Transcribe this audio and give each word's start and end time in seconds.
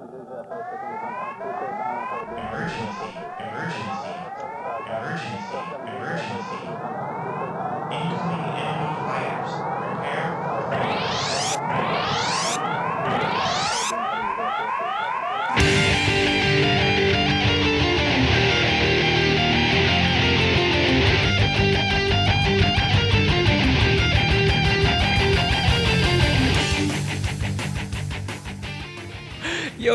Emergency, 0.00 0.32
emergency, 3.38 4.08
emergency, 4.88 5.58
emergency. 5.84 6.60
Incoming 7.92 8.44
enemy 8.56 8.96
fighters. 9.04 9.52
Prepare 9.76 10.32
for 10.40 10.64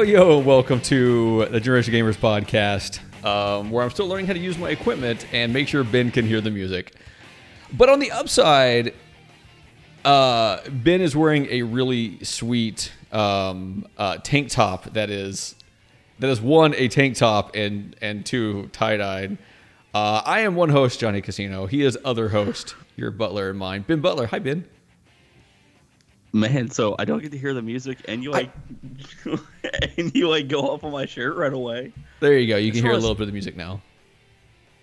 Yo, 0.05 0.37
welcome 0.37 0.79
to 0.81 1.47
the 1.47 1.59
Generation 1.59 1.91
Gamers 1.91 2.15
podcast, 2.15 2.99
um, 3.25 3.71
where 3.71 3.83
I'm 3.83 3.89
still 3.89 4.05
learning 4.05 4.27
how 4.27 4.33
to 4.33 4.39
use 4.39 4.55
my 4.55 4.69
equipment 4.69 5.25
and 5.33 5.51
make 5.51 5.67
sure 5.67 5.83
Ben 5.83 6.11
can 6.11 6.27
hear 6.27 6.41
the 6.41 6.51
music. 6.51 6.93
But 7.73 7.89
on 7.89 7.97
the 7.97 8.11
upside, 8.11 8.93
uh, 10.05 10.59
Ben 10.69 11.01
is 11.01 11.15
wearing 11.15 11.47
a 11.47 11.63
really 11.63 12.23
sweet 12.23 12.93
um, 13.11 13.87
uh, 13.97 14.17
tank 14.17 14.51
top 14.51 14.93
that 14.93 15.09
is 15.09 15.55
that 16.19 16.29
is 16.29 16.39
one 16.39 16.75
a 16.75 16.87
tank 16.87 17.15
top 17.15 17.55
and 17.55 17.95
and 17.99 18.23
two 18.23 18.67
tie 18.73 18.97
dyed. 18.97 19.39
Uh, 19.91 20.21
I 20.23 20.41
am 20.41 20.53
one 20.53 20.69
host, 20.69 20.99
Johnny 20.99 21.21
Casino. 21.21 21.65
He 21.65 21.83
is 21.83 21.97
other 22.05 22.29
host, 22.29 22.75
your 22.95 23.09
butler 23.09 23.49
and 23.49 23.57
mine, 23.57 23.85
Ben 23.87 24.01
Butler. 24.01 24.27
Hi, 24.27 24.37
Ben. 24.37 24.67
Man, 26.35 26.69
so 26.69 26.97
I 26.99 27.05
don't 27.05 27.21
get 27.21 27.31
to 27.31 27.37
hear 27.37 27.53
the 27.53 27.61
music, 27.61 27.99
and 28.09 28.21
you 28.21 28.29
like, 28.29 28.51
and 29.97 30.13
you 30.13 30.27
like 30.27 30.49
go 30.49 30.63
off 30.63 30.83
on 30.83 30.91
my 30.91 31.05
shirt 31.05 31.37
right 31.37 31.53
away. 31.53 31.93
There 32.19 32.37
you 32.37 32.45
go. 32.45 32.57
You 32.57 32.73
can 32.73 32.81
hear 32.81 32.91
far 32.91 32.97
a 32.97 32.99
little 32.99 33.15
bit 33.15 33.21
of 33.21 33.27
the 33.27 33.33
music 33.33 33.55
now. 33.55 33.81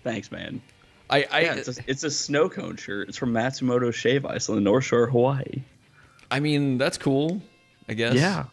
Thanks, 0.03 0.31
man. 0.31 0.63
I, 1.11 1.27
I 1.29 1.41
Yeah, 1.41 1.53
it's 1.53 1.67
a, 1.67 1.83
it's 1.85 2.03
a 2.03 2.09
snow 2.09 2.49
cone 2.49 2.75
shirt. 2.77 3.07
It's 3.07 3.19
from 3.19 3.33
Matsumoto 3.33 3.93
Shave 3.93 4.25
Ice 4.25 4.49
on 4.49 4.55
the 4.55 4.61
North 4.61 4.85
Shore 4.85 5.03
of 5.03 5.11
Hawaii. 5.11 5.61
I 6.31 6.39
mean, 6.39 6.79
that's 6.79 6.97
cool. 6.97 7.39
I 7.87 7.93
guess. 7.93 8.15
Yeah, 8.15 8.45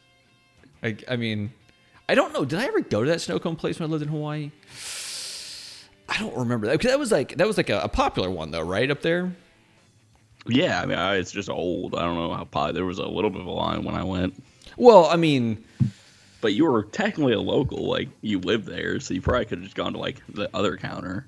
I, 0.83 0.95
I 1.09 1.17
mean, 1.17 1.55
I 2.07 2.15
don't 2.15 2.35
know. 2.35 2.45
Did 2.45 2.59
I 2.59 2.67
ever 2.67 2.83
go 2.83 3.03
to 3.03 3.09
that 3.09 3.23
snow 3.23 3.39
cone 3.39 3.57
place 3.57 3.81
when 3.81 3.89
I 3.89 3.91
lived 3.91 4.03
in 4.03 4.11
Hawaii? 4.11 4.51
I 6.07 6.19
don't 6.19 6.37
remember 6.37 6.67
that 6.67 6.73
because 6.73 6.91
that 6.91 6.99
was 6.99 7.11
like 7.11 7.39
that 7.39 7.47
was 7.47 7.57
like 7.57 7.71
a, 7.71 7.81
a 7.81 7.89
popular 7.89 8.31
one 8.31 8.51
though, 8.51 8.61
right 8.61 8.91
up 8.91 9.01
there. 9.01 9.35
Yeah. 10.47 10.81
I 10.81 10.87
mean, 10.87 10.99
I, 10.99 11.17
it's 11.17 11.33
just 11.33 11.49
old. 11.49 11.95
I 11.95 12.01
don't 12.03 12.17
know 12.17 12.33
how 12.35 12.45
probably 12.45 12.73
there 12.75 12.85
was 12.85 12.99
a 12.99 13.07
little 13.07 13.31
bit 13.31 13.41
of 13.41 13.47
a 13.47 13.51
line 13.53 13.85
when 13.85 13.95
I 13.95 14.05
went, 14.05 14.43
Well, 14.77 15.07
I 15.07 15.17
mean, 15.17 15.65
but 16.41 16.55
you 16.55 16.65
were 16.65 16.85
technically 16.85 17.33
a 17.35 17.41
local. 17.41 17.87
Like 17.89 18.09
you 18.23 18.39
lived 18.41 18.67
there, 18.67 19.01
so 19.01 19.15
you 19.15 19.21
probably 19.21 19.45
could 19.47 19.59
have 19.59 19.65
just 19.65 19.77
gone 19.77 19.93
to 19.93 19.99
like 19.99 20.17
the 20.29 20.49
other 20.55 20.77
counter. 20.77 21.27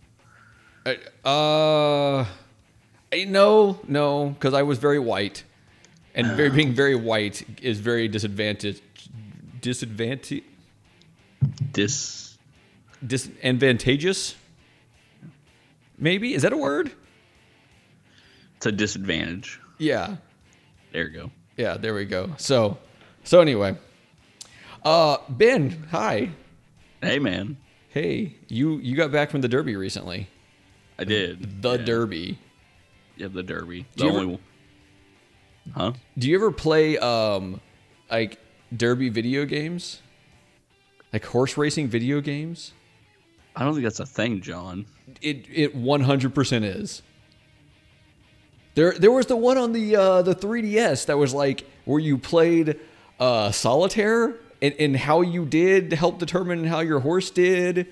I- 0.87 0.99
uh, 1.25 2.27
I, 3.13 3.25
no, 3.25 3.79
no, 3.87 4.31
because 4.31 4.55
I 4.55 4.63
was 4.63 4.79
very 4.79 4.99
white, 4.99 5.45
and 6.15 6.27
very 6.29 6.51
being 6.59 6.73
very 6.73 6.95
white 6.97 7.45
is 7.63 7.79
very 7.79 8.09
disadvantaged, 8.09 8.81
disadvantage, 9.61 10.43
Dis. 11.73 12.37
disadvantageous. 13.07 14.35
Maybe 15.99 16.35
is 16.35 16.43
that 16.43 16.53
a 16.53 16.57
word? 16.57 16.91
A 18.67 18.73
disadvantage. 18.73 19.61
Yeah. 19.79 20.17
There 20.93 21.09
you 21.09 21.11
go. 21.11 21.31
Yeah, 21.57 21.77
there 21.77 21.95
we 21.95 22.05
go. 22.05 22.31
So, 22.37 22.79
so 23.25 23.41
anyway, 23.41 23.77
uh, 24.85 25.19
Ben, 25.29 25.87
hi. 25.91 26.31
Hey, 27.01 27.19
man. 27.19 27.57
Hey, 27.89 28.37
you 28.49 28.79
you 28.79 28.97
got 28.97 29.11
back 29.13 29.31
from 29.31 29.41
the 29.43 29.49
Derby 29.49 29.77
recently. 29.77 30.29
I 30.99 31.05
did 31.05 31.61
The 31.63 31.73
yeah. 31.73 31.85
Derby. 31.85 32.39
Yeah, 33.17 33.29
the 33.29 33.43
Derby. 33.43 33.87
The 33.97 34.05
only 34.05 34.17
ever- 34.21 34.27
one. 34.29 34.39
Huh? 35.75 35.93
Do 36.19 36.29
you 36.29 36.37
ever 36.37 36.51
play 36.51 36.99
um 36.99 37.61
like 38.11 38.39
Derby 38.77 39.09
video 39.11 39.45
games? 39.45 40.01
Like 41.13 41.25
horse 41.27 41.57
racing 41.59 41.89
video 41.89 42.21
games? 42.21 42.73
I 43.55 43.65
don't 43.65 43.75
think 43.75 43.85
that's 43.85 44.01
a 44.01 44.07
thing, 44.07 44.41
John. 44.41 44.87
It 45.21 45.45
it 45.53 45.77
100% 45.77 46.65
is. 46.65 47.03
There 48.75 48.93
there 48.93 49.13
was 49.13 49.27
the 49.27 49.37
one 49.37 49.59
on 49.59 49.73
the 49.73 49.97
uh 49.97 50.23
the 50.23 50.35
3DS 50.35 51.07
that 51.07 51.19
was 51.19 51.35
like 51.35 51.65
where 51.85 52.01
you 52.01 52.17
played 52.19 52.79
uh 53.21 53.51
solitaire 53.53 54.35
and, 54.63 54.75
and 54.79 54.97
how 54.97 55.21
you 55.21 55.45
did 55.45 55.91
to 55.91 55.97
help 55.97 56.19
determine 56.19 56.65
how 56.65 56.81
your 56.81 57.01
horse 57.01 57.31
did. 57.31 57.89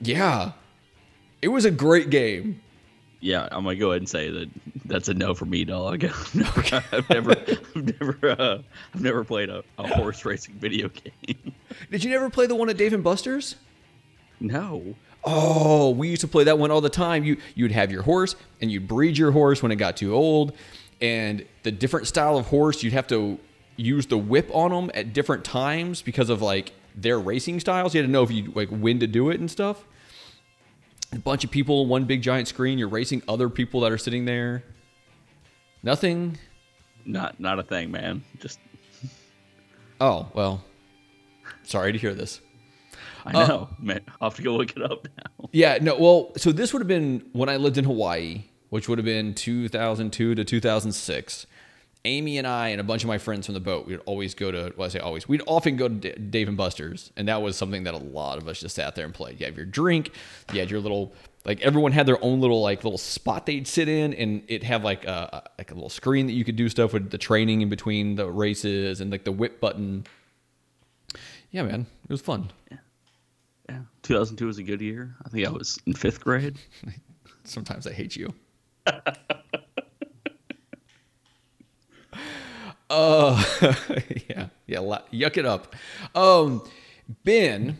Yeah. 0.00 0.52
It 1.42 1.48
was 1.48 1.64
a 1.64 1.70
great 1.70 2.10
game. 2.10 2.60
Yeah, 3.22 3.48
I'm 3.50 3.64
gonna 3.64 3.76
go 3.76 3.90
ahead 3.90 4.00
and 4.00 4.08
say 4.08 4.30
that 4.30 4.48
that's 4.86 5.08
a 5.08 5.14
no 5.14 5.34
for 5.34 5.44
me, 5.44 5.64
dog. 5.66 6.04
I've 6.92 7.10
never, 7.10 7.32
I've 7.32 8.00
never, 8.00 8.18
uh, 8.22 8.58
I've 8.94 9.02
never 9.02 9.24
played 9.24 9.50
a, 9.50 9.62
a 9.78 9.86
horse 9.94 10.24
racing 10.24 10.54
video 10.54 10.88
game. 10.88 11.52
Did 11.90 12.02
you 12.02 12.10
never 12.10 12.30
play 12.30 12.46
the 12.46 12.54
one 12.54 12.70
at 12.70 12.78
Dave 12.78 12.94
and 12.94 13.04
Buster's? 13.04 13.56
no. 14.40 14.94
Oh, 15.24 15.90
we 15.90 16.08
used 16.08 16.22
to 16.22 16.28
play 16.28 16.44
that 16.44 16.58
one 16.58 16.70
all 16.70 16.80
the 16.80 16.88
time. 16.88 17.24
You 17.24 17.36
you'd 17.54 17.72
have 17.72 17.92
your 17.92 18.02
horse 18.02 18.36
and 18.60 18.70
you'd 18.70 18.88
breed 18.88 19.18
your 19.18 19.32
horse 19.32 19.62
when 19.62 19.70
it 19.70 19.76
got 19.76 19.96
too 19.96 20.14
old, 20.14 20.54
and 21.00 21.44
the 21.62 21.70
different 21.70 22.06
style 22.06 22.38
of 22.38 22.46
horse 22.46 22.82
you'd 22.82 22.92
have 22.92 23.06
to 23.08 23.38
use 23.76 24.06
the 24.06 24.18
whip 24.18 24.50
on 24.54 24.70
them 24.70 24.90
at 24.94 25.12
different 25.12 25.44
times 25.44 26.02
because 26.02 26.30
of 26.30 26.42
like 26.42 26.72
their 26.94 27.18
racing 27.18 27.60
styles. 27.60 27.94
You 27.94 28.00
had 28.00 28.06
to 28.06 28.12
know 28.12 28.22
if 28.22 28.30
you 28.30 28.50
like 28.54 28.68
when 28.70 28.98
to 29.00 29.06
do 29.06 29.30
it 29.30 29.40
and 29.40 29.50
stuff. 29.50 29.84
A 31.12 31.18
bunch 31.18 31.44
of 31.44 31.50
people, 31.50 31.86
one 31.86 32.04
big 32.04 32.22
giant 32.22 32.48
screen. 32.48 32.78
You're 32.78 32.88
racing 32.88 33.22
other 33.28 33.48
people 33.48 33.80
that 33.80 33.90
are 33.92 33.98
sitting 33.98 34.26
there. 34.26 34.62
Nothing. 35.82 36.38
Not, 37.04 37.40
not 37.40 37.58
a 37.58 37.62
thing, 37.62 37.90
man. 37.90 38.22
Just, 38.38 38.58
Oh 40.00 40.28
well. 40.32 40.64
Sorry 41.64 41.92
to 41.92 41.98
hear 41.98 42.14
this. 42.14 42.40
I 43.24 43.32
Uh, 43.42 43.46
know, 43.46 43.68
man. 43.78 44.00
I'll 44.20 44.30
have 44.30 44.36
to 44.36 44.42
go 44.42 44.56
look 44.56 44.76
it 44.76 44.82
up 44.82 45.06
now. 45.16 45.48
Yeah, 45.52 45.78
no, 45.82 45.96
well, 45.98 46.32
so 46.36 46.52
this 46.52 46.72
would 46.72 46.80
have 46.80 46.86
been 46.88 47.24
when 47.32 47.48
I 47.48 47.56
lived 47.56 47.76
in 47.76 47.84
Hawaii, 47.84 48.44
which 48.68 48.88
would 48.88 48.98
have 48.98 49.04
been 49.04 49.34
2002 49.34 50.36
to 50.36 50.44
2006. 50.44 51.46
Amy 52.04 52.38
and 52.38 52.46
I 52.46 52.68
and 52.68 52.80
a 52.80 52.84
bunch 52.84 53.02
of 53.02 53.08
my 53.08 53.18
friends 53.18 53.46
from 53.46 53.54
the 53.54 53.60
boat, 53.60 53.86
we'd 53.86 53.98
always 54.06 54.34
go 54.34 54.50
to, 54.50 54.72
well, 54.76 54.86
I 54.86 54.88
say 54.88 55.00
always, 55.00 55.28
we'd 55.28 55.42
often 55.46 55.76
go 55.76 55.88
to 55.88 55.94
D- 55.94 56.12
Dave 56.12 56.48
and 56.48 56.56
Buster's. 56.56 57.10
And 57.16 57.26
that 57.28 57.42
was 57.42 57.56
something 57.56 57.82
that 57.84 57.94
a 57.94 57.98
lot 57.98 58.38
of 58.38 58.46
us 58.48 58.60
just 58.60 58.76
sat 58.76 58.94
there 58.94 59.04
and 59.04 59.12
played. 59.12 59.38
You 59.40 59.46
have 59.46 59.56
your 59.56 59.66
drink, 59.66 60.12
you 60.52 60.60
had 60.60 60.70
your 60.70 60.80
little, 60.80 61.12
like 61.44 61.60
everyone 61.62 61.92
had 61.92 62.06
their 62.06 62.22
own 62.24 62.40
little, 62.40 62.62
like 62.62 62.84
little 62.84 62.96
spot 62.96 63.44
they'd 63.44 63.66
sit 63.66 63.88
in. 63.88 64.14
And 64.14 64.42
it 64.48 64.62
had 64.62 64.82
like 64.84 65.04
a, 65.04 65.50
like 65.58 65.72
a 65.72 65.74
little 65.74 65.90
screen 65.90 66.26
that 66.28 66.32
you 66.32 66.44
could 66.44 66.56
do 66.56 66.68
stuff 66.70 66.92
with 66.94 67.10
the 67.10 67.18
training 67.18 67.60
in 67.60 67.68
between 67.68 68.14
the 68.14 68.30
races 68.30 69.00
and 69.02 69.10
like 69.10 69.24
the 69.24 69.32
whip 69.32 69.60
button. 69.60 70.06
Yeah, 71.50 71.64
man, 71.64 71.86
it 72.04 72.10
was 72.12 72.20
fun. 72.22 72.50
Yeah, 72.70 72.78
2002 74.02 74.46
was 74.46 74.58
a 74.58 74.62
good 74.62 74.80
year. 74.80 75.16
I 75.24 75.28
think 75.28 75.46
I 75.46 75.50
was 75.50 75.78
in 75.86 75.94
fifth 75.94 76.20
grade. 76.20 76.58
Sometimes 77.44 77.86
I 77.86 77.92
hate 77.92 78.16
you. 78.16 78.32
uh, 78.86 79.04
yeah, 84.28 84.48
yeah. 84.66 84.98
Yuck 85.12 85.36
it 85.36 85.46
up. 85.46 85.74
Um, 86.14 86.62
Ben, 87.24 87.78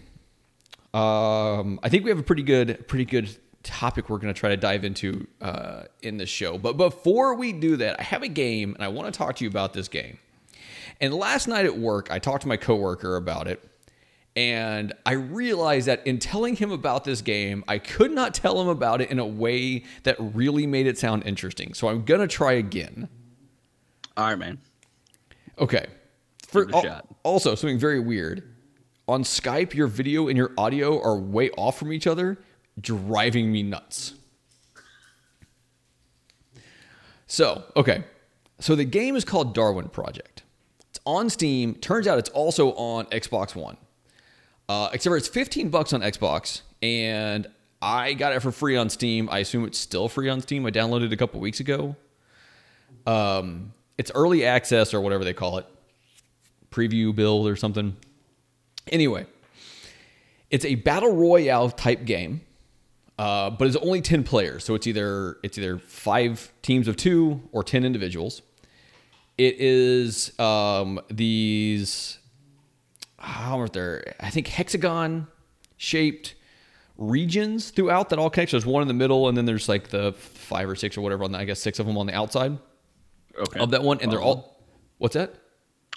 um, 0.93 1.79
I 1.83 1.89
think 1.89 2.05
we 2.05 2.11
have 2.11 2.19
a 2.19 2.25
pretty 2.25 2.43
good, 2.43 2.87
pretty 2.89 3.05
good 3.05 3.37
topic 3.63 4.09
we're 4.09 4.19
going 4.19 4.33
to 4.33 4.39
try 4.39 4.51
to 4.51 4.57
dive 4.57 4.85
into 4.85 5.27
uh, 5.41 5.85
in 6.03 6.17
this 6.17 6.29
show. 6.29 6.59
But 6.59 6.77
before 6.77 7.35
we 7.35 7.53
do 7.53 7.77
that, 7.77 8.01
I 8.01 8.03
have 8.03 8.23
a 8.23 8.29
game, 8.29 8.75
and 8.75 8.83
I 8.83 8.89
want 8.89 9.13
to 9.13 9.17
talk 9.17 9.37
to 9.37 9.45
you 9.45 9.51
about 9.51 9.73
this 9.73 9.89
game. 9.89 10.19
And 11.01 11.15
last 11.15 11.49
night 11.49 11.65
at 11.65 11.79
work, 11.79 12.11
I 12.11 12.19
talked 12.19 12.43
to 12.43 12.49
my 12.49 12.57
coworker 12.57 13.17
about 13.17 13.47
it. 13.47 13.63
And 14.37 14.93
I 15.05 15.13
realized 15.13 15.89
that 15.89 16.07
in 16.07 16.19
telling 16.19 16.57
him 16.57 16.71
about 16.71 17.05
this 17.05 17.21
game, 17.21 17.65
I 17.67 17.79
could 17.79 18.13
not 18.13 18.33
tell 18.33 18.61
him 18.61 18.69
about 18.69 19.01
it 19.01 19.11
in 19.11 19.19
a 19.19 19.27
way 19.27 19.85
that 20.05 20.17
really 20.19 20.67
made 20.67 20.87
it 20.87 20.99
sound 20.99 21.25
interesting. 21.27 21.75
So 21.75 21.89
I'm 21.89 22.05
going 22.05 22.21
to 22.21 22.29
try 22.29 22.53
again. 22.53 23.09
All 24.17 24.27
right, 24.27 24.39
man. 24.39 24.59
Okay. 25.59 25.87
For, 26.47 26.65
Give 26.65 26.69
it 26.69 26.75
a 26.75 26.77
al- 26.77 26.83
shot. 26.83 27.07
Also, 27.23 27.55
something 27.55 27.79
very 27.79 28.01
weird. 28.01 28.45
On 29.09 29.25
Skype, 29.25 29.75
your 29.75 29.89
video 29.89 30.29
and 30.29 30.37
your 30.37 30.53
audio 30.57 31.03
are 31.03 31.17
way 31.19 31.51
off 31.51 31.79
from 31.79 31.93
each 31.93 32.07
other, 32.07 32.39
driving 32.81 33.51
me 33.51 33.65
nuts. 33.65 34.15
So, 37.27 37.65
okay. 37.77 38.05
So 38.61 38.77
the 38.77 38.85
game 38.85 39.17
is 39.17 39.25
called 39.25 39.55
Darwin 39.55 39.89
Project. 39.89 40.43
It's 40.91 41.01
on 41.05 41.31
Steam. 41.31 41.75
Turns 41.75 42.07
out 42.07 42.19
it's 42.19 42.31
also 42.31 42.73
on 42.75 43.07
Xbox 43.07 43.57
One. 43.57 43.77
Uh, 44.71 44.89
except 44.93 45.11
for 45.11 45.17
it's 45.17 45.27
15 45.27 45.69
bucks 45.69 45.93
on 45.93 46.01
Xbox, 46.01 46.61
and 46.81 47.49
I 47.83 48.13
got 48.15 48.37
it 48.37 48.39
for 48.39 48.53
free 48.53 48.77
on 48.77 48.89
Steam. 48.89 49.29
I 49.29 49.41
assume 49.41 49.65
it's 49.65 49.79
still 49.79 50.09
free 50.09 50.29
on 50.29 50.41
Steam. 50.43 50.65
I 50.65 50.71
downloaded 50.71 51.07
it 51.07 51.13
a 51.13 51.17
couple 51.17 51.41
weeks 51.41 51.59
ago. 51.59 51.97
Um, 53.05 53.73
it's 53.99 54.13
early 54.15 54.45
access 54.45 54.95
or 54.95 55.01
whatever 55.01 55.25
they 55.25 55.33
call 55.33 55.59
it, 55.59 55.67
preview 56.71 57.13
build 57.13 57.49
or 57.49 57.57
something. 57.57 57.97
Anyway, 58.93 59.27
it's 60.51 60.65
a 60.65 60.77
battle 60.77 61.17
royale 61.17 61.69
type 61.69 62.05
game, 62.05 62.41
uh, 63.19 63.51
but 63.51 63.67
it's 63.67 63.77
only 63.79 64.01
ten 64.01 64.23
players. 64.23 64.63
So 64.63 64.77
it's 64.77 64.87
either 64.87 65.39
it's 65.43 65.59
either 65.59 65.79
five 65.79 66.53
teams 66.63 66.87
of 66.87 66.95
two 66.95 67.43
or 67.51 67.65
ten 67.65 67.85
individuals. 67.85 68.43
It 69.37 69.57
is 69.59 70.39
um, 70.39 71.01
these 71.11 72.20
how 73.21 73.61
are 73.61 73.69
there? 73.69 74.15
I 74.21 74.31
think 74.31 74.49
hexagon 74.49 75.27
shaped 75.77 76.35
regions 76.97 77.71
throughout 77.71 78.11
that 78.11 78.19
all 78.19 78.29
connect. 78.31 78.51
So 78.51 78.57
there's 78.59 78.67
one 78.67 78.83
in 78.83 78.89
the 78.89 78.95
middle, 78.95 79.29
and 79.29 79.37
then 79.37 79.45
there's 79.47 79.69
like 79.69 79.89
the 79.89 80.13
five 80.13 80.69
or 80.69 80.75
six 80.75 80.97
or 80.97 81.01
whatever 81.01 81.25
on 81.25 81.33
the, 81.33 81.39
I 81.39 81.45
guess 81.45 81.61
six 81.61 81.79
of 81.79 81.87
them 81.87 81.97
on 81.97 82.07
the 82.07 82.15
outside 82.15 82.59
Okay. 83.39 83.61
of 83.61 83.71
that 83.71 83.83
one, 83.83 84.01
and 84.01 84.11
they're 84.11 84.21
all. 84.21 84.65
What's 84.99 85.15
that? 85.15 85.35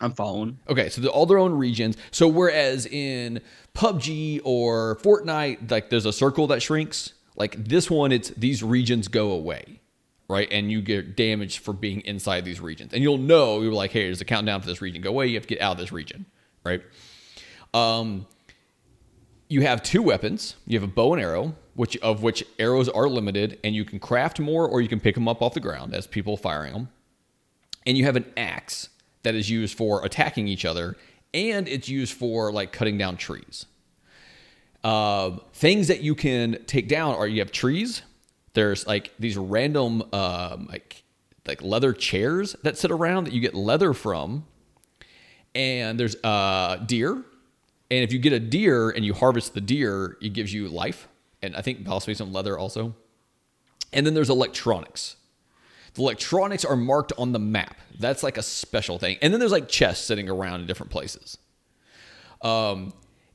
I'm 0.02 0.14
following. 0.14 0.60
Okay, 0.70 0.90
so 0.90 1.02
they're 1.02 1.12
all 1.12 1.26
their 1.26 1.38
own 1.38 1.54
regions. 1.54 1.98
So 2.12 2.28
whereas 2.28 2.86
in 2.86 3.42
PUBG 3.74 4.42
or 4.44 4.98
Fortnite, 4.98 5.70
like 5.70 5.90
there's 5.90 6.06
a 6.06 6.14
circle 6.14 6.48
that 6.48 6.62
shrinks, 6.62 7.14
like 7.36 7.64
this 7.66 7.90
one, 7.92 8.12
it's 8.12 8.30
these 8.30 8.64
regions 8.64 9.08
go 9.08 9.32
away, 9.32 9.82
right? 10.30 10.48
And 10.52 10.72
you 10.72 10.82
get 10.82 11.16
damaged 11.16 11.60
for 11.60 11.74
being 11.74 12.02
inside 12.02 12.44
these 12.46 12.60
regions. 12.62 12.94
And 12.94 13.04
you'll 13.04 13.18
know 13.18 13.62
you're 13.62 13.74
like, 13.74 13.92
hey, 13.92 14.04
there's 14.06 14.22
a 14.22 14.26
countdown 14.26 14.62
for 14.62 14.68
this 14.68 14.82
region. 14.82 15.02
Go 15.02 15.10
away. 15.10 15.28
You 15.28 15.36
have 15.36 15.44
to 15.48 15.50
get 15.56 15.62
out 15.62 15.74
of 15.74 15.78
this 15.78 15.92
region, 15.92 16.26
right? 16.66 16.82
Um, 17.74 18.26
you 19.50 19.62
have 19.62 19.84
two 19.84 20.02
weapons. 20.02 20.56
You 20.66 20.80
have 20.80 20.88
a 20.88 20.92
bow 20.92 21.14
and 21.14 21.22
arrow, 21.22 21.56
which 21.76 21.98
of 21.98 22.24
which 22.24 22.44
arrows 22.60 22.90
are 22.90 23.08
limited, 23.08 23.60
and 23.64 23.76
you 23.76 23.86
can 23.86 24.00
craft 24.00 24.40
more 24.40 24.68
or 24.68 24.82
you 24.82 24.88
can 24.88 25.00
pick 25.00 25.16
them 25.16 25.28
up 25.28 25.42
off 25.42 25.54
the 25.54 25.60
ground 25.60 25.94
as 25.94 26.08
people 26.08 26.38
firing 26.38 26.74
them 26.74 26.90
and 27.86 27.98
you 27.98 28.06
have 28.06 28.16
an 28.16 28.26
axe 28.38 28.90
that 29.24 29.36
is 29.36 29.50
used 29.50 29.78
for 29.78 30.04
attacking 30.06 30.48
each 30.48 30.66
other 30.66 30.96
and 31.34 31.68
it's 31.68 31.90
used 31.90 32.14
for 32.14 32.52
like 32.52 32.72
cutting 32.72 32.98
down 32.98 33.18
trees. 33.18 33.66
Uh, 34.84 35.38
things 35.54 35.88
that 35.88 36.02
you 36.02 36.14
can 36.14 36.58
take 36.66 36.88
down 36.88 37.16
are 37.16 37.28
you 37.28 37.40
have 37.40 37.52
trees. 37.52 38.02
There's 38.54 38.86
like 38.86 39.12
these 39.18 39.38
random 39.38 40.04
um, 40.14 40.68
like 40.70 41.04
like 41.46 41.62
leather 41.62 41.92
chairs 41.92 42.56
that 42.64 42.78
sit 42.78 42.92
around 42.92 43.26
that 43.26 43.34
you 43.34 43.42
get 43.42 43.54
leather 43.54 43.94
from. 43.94 44.46
And 45.56 46.00
there's 46.00 46.16
uh, 46.24 46.78
deer 46.86 47.24
and 47.94 48.04
if 48.04 48.12
you 48.12 48.20
get 48.20 48.34
a 48.34 48.40
deer 48.40 48.90
and 48.90 49.06
you 49.06 49.14
harvest 49.14 49.54
the 49.54 49.62
deer 49.62 50.18
it 50.22 50.34
gives 50.34 50.54
you 50.54 50.68
life 50.68 51.08
and 51.42 51.56
i 51.56 51.62
think 51.62 51.86
possibly 51.86 52.14
some 52.14 52.34
leather 52.34 52.58
also 52.58 52.96
and 53.92 54.06
then 54.06 54.14
there's 54.14 54.30
electronics 54.30 55.16
the 55.94 56.02
electronics 56.02 56.66
are 56.66 56.76
marked 56.76 57.14
on 57.18 57.32
the 57.32 57.40
map. 57.40 57.78
That's 58.00 58.24
like 58.24 58.38
a 58.38 58.44
special 58.44 58.98
thing. 58.98 59.18
And 59.22 59.32
then 59.32 59.40
there's 59.40 59.52
like 59.52 59.70
chests 59.70 60.06
sitting 60.06 60.28
around 60.28 60.62
in 60.62 60.68
different 60.68 60.92
places. 60.92 61.38
Um, 62.42 62.94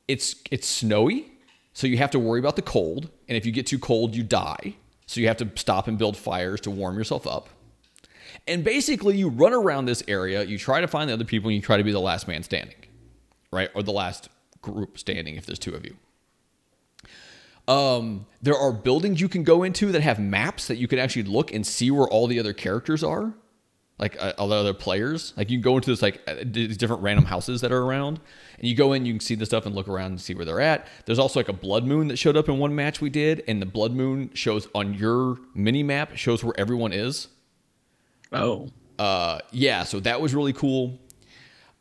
it's 0.09 0.37
it's 0.51 0.67
snowy, 0.67 1.31
so 1.73 1.87
you 1.87 1.99
have 1.99 2.11
to 2.13 2.19
worry 2.19 2.41
about 2.41 2.57
the 2.57 2.63
cold. 2.63 3.11
And 3.29 3.37
if 3.37 3.47
you 3.47 3.53
get 3.53 3.67
too 3.67 3.79
cold, 3.79 4.15
you 4.15 4.23
die. 4.23 4.75
So 5.07 5.21
you 5.21 5.29
have 5.29 5.37
to 5.39 5.51
stop 5.55 5.89
and 5.89 5.97
build 5.97 6.17
fires 6.17 6.61
to 6.63 6.71
warm 6.71 6.99
yourself 6.99 7.27
up. 7.27 7.49
And 8.47 8.65
basically, 8.65 9.17
you 9.17 9.29
run 9.29 9.53
around 9.53 9.87
this 9.87 10.03
area. 10.09 10.43
You 10.43 10.59
try 10.59 10.81
to 10.81 10.89
find 10.89 11.09
the 11.09 11.15
other 11.15 11.25
people, 11.25 11.49
and 11.49 11.57
you 11.57 11.63
try 11.63 11.77
to 11.77 11.85
be 11.85 11.93
the 11.93 12.01
last 12.01 12.27
man 12.27 12.43
standing, 12.43 12.77
right, 13.53 13.71
or 13.75 13.83
the 13.83 13.93
last 13.93 14.29
group 14.63 14.99
standing 14.99 15.37
if 15.37 15.47
there's 15.47 15.59
two 15.59 15.75
of 15.75 15.85
you. 15.85 15.97
Um, 17.69 18.27
there 18.41 18.57
are 18.57 18.73
buildings 18.73 19.21
you 19.21 19.29
can 19.29 19.45
go 19.45 19.63
into 19.63 19.93
that 19.93 20.01
have 20.01 20.19
maps 20.19 20.69
that 20.69 20.77
you 20.77 20.89
can 20.89 20.99
actually 20.99 21.25
look 21.25 21.53
and 21.53 21.67
see 21.67 21.91
where 21.91 22.09
all 22.09 22.27
the 22.27 22.41
other 22.41 22.55
characters 22.55 23.05
are, 23.05 23.35
like 23.99 24.17
uh, 24.19 24.33
all 24.39 24.49
the 24.49 24.57
other 24.57 24.73
players. 24.73 25.35
Like 25.37 25.51
you 25.51 25.59
can 25.59 25.63
go 25.63 25.77
into 25.77 25.91
this 25.91 26.01
like 26.01 26.23
uh, 26.27 26.37
these 26.45 26.79
different 26.79 27.03
random 27.03 27.27
houses 27.27 27.61
that 27.61 27.71
are 27.71 27.83
around, 27.83 28.21
and 28.59 28.67
you 28.67 28.75
go 28.75 28.95
in, 28.95 29.05
you 29.05 29.13
can 29.13 29.21
see 29.21 29.35
the 29.35 29.45
stuff 29.45 29.67
and 29.67 29.75
look 29.75 29.87
around 29.87 30.13
and 30.13 30.21
see 30.21 30.35
where 30.35 30.47
they're 30.47 30.63
at. 30.63 30.87
There's 31.05 31.19
also 31.19 31.41
like 31.41 31.51
a 31.51 31.53
blood 31.53 31.85
moon 31.85 32.09
that 32.09 32.17
showed 32.17 32.39
up 32.39 32.49
in 32.49 32.59
one 32.59 32.75
match 32.75 33.03
we 33.03 33.11
did, 33.11 33.45
and 33.47 33.61
the 33.61 33.67
blood 33.67 33.93
moon 33.93 34.31
shows 34.33 34.67
on 34.75 34.95
your 34.95 35.37
mini 35.55 35.83
map 35.83 36.17
shows 36.17 36.43
where 36.43 36.59
everyone 36.59 36.95
is. 36.95 37.29
Oh. 38.33 38.71
Uh, 38.99 39.41
yeah, 39.53 39.85
so 39.85 40.01
that 40.01 40.23
was 40.23 40.35
really 40.35 40.55
cool. 40.55 40.99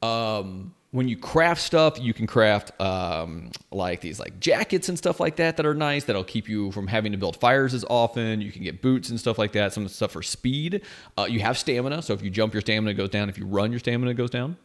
Um, 0.01 0.73
when 0.91 1.07
you 1.07 1.17
craft 1.17 1.61
stuff, 1.61 1.99
you 1.99 2.13
can 2.13 2.27
craft 2.27 2.79
um, 2.79 3.51
like 3.71 3.99
these 3.99 4.19
like 4.19 4.39
jackets 4.39 4.87
and 4.87 4.97
stuff 4.97 5.19
like 5.19 5.35
that 5.35 5.57
that 5.57 5.65
are 5.65 5.73
nice. 5.73 6.05
That'll 6.05 6.23
keep 6.23 6.47
you 6.47 6.71
from 6.71 6.87
having 6.87 7.11
to 7.11 7.17
build 7.17 7.35
fires 7.37 7.73
as 7.73 7.83
often. 7.89 8.39
You 8.39 8.51
can 8.51 8.63
get 8.63 8.81
boots 8.81 9.09
and 9.09 9.19
stuff 9.19 9.37
like 9.37 9.51
that. 9.51 9.73
Some 9.73 9.87
stuff 9.89 10.11
for 10.11 10.23
speed. 10.23 10.81
Uh, 11.17 11.25
you 11.29 11.41
have 11.41 11.57
stamina, 11.57 12.01
so 12.01 12.13
if 12.13 12.21
you 12.21 12.29
jump, 12.29 12.53
your 12.53 12.61
stamina 12.61 12.93
goes 12.93 13.09
down. 13.09 13.27
If 13.27 13.37
you 13.37 13.45
run, 13.45 13.71
your 13.71 13.79
stamina 13.79 14.13
goes 14.13 14.29
down. 14.29 14.55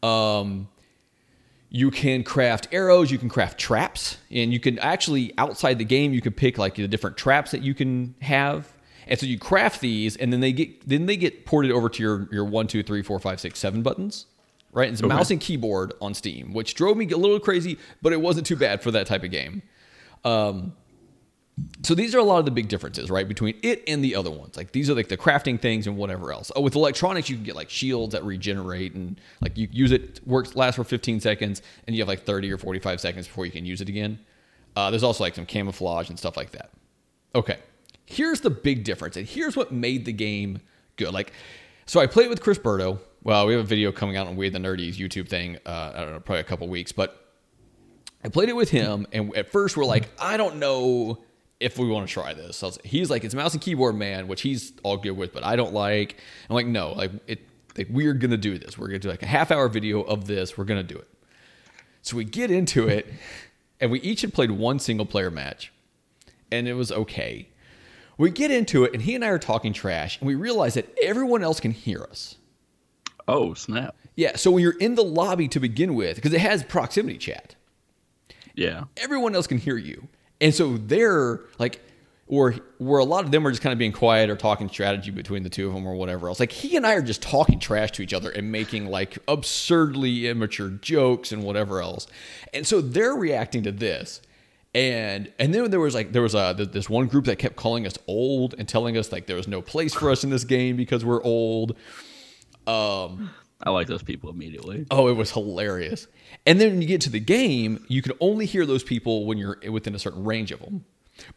Um, 0.00 0.68
you 1.70 1.90
can 1.90 2.22
craft 2.22 2.68
arrows. 2.70 3.10
You 3.10 3.18
can 3.18 3.28
craft 3.28 3.58
traps, 3.58 4.18
and 4.30 4.52
you 4.52 4.60
can 4.60 4.78
actually 4.78 5.34
outside 5.38 5.78
the 5.78 5.84
game 5.84 6.14
you 6.14 6.20
can 6.20 6.32
pick 6.32 6.56
like 6.56 6.76
the 6.76 6.86
different 6.86 7.16
traps 7.16 7.50
that 7.50 7.62
you 7.62 7.74
can 7.74 8.14
have. 8.22 8.72
And 9.08 9.18
so 9.18 9.26
you 9.26 9.38
craft 9.38 9.80
these, 9.80 10.16
and 10.16 10.32
then 10.32 10.38
they 10.38 10.52
get 10.52 10.88
then 10.88 11.06
they 11.06 11.16
get 11.16 11.46
ported 11.46 11.72
over 11.72 11.88
to 11.88 12.02
your 12.02 12.28
your 12.30 12.44
one, 12.44 12.68
two, 12.68 12.84
three, 12.84 13.02
four, 13.02 13.18
five, 13.18 13.40
six, 13.40 13.58
seven 13.58 13.82
buttons 13.82 14.26
right? 14.78 14.90
It's 14.90 15.02
Okay. 15.02 15.08
mouse 15.08 15.30
and 15.30 15.40
keyboard 15.40 15.92
on 16.00 16.14
Steam, 16.14 16.52
which 16.54 16.74
drove 16.74 16.96
me 16.96 17.08
a 17.10 17.16
little 17.16 17.40
crazy, 17.40 17.78
but 18.00 18.12
it 18.12 18.20
wasn't 18.20 18.46
too 18.46 18.56
bad 18.56 18.82
for 18.82 18.90
that 18.92 19.06
type 19.06 19.24
of 19.24 19.30
game. 19.30 19.62
Um, 20.24 20.72
so 21.82 21.94
these 21.96 22.14
are 22.14 22.18
a 22.18 22.22
lot 22.24 22.38
of 22.38 22.44
the 22.44 22.50
big 22.52 22.68
differences, 22.68 23.10
right, 23.10 23.26
between 23.26 23.58
it 23.64 23.82
and 23.88 24.02
the 24.04 24.14
other 24.14 24.30
ones. 24.30 24.56
Like 24.56 24.70
these 24.70 24.88
are 24.88 24.94
like 24.94 25.08
the 25.08 25.16
crafting 25.16 25.60
things 25.60 25.88
and 25.88 25.96
whatever 25.96 26.32
else. 26.32 26.52
Oh, 26.54 26.60
with 26.60 26.76
electronics, 26.76 27.28
you 27.28 27.34
can 27.34 27.44
get 27.44 27.56
like 27.56 27.68
shields 27.68 28.12
that 28.12 28.22
regenerate 28.24 28.94
and 28.94 29.20
like 29.40 29.58
you 29.58 29.66
use 29.72 29.90
it 29.90 30.20
works 30.24 30.54
lasts 30.54 30.76
for 30.76 30.84
15 30.84 31.18
seconds, 31.20 31.60
and 31.86 31.96
you 31.96 32.02
have 32.02 32.08
like 32.08 32.22
30 32.24 32.52
or 32.52 32.58
45 32.58 33.00
seconds 33.00 33.26
before 33.26 33.44
you 33.44 33.50
can 33.52 33.64
use 33.66 33.80
it 33.80 33.88
again. 33.88 34.20
Uh, 34.76 34.90
there's 34.90 35.02
also 35.02 35.24
like 35.24 35.34
some 35.34 35.46
camouflage 35.46 36.08
and 36.08 36.16
stuff 36.18 36.36
like 36.36 36.52
that. 36.52 36.70
Okay, 37.34 37.58
here's 38.06 38.40
the 38.40 38.50
big 38.50 38.84
difference, 38.84 39.16
and 39.16 39.26
here's 39.26 39.56
what 39.56 39.72
made 39.72 40.04
the 40.04 40.12
game 40.12 40.60
good. 40.94 41.12
Like, 41.12 41.32
so 41.86 41.98
I 42.00 42.06
played 42.06 42.28
with 42.28 42.40
Chris 42.40 42.58
Burdo. 42.58 43.00
Well, 43.22 43.46
we 43.46 43.52
have 43.54 43.64
a 43.64 43.66
video 43.66 43.92
coming 43.92 44.16
out 44.16 44.26
on 44.26 44.36
We 44.36 44.48
the 44.48 44.58
Nerdies 44.58 44.94
YouTube 44.96 45.28
thing. 45.28 45.58
Uh, 45.66 45.92
I 45.94 46.00
don't 46.00 46.12
know, 46.12 46.20
probably 46.20 46.40
a 46.40 46.44
couple 46.44 46.68
weeks, 46.68 46.92
but 46.92 47.24
I 48.24 48.28
played 48.28 48.48
it 48.48 48.56
with 48.56 48.70
him, 48.70 49.06
and 49.12 49.34
at 49.36 49.50
first 49.50 49.76
we're 49.76 49.84
like, 49.84 50.08
I 50.20 50.36
don't 50.36 50.56
know 50.56 51.18
if 51.60 51.78
we 51.78 51.88
want 51.88 52.06
to 52.06 52.12
try 52.12 52.32
this. 52.34 52.56
So 52.56 52.68
was- 52.68 52.78
he's 52.84 53.10
like, 53.10 53.24
it's 53.24 53.34
mouse 53.34 53.52
and 53.52 53.60
keyboard 53.62 53.96
man, 53.96 54.28
which 54.28 54.42
he's 54.42 54.72
all 54.82 54.96
good 54.96 55.12
with, 55.12 55.32
but 55.32 55.44
I 55.44 55.56
don't 55.56 55.72
like. 55.74 56.16
I'm 56.48 56.54
like, 56.54 56.66
no, 56.66 56.92
like 56.92 57.10
it, 57.26 57.40
like 57.76 57.88
we're 57.90 58.14
gonna 58.14 58.36
do 58.36 58.56
this. 58.58 58.78
We're 58.78 58.86
gonna 58.86 59.00
do 59.00 59.08
like 59.08 59.22
a 59.22 59.26
half 59.26 59.50
hour 59.50 59.68
video 59.68 60.02
of 60.02 60.26
this. 60.26 60.56
We're 60.56 60.64
gonna 60.64 60.82
do 60.82 60.96
it. 60.96 61.08
So 62.02 62.16
we 62.16 62.24
get 62.24 62.50
into 62.50 62.86
it, 62.88 63.12
and 63.80 63.90
we 63.90 64.00
each 64.00 64.20
had 64.22 64.32
played 64.32 64.52
one 64.52 64.78
single 64.78 65.06
player 65.06 65.30
match, 65.30 65.72
and 66.52 66.68
it 66.68 66.74
was 66.74 66.92
okay. 66.92 67.48
We 68.16 68.30
get 68.30 68.50
into 68.50 68.84
it, 68.84 68.94
and 68.94 69.02
he 69.02 69.14
and 69.16 69.24
I 69.24 69.28
are 69.28 69.38
talking 69.38 69.72
trash, 69.72 70.18
and 70.20 70.26
we 70.26 70.34
realize 70.36 70.74
that 70.74 70.88
everyone 71.02 71.42
else 71.42 71.60
can 71.60 71.72
hear 71.72 72.02
us. 72.04 72.36
Oh, 73.28 73.54
snap. 73.54 73.94
Yeah, 74.16 74.36
so 74.36 74.50
when 74.50 74.62
you're 74.62 74.78
in 74.78 74.94
the 74.96 75.04
lobby 75.04 75.46
to 75.48 75.60
begin 75.60 75.94
with, 75.94 76.16
because 76.16 76.32
it 76.32 76.40
has 76.40 76.62
proximity 76.64 77.18
chat, 77.18 77.54
Yeah. 78.56 78.84
everyone 78.96 79.34
else 79.34 79.46
can 79.46 79.58
hear 79.58 79.76
you. 79.76 80.08
And 80.40 80.54
so 80.54 80.76
they're 80.76 81.40
like, 81.58 81.80
or 82.26 82.52
where 82.78 82.98
a 83.00 83.04
lot 83.04 83.24
of 83.24 83.30
them 83.30 83.46
are 83.46 83.50
just 83.50 83.62
kind 83.62 83.72
of 83.72 83.78
being 83.78 83.92
quiet 83.92 84.28
or 84.28 84.36
talking 84.36 84.68
strategy 84.68 85.10
between 85.10 85.42
the 85.44 85.48
two 85.48 85.66
of 85.68 85.72
them 85.74 85.86
or 85.86 85.94
whatever 85.94 86.28
else. 86.28 86.38
Like 86.40 86.52
he 86.52 86.76
and 86.76 86.86
I 86.86 86.94
are 86.94 87.02
just 87.02 87.22
talking 87.22 87.58
trash 87.58 87.92
to 87.92 88.02
each 88.02 88.12
other 88.12 88.28
and 88.30 88.52
making 88.52 88.86
like 88.90 89.18
absurdly 89.28 90.28
immature 90.28 90.68
jokes 90.68 91.32
and 91.32 91.42
whatever 91.42 91.80
else. 91.80 92.06
And 92.52 92.66
so 92.66 92.80
they're 92.82 93.14
reacting 93.14 93.62
to 93.62 93.72
this. 93.72 94.20
And 94.74 95.32
and 95.38 95.54
then 95.54 95.70
there 95.70 95.80
was 95.80 95.94
like 95.94 96.12
there 96.12 96.20
was 96.20 96.34
uh, 96.34 96.54
a 96.58 96.66
this 96.66 96.90
one 96.90 97.06
group 97.06 97.24
that 97.24 97.38
kept 97.38 97.56
calling 97.56 97.86
us 97.86 97.94
old 98.06 98.54
and 98.58 98.68
telling 98.68 98.98
us 98.98 99.10
like 99.10 99.26
there 99.26 99.36
was 99.36 99.48
no 99.48 99.62
place 99.62 99.94
for 99.94 100.10
us 100.10 100.22
in 100.22 100.28
this 100.30 100.44
game 100.44 100.76
because 100.76 101.04
we're 101.06 101.22
old. 101.22 101.74
Um 102.68 103.30
I 103.60 103.70
like 103.70 103.88
those 103.88 104.02
people 104.02 104.30
immediately. 104.30 104.86
Oh, 104.90 105.08
it 105.08 105.14
was 105.14 105.32
hilarious. 105.32 106.06
And 106.46 106.60
then 106.60 106.70
when 106.70 106.82
you 106.82 106.86
get 106.86 107.00
to 107.02 107.10
the 107.10 107.20
game, 107.20 107.84
you 107.88 108.02
can 108.02 108.12
only 108.20 108.46
hear 108.46 108.64
those 108.64 108.84
people 108.84 109.26
when 109.26 109.36
you're 109.36 109.58
within 109.70 109.94
a 109.94 109.98
certain 109.98 110.24
range 110.24 110.52
of 110.52 110.60
them. 110.60 110.84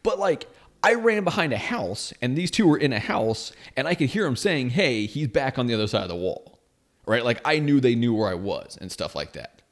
But 0.04 0.20
like, 0.20 0.46
I 0.84 0.94
ran 0.94 1.24
behind 1.24 1.52
a 1.52 1.58
house, 1.58 2.12
and 2.20 2.36
these 2.36 2.50
two 2.50 2.66
were 2.66 2.76
in 2.76 2.92
a 2.92 2.98
house, 2.98 3.52
and 3.76 3.86
I 3.86 3.94
could 3.94 4.08
hear 4.10 4.24
them 4.24 4.36
saying, 4.36 4.70
"Hey, 4.70 5.06
he's 5.06 5.28
back 5.28 5.58
on 5.58 5.66
the 5.66 5.74
other 5.74 5.86
side 5.86 6.02
of 6.02 6.08
the 6.08 6.16
wall." 6.16 6.60
Right? 7.06 7.24
Like 7.24 7.40
I 7.44 7.58
knew 7.58 7.80
they 7.80 7.94
knew 7.94 8.14
where 8.14 8.28
I 8.28 8.34
was 8.34 8.78
and 8.80 8.90
stuff 8.90 9.14
like 9.14 9.32
that. 9.32 9.62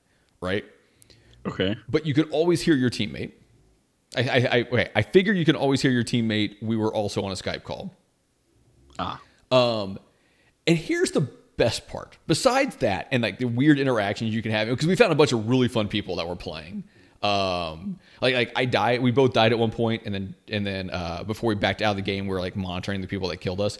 Right? 0.40 0.64
Okay. 1.46 1.76
But 1.88 2.06
you 2.06 2.14
could 2.14 2.30
always 2.30 2.62
hear 2.62 2.74
your 2.74 2.90
teammate. 2.90 3.32
I 4.16 4.22
I 4.22 4.36
I, 4.36 4.60
okay, 4.72 4.90
I 4.94 5.02
figure 5.02 5.32
you 5.32 5.44
can 5.44 5.56
always 5.56 5.82
hear 5.82 5.90
your 5.90 6.04
teammate. 6.04 6.56
We 6.60 6.76
were 6.76 6.92
also 6.92 7.22
on 7.22 7.30
a 7.30 7.36
Skype 7.36 7.62
call. 7.62 7.94
Ah. 8.98 9.20
Um, 9.50 9.98
and 10.66 10.76
here's 10.76 11.12
the 11.12 11.28
best 11.60 11.86
part. 11.88 12.16
Besides 12.26 12.76
that, 12.76 13.06
and 13.10 13.22
like 13.22 13.38
the 13.38 13.44
weird 13.44 13.78
interactions 13.78 14.34
you 14.34 14.40
can 14.40 14.50
have, 14.50 14.66
because 14.66 14.86
we 14.86 14.96
found 14.96 15.12
a 15.12 15.14
bunch 15.14 15.32
of 15.32 15.46
really 15.46 15.68
fun 15.68 15.88
people 15.88 16.16
that 16.16 16.26
were 16.26 16.34
playing. 16.34 16.84
Um, 17.22 17.98
like 18.22 18.34
like 18.34 18.52
I 18.56 18.64
died. 18.64 19.02
We 19.02 19.10
both 19.10 19.34
died 19.34 19.52
at 19.52 19.58
one 19.58 19.70
point, 19.70 20.04
and 20.06 20.14
then 20.14 20.34
and 20.48 20.66
then 20.66 20.88
uh, 20.90 21.22
before 21.24 21.48
we 21.48 21.54
backed 21.54 21.82
out 21.82 21.90
of 21.90 21.96
the 21.96 22.02
game, 22.02 22.26
we 22.26 22.30
were 22.30 22.40
like 22.40 22.56
monitoring 22.56 23.02
the 23.02 23.06
people 23.06 23.28
that 23.28 23.36
killed 23.36 23.60
us. 23.60 23.78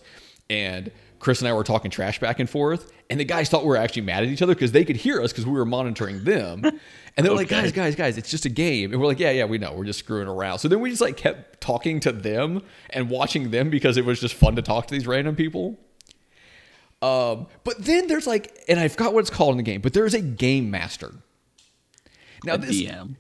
And 0.51 0.91
Chris 1.21 1.41
and 1.41 1.49
I 1.49 1.55
were 1.55 1.65
talking 1.65 1.91
trash 1.91 2.21
back 2.21 2.39
and 2.39 2.51
forth, 2.51 2.93
and 3.09 3.19
the 3.19 3.25
guys 3.25 3.49
thought 3.49 3.63
we 3.63 3.69
were 3.69 3.79
actually 3.79 4.03
mad 4.03 4.25
at 4.25 4.29
each 4.29 4.43
other 4.43 4.55
because 4.55 4.73
they 4.73 4.85
could 4.85 4.97
hear 4.97 5.23
us 5.23 5.33
because 5.33 5.47
we 5.47 5.53
were 5.53 5.65
monitoring 5.65 6.25
them. 6.25 6.65
And 7.17 7.27
they 7.27 7.31
were 7.31 7.37
like, 7.37 7.49
guys, 7.49 7.73
guys, 7.73 7.97
guys, 7.97 8.17
it's 8.17 8.31
just 8.31 8.45
a 8.45 8.49
game. 8.49 8.93
And 8.93 9.01
we're 9.01 9.09
like, 9.09 9.19
yeah, 9.19 9.33
yeah, 9.33 9.45
we 9.45 9.59
know. 9.59 9.75
We're 9.75 9.85
just 9.85 9.99
screwing 9.99 10.29
around. 10.29 10.61
So 10.61 10.69
then 10.69 10.81
we 10.81 10.91
just 10.91 11.03
like 11.03 11.17
kept 11.17 11.61
talking 11.61 11.99
to 12.01 12.13
them 12.13 12.63
and 12.91 13.11
watching 13.11 13.51
them 13.51 13.69
because 13.69 13.97
it 13.97 14.05
was 14.05 14.21
just 14.21 14.33
fun 14.33 14.55
to 14.55 14.63
talk 14.63 14.87
to 14.87 14.95
these 14.95 15.09
random 15.09 15.35
people. 15.35 15.77
Um, 17.03 17.47
but 17.65 17.77
then 17.79 18.07
there's 18.09 18.27
like, 18.27 18.63
and 18.69 18.79
I 18.79 18.89
forgot 18.89 19.15
what 19.15 19.21
it's 19.21 19.31
called 19.31 19.53
in 19.53 19.57
the 19.57 19.63
game, 19.63 19.81
but 19.81 19.93
there 19.95 20.05
is 20.07 20.15
a 20.15 20.21
game 20.21 20.71
master. 20.71 21.15
Now 22.45 22.55
A 22.55 22.59
this, 22.59 22.81
DM. 22.83 23.17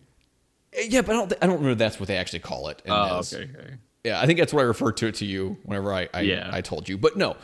yeah, 0.88 1.02
but 1.02 1.10
I 1.10 1.18
don't, 1.18 1.32
I 1.42 1.46
don't 1.46 1.56
remember 1.56 1.74
that's 1.76 1.98
what 1.98 2.06
they 2.06 2.16
actually 2.16 2.40
call 2.40 2.68
it. 2.68 2.82
Oh, 2.88 3.18
okay, 3.20 3.48
okay. 3.56 3.74
Yeah, 4.04 4.20
I 4.20 4.26
think 4.26 4.38
that's 4.38 4.52
what 4.52 4.60
I 4.60 4.64
referred 4.64 4.96
to 4.98 5.06
it 5.08 5.14
to 5.16 5.26
you 5.26 5.58
whenever 5.64 5.92
I 5.92 6.08
I, 6.14 6.20
Yeah. 6.22 6.48
I 6.52 6.60
told 6.60 6.88
you. 6.88 6.96
But 6.98 7.16
no. 7.16 7.36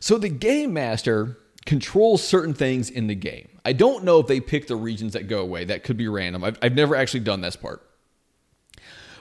So 0.00 0.16
the 0.18 0.28
game 0.28 0.72
master 0.72 1.38
controls 1.66 2.22
certain 2.22 2.54
things 2.54 2.88
in 2.88 3.08
the 3.08 3.14
game. 3.16 3.48
I 3.64 3.72
don't 3.72 4.04
know 4.04 4.20
if 4.20 4.26
they 4.28 4.40
pick 4.40 4.68
the 4.68 4.76
regions 4.76 5.12
that 5.12 5.26
go 5.28 5.40
away. 5.40 5.64
That 5.64 5.82
could 5.84 5.96
be 5.96 6.08
random. 6.08 6.42
I've, 6.44 6.58
I've 6.62 6.74
never 6.74 6.94
actually 6.96 7.20
done 7.20 7.40
this 7.40 7.56
part. 7.56 7.84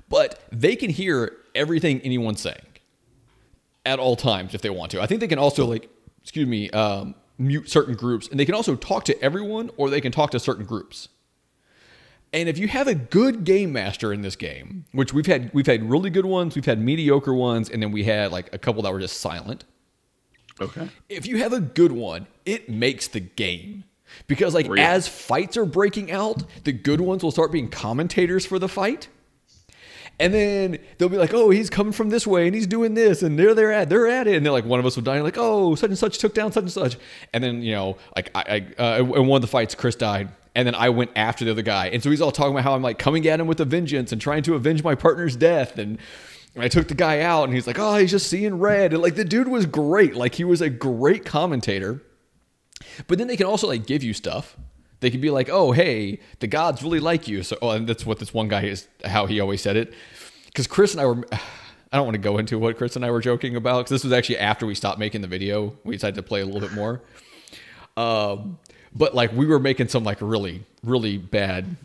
But 0.10 0.42
they 0.52 0.76
can 0.76 0.90
hear 0.90 1.36
everything 1.54 2.00
anyone's 2.02 2.42
saying 2.42 2.62
at 3.86 4.00
all 4.00 4.16
times 4.16 4.54
if 4.54 4.62
they 4.62 4.70
want 4.70 4.92
to. 4.92 5.02
I 5.02 5.06
think 5.08 5.20
they 5.20 5.28
can 5.28 5.40
also 5.40 5.66
like, 5.66 5.90
excuse 6.27 6.46
me, 6.46 6.69
um, 6.72 7.15
mute 7.38 7.69
certain 7.69 7.96
groups, 7.96 8.27
and 8.27 8.38
they 8.38 8.43
can 8.43 8.53
also 8.53 8.75
talk 8.75 9.05
to 9.05 9.24
everyone, 9.24 9.72
or 9.77 9.89
they 9.89 10.01
can 10.01 10.12
talk 10.12 10.29
to 10.31 10.39
certain 10.41 10.65
groups. 10.65 11.07
And 12.34 12.50
if 12.50 12.57
you 12.57 12.67
have 12.67 12.89
a 12.89 12.96
good 12.96 13.46
game 13.46 13.72
master 13.72 14.12
in 14.12 14.24
this 14.24 14.36
game, 14.36 14.84
which 14.91 15.13
we've 15.13 15.25
had, 15.25 15.53
we've 15.53 15.65
had 15.65 15.89
really 15.89 16.10
good 16.10 16.25
ones, 16.25 16.53
we've 16.53 16.65
had 16.65 16.81
mediocre 16.81 17.34
ones, 17.34 17.69
and 17.69 17.81
then 17.81 17.93
we 17.93 18.03
had 18.03 18.34
like 18.34 18.53
a 18.53 18.57
couple 18.57 18.81
that 18.81 18.91
were 18.91 19.00
just 19.00 19.22
silent. 19.22 19.63
Okay. 20.60 20.89
If 21.07 21.25
you 21.25 21.38
have 21.38 21.53
a 21.53 21.62
good 21.62 21.93
one, 21.93 22.27
it 22.46 22.67
makes 22.69 23.07
the 23.07 23.22
game. 23.22 23.86
Because 24.27 24.53
like 24.53 24.67
Really? 24.67 24.81
as 24.81 25.07
fights 25.07 25.55
are 25.55 25.65
breaking 25.65 26.12
out, 26.12 26.43
the 26.65 26.74
good 26.74 27.00
ones 27.00 27.24
will 27.24 27.31
start 27.31 27.53
being 27.53 27.69
commentators 27.69 28.46
for 28.46 28.60
the 28.60 28.67
fight. 28.67 29.07
And 30.20 30.34
then 30.34 30.80
they'll 30.98 31.10
be 31.10 31.18
like, 31.18 31.34
"Oh, 31.34 31.52
he's 31.52 31.70
coming 31.70 31.94
from 31.94 32.10
this 32.10 32.26
way, 32.26 32.48
and 32.48 32.56
he's 32.56 32.66
doing 32.66 32.96
this, 32.96 33.22
and 33.22 33.38
there 33.38 33.54
they're 33.54 33.72
at, 33.72 33.90
they're 33.90 34.08
at 34.08 34.28
it." 34.28 34.36
And 34.36 34.46
they're 34.46 34.54
like 34.54 34.66
one 34.66 34.80
of 34.80 34.86
us 34.86 34.96
will 34.96 35.04
die, 35.04 35.22
like, 35.22 35.38
"Oh, 35.38 35.76
such 35.76 35.90
and 35.90 35.98
such 35.98 36.18
took 36.18 36.34
down 36.34 36.52
such 36.52 36.64
and 36.64 36.72
such." 36.72 36.98
And 37.34 37.44
then 37.44 37.62
you 37.62 37.74
know, 37.74 37.98
like 38.16 38.32
I, 38.34 38.66
I 38.80 38.84
uh, 38.84 39.04
in 39.04 39.28
one 39.28 39.38
of 39.38 39.42
the 39.42 39.48
fights, 39.48 39.76
Chris 39.76 39.96
died, 39.96 40.30
and 40.56 40.66
then 40.66 40.74
I 40.74 40.90
went 40.90 41.12
after 41.16 41.46
the 41.46 41.52
other 41.52 41.62
guy, 41.62 41.90
and 41.90 42.02
so 42.02 42.10
he's 42.10 42.22
all 42.22 42.32
talking 42.32 42.54
about 42.54 42.64
how 42.64 42.74
I'm 42.74 42.82
like 42.82 42.98
coming 42.98 43.28
at 43.28 43.40
him 43.40 43.46
with 43.46 43.60
a 43.60 43.66
vengeance 43.66 44.12
and 44.12 44.20
trying 44.20 44.42
to 44.44 44.56
avenge 44.56 44.84
my 44.84 44.96
partner's 44.96 45.36
death, 45.36 45.78
and 45.78 46.00
and 46.56 46.64
I 46.64 46.68
took 46.68 46.88
the 46.88 46.96
guy 46.96 47.22
out, 47.22 47.44
and 47.44 47.54
he's 47.54 47.68
like, 47.68 47.78
"Oh, 47.78 47.98
he's 47.98 48.10
just 48.10 48.28
seeing 48.28 48.58
red," 48.58 48.94
and 48.94 49.04
like 49.04 49.14
the 49.14 49.26
dude 49.26 49.48
was 49.48 49.68
great, 49.68 50.16
like 50.16 50.34
he 50.34 50.44
was 50.44 50.62
a 50.62 50.70
great 50.70 51.26
commentator. 51.26 52.02
But 53.06 53.20
then 53.20 53.28
they 53.28 53.38
can 53.38 53.46
also 53.46 53.68
like 53.68 53.86
give 53.86 54.04
you 54.04 54.14
stuff. 54.14 54.58
They 55.00 55.12
could 55.12 55.22
be 55.22 55.30
like, 55.30 55.50
"Oh, 55.50 55.72
hey, 55.72 56.20
the 56.39 56.48
gods 56.48 56.82
really 56.84 57.00
like 57.00 57.27
you." 57.27 57.44
So, 57.44 57.58
oh, 57.62 57.72
and 57.72 57.88
that's 57.88 58.06
what 58.06 58.20
this 58.20 58.34
one 58.34 58.48
guy 58.48 58.63
is. 58.63 58.88
How 59.06 59.25
he 59.25 59.39
always 59.39 59.62
said 59.62 59.75
it. 59.75 59.94
Because 60.46 60.68
Chris 60.68 60.94
and 60.94 61.01
I 61.01 61.06
were. 61.06 61.24
I 61.89 61.96
don't 61.96 62.06
want 62.06 62.16
to 62.16 62.22
go 62.22 62.38
into 62.38 62.60
what 62.60 62.77
Chris 62.77 62.98
and 62.98 63.06
I 63.06 63.12
were 63.12 63.22
joking 63.22 63.56
about 63.56 63.77
because 63.77 63.92
this 63.92 64.04
was 64.04 64.12
actually 64.12 64.39
after 64.39 64.66
we 64.66 64.75
stopped 64.75 65.00
making 65.00 65.22
the 65.22 65.27
video. 65.27 65.74
We 65.86 65.96
decided 65.96 66.16
to 66.16 66.22
play 66.22 66.42
a 66.42 66.46
little 66.46 66.60
bit 66.60 66.74
more. 66.74 67.01
Um, 67.96 68.60
but 68.94 69.16
like 69.16 69.32
we 69.32 69.46
were 69.46 69.60
making 69.60 69.88
some 69.88 70.04
like 70.04 70.18
really, 70.20 70.66
really 70.84 71.18
bad 71.18 71.77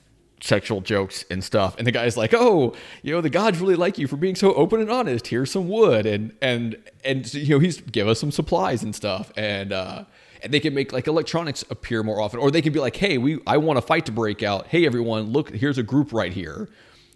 sexual 0.43 0.81
jokes 0.81 1.25
and 1.31 1.43
stuff. 1.43 1.77
And 1.79 1.87
the 1.87 1.93
guy's 1.93 2.17
like, 2.17 2.35
"Oh, 2.35 2.75
you 3.03 3.13
know, 3.13 3.21
the 3.21 3.31
gods 3.31 3.61
really 3.61 3.77
like 3.77 3.99
you 3.99 4.07
for 4.07 4.17
being 4.17 4.35
so 4.35 4.53
open 4.55 4.81
and 4.81 4.91
honest. 4.91 5.29
Here's 5.29 5.51
some 5.51 5.69
wood." 5.69 6.05
And 6.05 6.35
and 6.43 6.77
and 7.05 7.33
you 7.33 7.55
know, 7.55 7.59
he's 7.59 7.81
give 7.81 8.09
us 8.09 8.21
some 8.21 8.31
supplies 8.31 8.83
and 8.83 8.95
stuff. 8.95 9.33
And 9.37 9.73
uh 9.73 10.05
they 10.49 10.61
can 10.61 10.75
make 10.75 10.93
like 10.93 11.07
electronics 11.07 11.65
appear 11.71 12.03
more 12.03 12.21
often 12.21 12.41
or 12.41 12.51
they 12.51 12.63
can 12.63 12.73
be 12.73 12.81
like, 12.81 12.97
"Hey, 12.97 13.19
we 13.19 13.41
I 13.47 13.57
want 13.59 13.79
a 13.79 13.83
fight 13.83 14.07
to 14.07 14.13
break 14.13 14.43
out. 14.43 14.67
Hey 14.67 14.87
everyone, 14.87 15.33
look, 15.33 15.51
here's 15.51 15.79
a 15.79 15.83
group 15.83 16.13
right 16.13 16.33
here." 16.33 16.69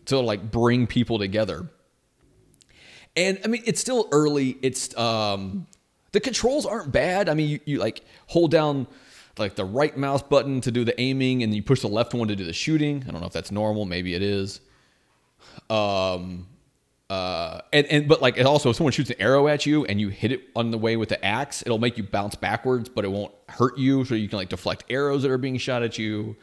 To 0.07 0.21
like 0.21 0.53
bring 0.53 0.87
people 0.87 1.19
together. 1.19 1.69
And 3.17 3.41
I 3.45 3.49
mean, 3.49 3.63
it's 3.67 3.81
still 3.81 4.09
early. 4.13 4.57
It's 4.63 4.97
um, 4.97 5.67
the 6.13 6.21
controls 6.21 6.65
aren't 6.65 6.93
bad. 6.93 7.29
I 7.29 7.35
mean, 7.35 7.49
you, 7.49 7.61
you 7.65 7.79
like 7.79 8.03
hold 8.27 8.51
down 8.53 8.87
like 9.39 9.57
the 9.57 9.65
right 9.65 9.97
mouse 9.97 10.23
button 10.23 10.61
to 10.61 10.71
do 10.71 10.85
the 10.85 10.99
aiming, 11.01 11.43
and 11.43 11.55
you 11.55 11.63
push 11.63 11.81
the 11.81 11.89
left 11.89 12.15
one 12.15 12.29
to 12.29 12.37
do 12.37 12.45
the 12.45 12.53
shooting. 12.53 13.05
I 13.09 13.11
don't 13.11 13.21
know 13.21 13.27
if 13.27 13.33
that's 13.33 13.51
normal. 13.51 13.85
Maybe 13.85 14.15
it 14.15 14.23
is. 14.23 14.61
Um, 15.69 16.47
uh, 17.09 17.61
and 17.73 17.87
and 17.87 18.09
but 18.09 18.21
like 18.21 18.43
also, 18.45 18.71
if 18.71 18.77
someone 18.77 18.93
shoots 18.93 19.11
an 19.11 19.17
arrow 19.21 19.47
at 19.47 19.65
you 19.65 19.85
and 19.85 20.01
you 20.01 20.09
hit 20.09 20.33
it 20.33 20.43
on 20.57 20.73
the 20.73 20.79
way 20.79 20.97
with 20.97 21.09
the 21.09 21.25
axe, 21.25 21.63
it'll 21.63 21.79
make 21.79 21.97
you 21.97 22.03
bounce 22.03 22.35
backwards, 22.35 22.89
but 22.89 23.05
it 23.05 23.09
won't 23.09 23.33
hurt 23.49 23.79
you. 23.79 24.05
So 24.05 24.15
you 24.15 24.29
can 24.29 24.39
like 24.39 24.49
deflect 24.49 24.85
arrows 24.91 25.23
that 25.23 25.31
are 25.31 25.39
being 25.39 25.57
shot 25.59 25.83
at 25.83 25.99
you. 25.99 26.37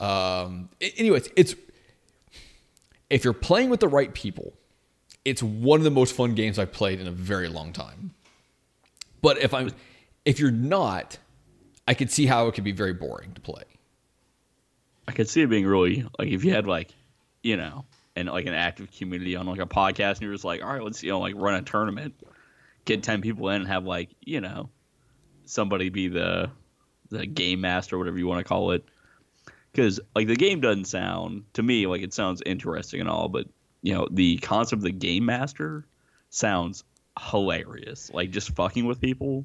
Um, 0.00 0.68
anyways, 0.80 1.28
it's 1.36 1.54
if 3.08 3.22
you're 3.22 3.32
playing 3.32 3.70
with 3.70 3.78
the 3.78 3.88
right 3.88 4.12
people, 4.12 4.52
it's 5.24 5.42
one 5.42 5.78
of 5.78 5.84
the 5.84 5.92
most 5.92 6.14
fun 6.16 6.34
games 6.34 6.58
I've 6.58 6.72
played 6.72 7.00
in 7.00 7.06
a 7.06 7.12
very 7.12 7.48
long 7.48 7.72
time. 7.72 8.14
But 9.22 9.38
if 9.38 9.54
I'm 9.54 9.70
if 10.24 10.40
you're 10.40 10.50
not, 10.50 11.18
I 11.86 11.94
could 11.94 12.10
see 12.10 12.26
how 12.26 12.48
it 12.48 12.54
could 12.54 12.64
be 12.64 12.72
very 12.72 12.94
boring 12.94 13.32
to 13.34 13.40
play. 13.40 13.62
I 15.06 15.12
could 15.12 15.28
see 15.28 15.42
it 15.42 15.46
being 15.48 15.66
really 15.66 16.04
like 16.18 16.28
if 16.28 16.44
you 16.44 16.52
had 16.52 16.66
like, 16.66 16.92
you 17.44 17.56
know, 17.56 17.84
and 18.16 18.28
like 18.28 18.46
an 18.46 18.54
active 18.54 18.90
community 18.92 19.36
on 19.36 19.46
like 19.46 19.60
a 19.60 19.66
podcast, 19.66 20.14
and 20.14 20.22
you're 20.22 20.32
just 20.32 20.44
like, 20.44 20.62
all 20.62 20.72
right, 20.72 20.82
let's 20.82 21.02
you 21.02 21.10
know 21.10 21.20
like 21.20 21.34
run 21.36 21.54
a 21.54 21.62
tournament, 21.62 22.14
get 22.84 23.02
ten 23.02 23.20
people 23.20 23.48
in, 23.50 23.62
and 23.62 23.68
have 23.68 23.84
like 23.84 24.10
you 24.20 24.40
know, 24.40 24.68
somebody 25.44 25.88
be 25.88 26.08
the 26.08 26.50
the 27.10 27.26
game 27.26 27.60
master, 27.60 27.98
whatever 27.98 28.18
you 28.18 28.26
want 28.26 28.38
to 28.38 28.48
call 28.48 28.72
it. 28.72 28.84
Because 29.72 30.00
like 30.14 30.28
the 30.28 30.36
game 30.36 30.60
doesn't 30.60 30.86
sound 30.86 31.44
to 31.54 31.62
me 31.62 31.86
like 31.86 32.02
it 32.02 32.14
sounds 32.14 32.42
interesting 32.46 33.00
and 33.00 33.08
all, 33.08 33.28
but 33.28 33.46
you 33.82 33.94
know 33.94 34.08
the 34.10 34.38
concept 34.38 34.78
of 34.78 34.82
the 34.82 34.92
game 34.92 35.24
master 35.26 35.84
sounds 36.30 36.84
hilarious. 37.18 38.10
Like 38.12 38.30
just 38.30 38.54
fucking 38.54 38.86
with 38.86 39.00
people. 39.00 39.44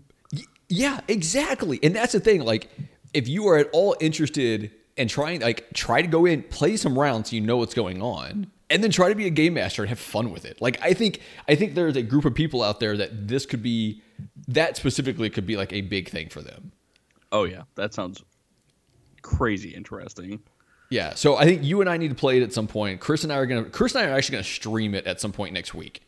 Yeah, 0.69 0.99
exactly. 1.07 1.79
And 1.81 1.95
that's 1.95 2.13
the 2.13 2.19
thing. 2.19 2.41
Like, 2.41 2.69
if 3.13 3.27
you 3.27 3.47
are 3.47 3.57
at 3.57 3.69
all 3.73 3.95
interested 3.99 4.71
in 4.97 5.07
trying, 5.07 5.41
like, 5.41 5.73
try 5.73 6.01
to 6.01 6.07
go 6.07 6.25
in, 6.25 6.43
play 6.43 6.77
some 6.77 6.97
rounds 6.97 7.31
so 7.31 7.35
you 7.35 7.41
know 7.41 7.57
what's 7.57 7.73
going 7.73 8.01
on, 8.01 8.51
and 8.69 8.83
then 8.83 8.91
try 8.91 9.09
to 9.09 9.15
be 9.15 9.25
a 9.25 9.31
game 9.31 9.53
master 9.55 9.81
and 9.81 9.89
have 9.89 9.99
fun 9.99 10.31
with 10.31 10.45
it. 10.45 10.61
Like, 10.61 10.79
I 10.81 10.93
think, 10.93 11.21
I 11.47 11.55
think 11.55 11.75
there's 11.75 11.95
a 11.95 12.01
group 12.03 12.25
of 12.25 12.35
people 12.35 12.61
out 12.61 12.79
there 12.79 12.95
that 12.97 13.27
this 13.27 13.45
could 13.45 13.63
be, 13.63 14.01
that 14.47 14.77
specifically 14.77 15.29
could 15.29 15.45
be 15.45 15.57
like 15.57 15.73
a 15.73 15.81
big 15.81 16.09
thing 16.09 16.29
for 16.29 16.41
them. 16.41 16.71
Oh 17.31 17.43
yeah, 17.43 17.63
that 17.75 17.93
sounds 17.93 18.23
crazy 19.21 19.69
interesting. 19.69 20.39
Yeah. 20.89 21.13
So 21.13 21.35
I 21.37 21.45
think 21.45 21.63
you 21.63 21.81
and 21.81 21.89
I 21.89 21.97
need 21.97 22.09
to 22.09 22.15
play 22.15 22.37
it 22.37 22.43
at 22.43 22.53
some 22.53 22.67
point. 22.67 22.99
Chris 22.99 23.23
and 23.23 23.31
I 23.31 23.37
are 23.37 23.45
gonna, 23.45 23.65
Chris 23.65 23.93
and 23.95 24.03
I 24.03 24.09
are 24.09 24.15
actually 24.17 24.33
gonna 24.33 24.43
stream 24.43 24.95
it 24.95 25.05
at 25.05 25.21
some 25.21 25.31
point 25.31 25.53
next 25.53 25.73
week. 25.75 26.03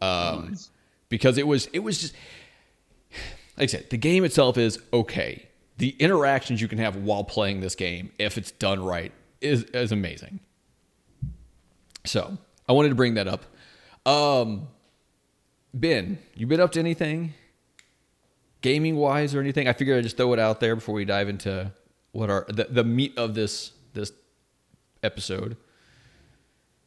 Um, 0.00 0.48
Nice. 0.48 0.70
because 1.08 1.36
it 1.38 1.46
was 1.46 1.66
it 1.72 1.80
was 1.80 2.00
just 2.00 2.14
like 3.56 3.64
I 3.64 3.66
said, 3.66 3.90
the 3.90 3.98
game 3.98 4.24
itself 4.24 4.56
is 4.58 4.78
okay. 4.92 5.46
The 5.76 5.90
interactions 5.98 6.60
you 6.60 6.68
can 6.68 6.78
have 6.78 6.96
while 6.96 7.24
playing 7.24 7.60
this 7.60 7.74
game, 7.74 8.12
if 8.18 8.38
it's 8.38 8.50
done 8.50 8.82
right, 8.82 9.12
is 9.40 9.64
is 9.64 9.92
amazing. 9.92 10.40
So 12.04 12.36
I 12.68 12.72
wanted 12.72 12.90
to 12.90 12.94
bring 12.94 13.14
that 13.14 13.26
up. 13.28 13.44
Um, 14.06 14.68
ben, 15.72 16.18
you 16.34 16.46
been 16.46 16.60
up 16.60 16.72
to 16.72 16.80
anything 16.80 17.32
gaming 18.60 18.96
wise 18.96 19.34
or 19.34 19.40
anything? 19.40 19.68
I 19.68 19.72
figured 19.72 19.98
I'd 19.98 20.04
just 20.04 20.16
throw 20.16 20.32
it 20.32 20.38
out 20.38 20.60
there 20.60 20.74
before 20.74 20.94
we 20.94 21.04
dive 21.04 21.28
into 21.28 21.70
what 22.12 22.30
are 22.30 22.46
the, 22.48 22.64
the 22.64 22.84
meat 22.84 23.16
of 23.16 23.34
this 23.34 23.72
this 23.94 24.12
episode. 25.02 25.56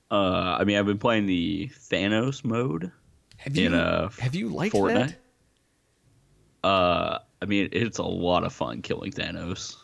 Uh, 0.09 0.57
I 0.59 0.63
mean, 0.63 0.77
I've 0.77 0.85
been 0.85 0.97
playing 0.99 1.25
the 1.25 1.69
Thanos 1.73 2.45
mode 2.45 2.91
Have 3.37 3.57
you 3.57 3.65
in 3.67 3.73
uh, 3.73 4.09
have 4.19 4.35
you 4.35 4.49
liked 4.49 4.73
Fortnite. 4.75 5.15
that? 6.63 6.67
Uh, 6.67 7.19
I 7.41 7.45
mean, 7.45 7.69
it's 7.71 7.97
a 7.97 8.03
lot 8.03 8.43
of 8.43 8.53
fun 8.53 8.81
killing 8.81 9.11
Thanos. 9.11 9.75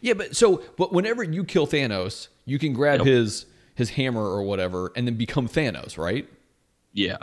Yeah, 0.00 0.14
but 0.14 0.36
so 0.36 0.62
but 0.76 0.92
whenever 0.92 1.22
you 1.22 1.44
kill 1.44 1.66
Thanos, 1.66 2.28
you 2.44 2.58
can 2.58 2.72
grab 2.72 2.98
Yep. 3.00 3.06
his 3.06 3.46
his 3.80 3.90
hammer 3.90 4.22
or 4.22 4.42
whatever 4.44 4.92
and 4.94 5.06
then 5.06 5.16
become 5.16 5.48
Thanos, 5.48 5.98
right? 5.98 6.28
Yeah, 6.92 7.16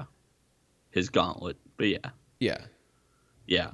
his 0.92 1.10
gauntlet. 1.10 1.56
But 1.78 1.88
yeah, 1.88 2.10
Yeah. 2.40 2.58
yeah. 3.46 3.72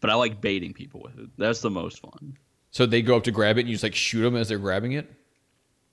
But 0.00 0.10
I 0.10 0.14
like 0.14 0.40
baiting 0.40 0.74
people 0.74 1.00
with 1.02 1.18
it. 1.18 1.30
That's 1.38 1.60
the 1.60 1.70
most 1.70 2.00
fun. 2.00 2.36
So 2.70 2.84
they 2.86 3.00
go 3.02 3.16
up 3.16 3.24
to 3.24 3.30
grab 3.30 3.56
it 3.56 3.60
and 3.60 3.68
you 3.68 3.74
just 3.74 3.84
like 3.84 3.94
shoot 3.94 4.22
them 4.22 4.36
as 4.36 4.48
they're 4.48 4.58
grabbing 4.58 4.92
it. 4.92 5.10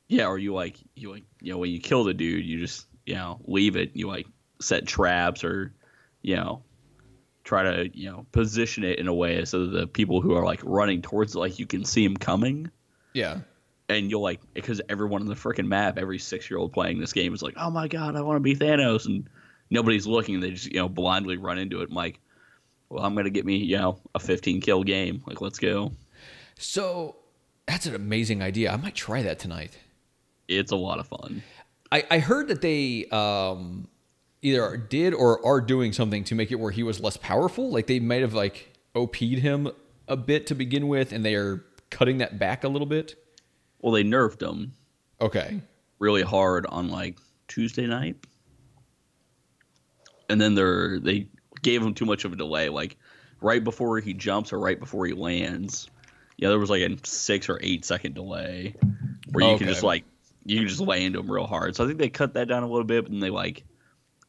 Yeah, 0.08 0.28
or 0.28 0.38
you 0.38 0.54
like 0.54 0.78
you 0.96 1.12
like 1.12 1.24
you 1.40 1.54
know 1.54 1.60
when 1.60 1.70
you 1.72 1.80
kill 1.80 2.04
the 2.04 2.14
dude, 2.14 2.46
you 2.46 2.60
just 2.60 2.88
you 3.06 3.14
know 3.16 3.40
leave 3.46 3.76
it. 3.76 3.92
You 3.94 4.08
like 4.08 4.28
set 4.60 4.86
traps 4.86 5.44
or 5.44 5.74
you 6.22 6.36
know 6.36 6.64
try 7.44 7.64
to 7.64 7.98
you 7.98 8.12
know 8.12 8.26
position 8.32 8.84
it 8.84 9.00
in 9.00 9.08
a 9.08 9.14
way 9.14 9.46
so 9.46 9.66
that 9.68 9.78
the 9.80 9.88
people 9.88 10.20
who 10.22 10.34
are 10.36 10.44
like 10.44 10.60
running 10.64 11.02
towards 11.02 11.36
it, 11.36 11.40
like 11.40 11.60
you 11.60 11.66
can 11.66 11.86
see 11.86 12.06
them 12.06 12.18
coming. 12.18 12.70
Yeah. 13.14 13.40
And 13.98 14.10
you'll 14.10 14.22
like 14.22 14.40
because 14.54 14.82
everyone 14.90 15.22
on 15.22 15.28
the 15.28 15.36
freaking 15.36 15.68
map, 15.68 15.98
every 15.98 16.20
six 16.20 16.50
year 16.50 16.60
old 16.60 16.74
playing 16.74 17.00
this 17.00 17.14
game 17.14 17.34
is 17.34 17.42
like, 17.42 17.56
oh 17.58 17.70
my 17.70 17.88
god, 17.88 18.16
I 18.16 18.22
want 18.22 18.38
to 18.38 18.42
be 18.42 18.56
Thanos, 18.56 19.06
and 19.06 19.28
nobody's 19.70 20.08
looking. 20.08 20.40
They 20.40 20.52
just 20.52 20.72
you 20.72 20.80
know 20.80 20.90
blindly 20.90 21.38
run 21.38 21.58
into 21.58 21.82
it. 21.82 21.90
I'm 21.90 21.96
like, 21.96 22.20
well, 22.90 23.04
I'm 23.04 23.16
gonna 23.16 23.30
get 23.30 23.46
me, 23.46 23.58
you 23.58 23.78
know, 23.78 24.00
a 24.14 24.20
15 24.20 24.62
kill 24.62 24.84
game. 24.84 25.24
Like, 25.26 25.42
let's 25.42 25.60
go. 25.60 25.94
So 26.58 27.16
that's 27.68 27.86
an 27.86 27.96
amazing 27.96 28.42
idea. 28.42 28.72
I 28.72 28.78
might 28.78 28.96
try 28.96 29.24
that 29.24 29.40
tonight. 29.40 29.78
It's 30.48 30.72
a 30.72 30.76
lot 30.76 31.00
of 31.00 31.08
fun. 31.08 31.44
I, 31.92 32.04
I 32.10 32.20
heard 32.20 32.50
that 32.50 32.62
they 32.62 33.06
um, 33.08 33.88
either 34.42 34.78
did 34.78 35.14
or 35.14 35.46
are 35.46 35.62
doing 35.62 35.94
something 35.94 36.24
to 36.26 36.36
make 36.36 36.52
it 36.52 36.56
where 36.56 36.72
he 36.72 36.84
was 36.84 37.00
less 37.00 37.18
powerful. 37.18 37.70
Like 37.72 37.88
they 37.88 38.00
might 38.00 38.22
have 38.22 38.34
like 38.34 38.74
OP'd 38.96 39.22
him 39.22 39.70
a 40.08 40.18
bit 40.18 40.48
to 40.48 40.56
begin 40.56 40.88
with, 40.88 41.12
and 41.12 41.24
they 41.24 41.36
are 41.36 41.64
cutting 41.90 42.18
that 42.18 42.40
back 42.40 42.64
a 42.64 42.68
little 42.68 42.88
bit. 42.88 43.16
Well, 43.82 43.94
they 43.94 44.04
nerfed 44.04 44.42
him 44.42 44.74
Okay. 45.20 45.62
really 46.00 46.22
hard 46.22 46.66
on 46.66 46.90
like 46.90 47.18
Tuesday 47.48 47.88
night, 47.88 48.16
and 50.30 50.40
then 50.40 50.56
they're 50.56 51.00
they 51.00 51.28
gave 51.62 51.82
him 51.82 51.94
too 51.94 52.06
much 52.06 52.26
of 52.26 52.34
a 52.34 52.36
delay. 52.36 52.70
Like 52.70 52.98
right 53.42 53.64
before 53.64 54.00
he 54.00 54.14
jumps 54.14 54.54
or 54.54 54.60
right 54.60 54.80
before 54.80 55.06
he 55.06 55.14
lands, 55.14 55.90
yeah, 56.38 56.50
there 56.50 56.60
was 56.60 56.70
like 56.70 56.82
a 56.82 56.98
six 57.06 57.50
or 57.50 57.60
eight 57.62 57.86
second 57.86 58.16
delay 58.16 58.76
where 59.32 59.46
you 59.46 59.58
can 59.58 59.68
just 59.68 59.84
like 59.84 60.04
you 60.46 60.58
can 60.58 60.68
just 60.68 60.82
lay 60.82 61.04
into 61.06 61.20
him 61.20 61.32
real 61.32 61.48
hard. 61.48 61.76
So 61.76 61.84
I 61.84 61.88
think 61.88 62.00
they 62.00 62.10
cut 62.10 62.34
that 62.36 62.48
down 62.48 62.64
a 62.64 62.68
little 62.68 62.84
bit, 62.84 63.04
but 63.04 63.12
then 63.12 63.20
they 63.20 63.30
like 63.30 63.64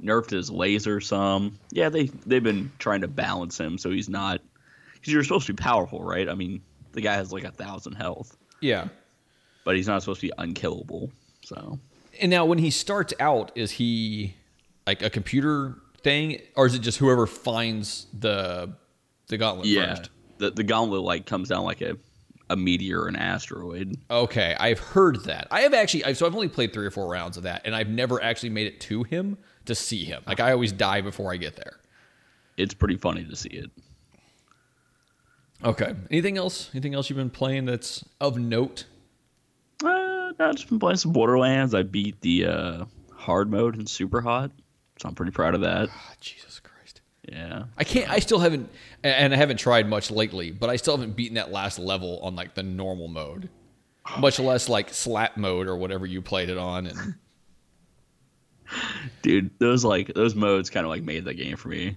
nerfed 0.02 0.30
his 0.30 0.50
laser 0.50 1.00
some. 1.00 1.58
Yeah, 1.70 1.88
they 1.88 2.06
they've 2.06 2.42
been 2.42 2.72
trying 2.78 3.02
to 3.02 3.08
balance 3.08 3.58
him 3.58 3.78
so 3.78 3.90
he's 3.90 4.08
not 4.08 4.40
because 4.94 5.12
you're 5.12 5.24
supposed 5.24 5.46
to 5.46 5.54
be 5.54 5.62
powerful, 5.62 6.02
right? 6.02 6.28
I 6.28 6.34
mean, 6.34 6.62
the 6.92 7.00
guy 7.00 7.14
has 7.14 7.32
like 7.32 7.44
a 7.44 7.50
thousand 7.50 7.94
health, 7.94 8.36
Yeah. 8.60 8.88
But 9.64 9.76
he's 9.76 9.86
not 9.86 10.02
supposed 10.02 10.20
to 10.20 10.28
be 10.28 10.32
unkillable. 10.38 11.10
So 11.42 11.78
And 12.20 12.30
now 12.30 12.44
when 12.44 12.58
he 12.58 12.70
starts 12.70 13.12
out, 13.20 13.52
is 13.54 13.70
he 13.72 14.34
like 14.86 15.02
a 15.02 15.10
computer 15.10 15.76
thing, 16.02 16.40
or 16.56 16.66
is 16.66 16.74
it 16.74 16.80
just 16.80 16.98
whoever 16.98 17.26
finds 17.26 18.06
the 18.18 18.72
the 19.28 19.38
gauntlet 19.38 19.66
yeah, 19.66 19.94
first? 19.94 20.10
the 20.38 20.50
the 20.50 20.64
gauntlet 20.64 21.02
like 21.02 21.26
comes 21.26 21.48
down 21.48 21.64
like 21.64 21.80
a 21.80 21.96
a 22.50 22.56
meteor 22.56 23.02
or 23.02 23.08
an 23.08 23.16
asteroid. 23.16 23.96
Okay, 24.10 24.54
I've 24.60 24.78
heard 24.78 25.24
that. 25.24 25.48
I 25.50 25.62
have 25.62 25.72
actually, 25.72 26.04
I've, 26.04 26.18
so 26.18 26.26
I've 26.26 26.34
only 26.34 26.48
played 26.48 26.72
three 26.74 26.84
or 26.84 26.90
four 26.90 27.08
rounds 27.08 27.38
of 27.38 27.44
that, 27.44 27.62
and 27.64 27.74
I've 27.74 27.88
never 27.88 28.22
actually 28.22 28.50
made 28.50 28.66
it 28.66 28.78
to 28.82 29.04
him 29.04 29.38
to 29.64 29.74
see 29.74 30.04
him. 30.04 30.22
Like 30.26 30.38
I 30.38 30.52
always 30.52 30.70
die 30.72 31.00
before 31.00 31.32
I 31.32 31.38
get 31.38 31.56
there. 31.56 31.78
It's 32.58 32.74
pretty 32.74 32.96
funny 32.96 33.24
to 33.24 33.34
see 33.34 33.48
it. 33.48 33.70
Okay. 35.64 35.94
Anything 36.10 36.36
else? 36.36 36.68
Anything 36.74 36.94
else 36.94 37.08
you've 37.08 37.16
been 37.16 37.30
playing 37.30 37.64
that's 37.64 38.04
of 38.20 38.36
note? 38.36 38.84
Uh, 40.38 40.44
I've 40.44 40.56
just 40.56 40.68
been 40.68 40.78
playing 40.78 40.96
some 40.96 41.12
Borderlands. 41.12 41.74
I 41.74 41.82
beat 41.82 42.20
the 42.20 42.46
uh, 42.46 42.84
hard 43.14 43.50
mode 43.50 43.78
in 43.78 43.86
Super 43.86 44.20
Hot, 44.20 44.50
so 44.98 45.08
I'm 45.08 45.14
pretty 45.14 45.32
proud 45.32 45.54
of 45.54 45.62
that. 45.62 45.88
Ah, 45.92 46.12
Jesus 46.20 46.60
Christ. 46.60 47.00
Yeah, 47.30 47.64
I 47.76 47.84
can't. 47.84 48.10
I 48.10 48.18
still 48.18 48.38
haven't, 48.38 48.70
and 49.02 49.32
I 49.32 49.36
haven't 49.36 49.58
tried 49.58 49.88
much 49.88 50.10
lately. 50.10 50.50
But 50.50 50.70
I 50.70 50.76
still 50.76 50.96
haven't 50.96 51.16
beaten 51.16 51.34
that 51.36 51.50
last 51.52 51.78
level 51.78 52.20
on 52.20 52.34
like 52.34 52.54
the 52.54 52.62
normal 52.62 53.08
mode, 53.08 53.48
much 54.18 54.38
less 54.38 54.68
like 54.68 54.92
slap 54.92 55.36
mode 55.36 55.66
or 55.66 55.76
whatever 55.76 56.06
you 56.06 56.22
played 56.22 56.50
it 56.50 56.58
on. 56.58 56.86
And 56.86 57.14
dude, 59.22 59.50
those 59.58 59.84
like 59.84 60.12
those 60.14 60.34
modes 60.34 60.70
kind 60.70 60.84
of 60.84 60.90
like 60.90 61.02
made 61.02 61.24
the 61.24 61.34
game 61.34 61.56
for 61.56 61.68
me. 61.68 61.96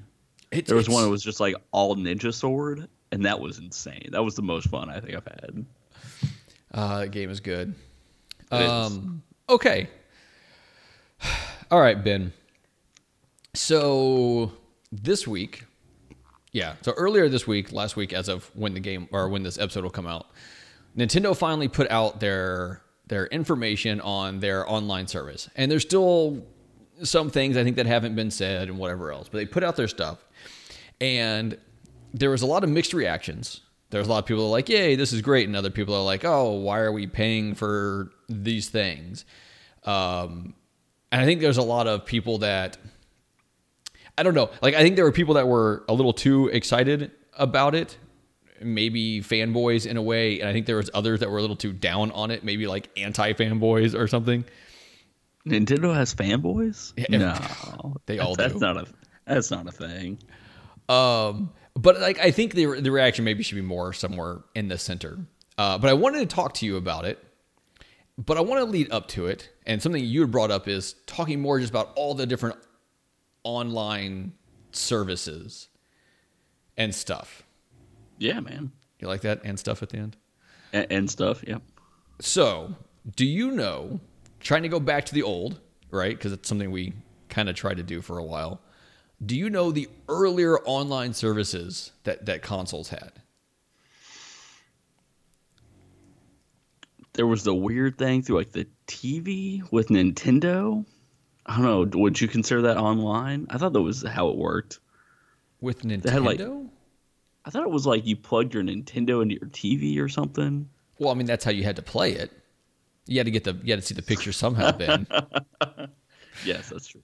There 0.51 0.75
was 0.75 0.87
one 0.87 1.03
that 1.03 1.09
was 1.09 1.23
just 1.23 1.39
like 1.39 1.55
all 1.71 1.95
ninja 1.95 2.33
sword, 2.33 2.87
and 3.11 3.25
that 3.25 3.39
was 3.39 3.57
insane. 3.57 4.09
That 4.11 4.23
was 4.23 4.35
the 4.35 4.41
most 4.41 4.69
fun 4.69 4.89
I 4.89 4.99
think 4.99 5.15
I've 5.15 5.25
had. 5.25 5.65
Uh, 6.73 7.05
game 7.05 7.29
is 7.29 7.39
good. 7.39 7.73
Um, 8.51 9.23
okay. 9.49 9.89
All 11.71 11.81
right, 11.81 12.01
Ben. 12.03 12.33
So 13.53 14.51
this 14.91 15.27
week, 15.27 15.65
yeah. 16.51 16.75
So 16.81 16.91
earlier 16.93 17.29
this 17.29 17.47
week, 17.47 17.71
last 17.71 17.95
week, 17.95 18.13
as 18.13 18.27
of 18.29 18.49
when 18.53 18.73
the 18.73 18.79
game 18.79 19.07
or 19.11 19.29
when 19.29 19.43
this 19.43 19.57
episode 19.57 19.83
will 19.83 19.89
come 19.89 20.07
out, 20.07 20.27
Nintendo 20.97 21.35
finally 21.35 21.67
put 21.67 21.89
out 21.89 22.19
their 22.19 22.81
their 23.07 23.27
information 23.27 24.01
on 24.01 24.39
their 24.39 24.69
online 24.69 25.07
service, 25.07 25.49
and 25.55 25.71
there's 25.71 25.83
still 25.83 26.43
some 27.03 27.29
things 27.29 27.57
I 27.57 27.63
think 27.63 27.75
that 27.75 27.85
haven't 27.85 28.15
been 28.15 28.31
said 28.31 28.69
and 28.69 28.77
whatever 28.77 29.11
else, 29.11 29.27
but 29.29 29.37
they 29.39 29.45
put 29.45 29.63
out 29.63 29.75
their 29.75 29.87
stuff, 29.87 30.25
and 31.01 31.57
there 32.13 32.29
was 32.29 32.41
a 32.41 32.45
lot 32.45 32.63
of 32.63 32.69
mixed 32.69 32.93
reactions. 32.93 33.61
There's 33.95 34.07
a 34.07 34.09
lot 34.09 34.19
of 34.19 34.25
people 34.25 34.43
that 34.43 34.49
are 34.49 34.51
like, 34.51 34.67
"Yay, 34.67 34.95
this 34.95 35.13
is 35.13 35.21
great," 35.21 35.47
and 35.47 35.55
other 35.55 35.69
people 35.69 35.95
are 35.95 36.03
like, 36.03 36.25
"Oh, 36.25 36.51
why 36.51 36.79
are 36.79 36.91
we 36.91 37.07
paying 37.07 37.55
for 37.55 38.11
these 38.27 38.67
things?" 38.67 39.23
Um, 39.85 40.53
and 41.13 41.21
I 41.21 41.25
think 41.25 41.39
there's 41.39 41.57
a 41.57 41.63
lot 41.63 41.87
of 41.87 42.05
people 42.05 42.39
that 42.39 42.77
I 44.17 44.23
don't 44.23 44.33
know. 44.33 44.49
Like 44.61 44.75
I 44.75 44.81
think 44.81 44.97
there 44.97 45.05
were 45.05 45.13
people 45.13 45.35
that 45.35 45.47
were 45.47 45.85
a 45.87 45.93
little 45.93 46.11
too 46.11 46.47
excited 46.49 47.11
about 47.37 47.73
it, 47.73 47.97
maybe 48.61 49.21
fanboys 49.21 49.85
in 49.85 49.95
a 49.95 50.01
way, 50.01 50.41
and 50.41 50.49
I 50.49 50.51
think 50.51 50.65
there 50.65 50.75
was 50.75 50.89
others 50.93 51.21
that 51.21 51.29
were 51.31 51.37
a 51.37 51.41
little 51.41 51.55
too 51.55 51.71
down 51.71 52.11
on 52.11 52.31
it, 52.31 52.43
maybe 52.43 52.67
like 52.67 52.89
anti-fanboys 52.97 53.97
or 53.97 54.09
something. 54.09 54.43
Nintendo 55.47 55.95
has 55.95 56.13
fanboys? 56.13 56.91
Yeah, 56.97 57.17
no, 57.17 57.95
they 58.07 58.19
all 58.19 58.35
that's 58.35 58.53
do. 58.53 58.59
not 58.59 58.75
a 58.75 58.87
that's 59.25 59.51
not 59.51 59.67
a 59.67 59.71
thing. 59.71 60.19
Um, 60.89 61.51
but 61.75 61.99
like 61.99 62.19
I 62.19 62.31
think 62.31 62.53
the 62.53 62.79
the 62.81 62.91
reaction 62.91 63.25
maybe 63.25 63.43
should 63.43 63.55
be 63.55 63.61
more 63.61 63.93
somewhere 63.93 64.39
in 64.55 64.67
the 64.67 64.77
center. 64.77 65.19
Uh, 65.57 65.77
but 65.77 65.89
I 65.89 65.93
wanted 65.93 66.19
to 66.29 66.35
talk 66.35 66.53
to 66.55 66.65
you 66.65 66.75
about 66.77 67.05
it. 67.05 67.23
But 68.17 68.37
I 68.37 68.41
want 68.41 68.59
to 68.61 68.65
lead 68.71 68.91
up 68.93 69.09
to 69.09 69.25
it, 69.27 69.49
and 69.65 69.81
something 69.81 70.01
you 70.03 70.21
had 70.21 70.31
brought 70.31 70.49
up 70.51 70.67
is 70.69 70.93
talking 71.05 71.41
more 71.41 71.59
just 71.59 71.69
about 71.69 71.91
all 71.95 72.13
the 72.13 72.25
different 72.25 72.55
online 73.43 74.31
services 74.71 75.67
and 76.77 76.93
stuff. 76.95 77.43
Yeah, 78.17 78.39
man, 78.39 78.71
You 78.99 79.07
like 79.09 79.21
that 79.21 79.41
and 79.43 79.59
stuff 79.59 79.83
at 79.83 79.89
the 79.89 79.97
end? 79.97 80.15
and, 80.71 80.87
and 80.89 81.11
stuff. 81.11 81.43
Yep. 81.45 81.61
So, 82.21 82.75
do 83.17 83.25
you 83.25 83.51
know, 83.51 83.99
trying 84.39 84.63
to 84.63 84.69
go 84.69 84.79
back 84.79 85.05
to 85.05 85.13
the 85.13 85.23
old, 85.23 85.59
right? 85.91 86.15
Because 86.15 86.31
it's 86.31 86.47
something 86.47 86.71
we 86.71 86.93
kind 87.27 87.49
of 87.49 87.55
tried 87.55 87.77
to 87.77 87.83
do 87.83 88.01
for 88.01 88.17
a 88.17 88.23
while. 88.23 88.61
Do 89.25 89.35
you 89.35 89.49
know 89.49 89.71
the 89.71 89.89
earlier 90.07 90.59
online 90.59 91.13
services 91.13 91.91
that, 92.03 92.25
that 92.25 92.41
consoles 92.41 92.89
had? 92.89 93.11
There 97.13 97.25
was 97.25 97.43
the 97.43 97.55
weird 97.55 97.97
thing 97.97 98.21
through 98.21 98.37
like 98.37 98.51
the 98.51 98.67
TV 98.87 99.63
with 99.71 99.87
Nintendo. 99.87 100.85
I 101.45 101.55
don't 101.55 101.63
know. 101.91 101.99
Would 102.01 102.19
you 102.19 102.27
consider 102.27 102.63
that 102.63 102.77
online? 102.77 103.47
I 103.49 103.57
thought 103.57 103.73
that 103.73 103.81
was 103.81 104.03
how 104.03 104.29
it 104.29 104.35
worked. 104.35 104.79
With 105.61 105.83
Nintendo? 105.83 106.23
like- 106.23 106.41
I 107.45 107.51
thought 107.51 107.63
it 107.63 107.69
was 107.69 107.85
like 107.85 108.05
you 108.07 108.15
plugged 108.15 108.53
your 108.53 108.63
Nintendo 108.63 109.21
into 109.21 109.35
your 109.35 109.49
TV 109.51 109.99
or 109.99 110.09
something. 110.09 110.67
well, 110.99 111.11
I 111.11 111.13
mean, 111.13 111.27
that's 111.27 111.45
how 111.45 111.51
you 111.51 111.63
had 111.63 111.75
to 111.75 111.83
play 111.83 112.13
it. 112.13 112.31
You 113.07 113.19
had 113.19 113.25
to 113.25 113.31
get 113.31 113.43
the 113.43 113.55
you 113.63 113.71
had 113.71 113.79
to 113.79 113.85
see 113.85 113.93
the 113.93 114.01
picture 114.01 114.31
somehow, 114.31 114.71
Then, 114.71 115.05
Yes, 116.45 116.69
that's 116.69 116.87
true. 116.87 117.01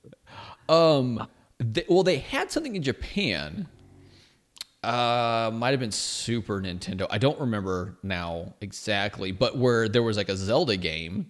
Um, 0.68 1.28
they, 1.62 1.86
well, 1.88 2.04
they 2.04 2.18
had 2.18 2.52
something 2.52 2.76
in 2.76 2.84
Japan. 2.84 3.68
Uh, 4.84 5.52
might 5.54 5.70
have 5.72 5.80
been 5.80 5.92
Super 5.92 6.60
Nintendo. 6.60 7.06
I 7.10 7.20
don't 7.20 7.40
remember 7.40 7.98
now 8.02 8.56
exactly, 8.62 9.32
but 9.32 9.56
where 9.56 9.88
there 9.88 10.02
was 10.02 10.18
like 10.18 10.30
a 10.30 10.36
Zelda 10.36 10.76
game 10.76 11.30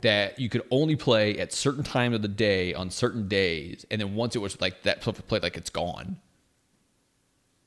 that 0.00 0.38
you 0.38 0.48
could 0.48 0.62
only 0.70 0.96
play 0.96 1.38
at 1.38 1.52
certain 1.52 1.82
times 1.82 2.14
of 2.14 2.22
the 2.22 2.28
day 2.28 2.72
on 2.72 2.88
certain 2.88 3.28
days, 3.28 3.84
and 3.90 4.00
then 4.00 4.14
once 4.14 4.34
it 4.34 4.38
was 4.38 4.58
like 4.62 4.82
that 4.84 5.02
played, 5.02 5.42
like 5.42 5.58
it's 5.58 5.68
gone. 5.68 6.16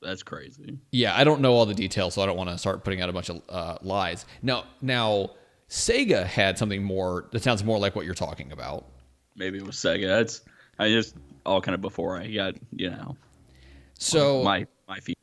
That's 0.02 0.24
crazy. 0.24 0.78
Yeah, 0.90 1.16
I 1.16 1.22
don't 1.22 1.40
know 1.40 1.54
all 1.54 1.64
the 1.64 1.74
details, 1.74 2.14
so 2.14 2.22
I 2.22 2.26
don't 2.26 2.36
want 2.36 2.50
to 2.50 2.58
start 2.58 2.82
putting 2.82 3.00
out 3.00 3.08
a 3.08 3.12
bunch 3.12 3.30
of 3.30 3.40
uh, 3.48 3.78
lies. 3.82 4.26
Now, 4.42 4.64
now 4.82 5.30
Sega 5.70 6.26
had 6.26 6.58
something 6.58 6.82
more 6.82 7.28
that 7.30 7.42
sounds 7.42 7.62
more 7.62 7.78
like 7.78 7.94
what 7.94 8.04
you're 8.04 8.14
talking 8.14 8.50
about. 8.50 8.84
Maybe 9.36 9.58
it 9.58 9.64
was 9.64 9.76
Sega. 9.76 10.08
That's 10.08 10.42
I 10.78 10.88
just 10.88 11.14
all 11.46 11.60
kind 11.60 11.74
of 11.74 11.80
before 11.80 12.18
I 12.18 12.28
got 12.28 12.54
you 12.72 12.90
know 12.90 13.16
So 13.98 14.42
my 14.42 14.66
my 14.88 15.00
feet. 15.00 15.18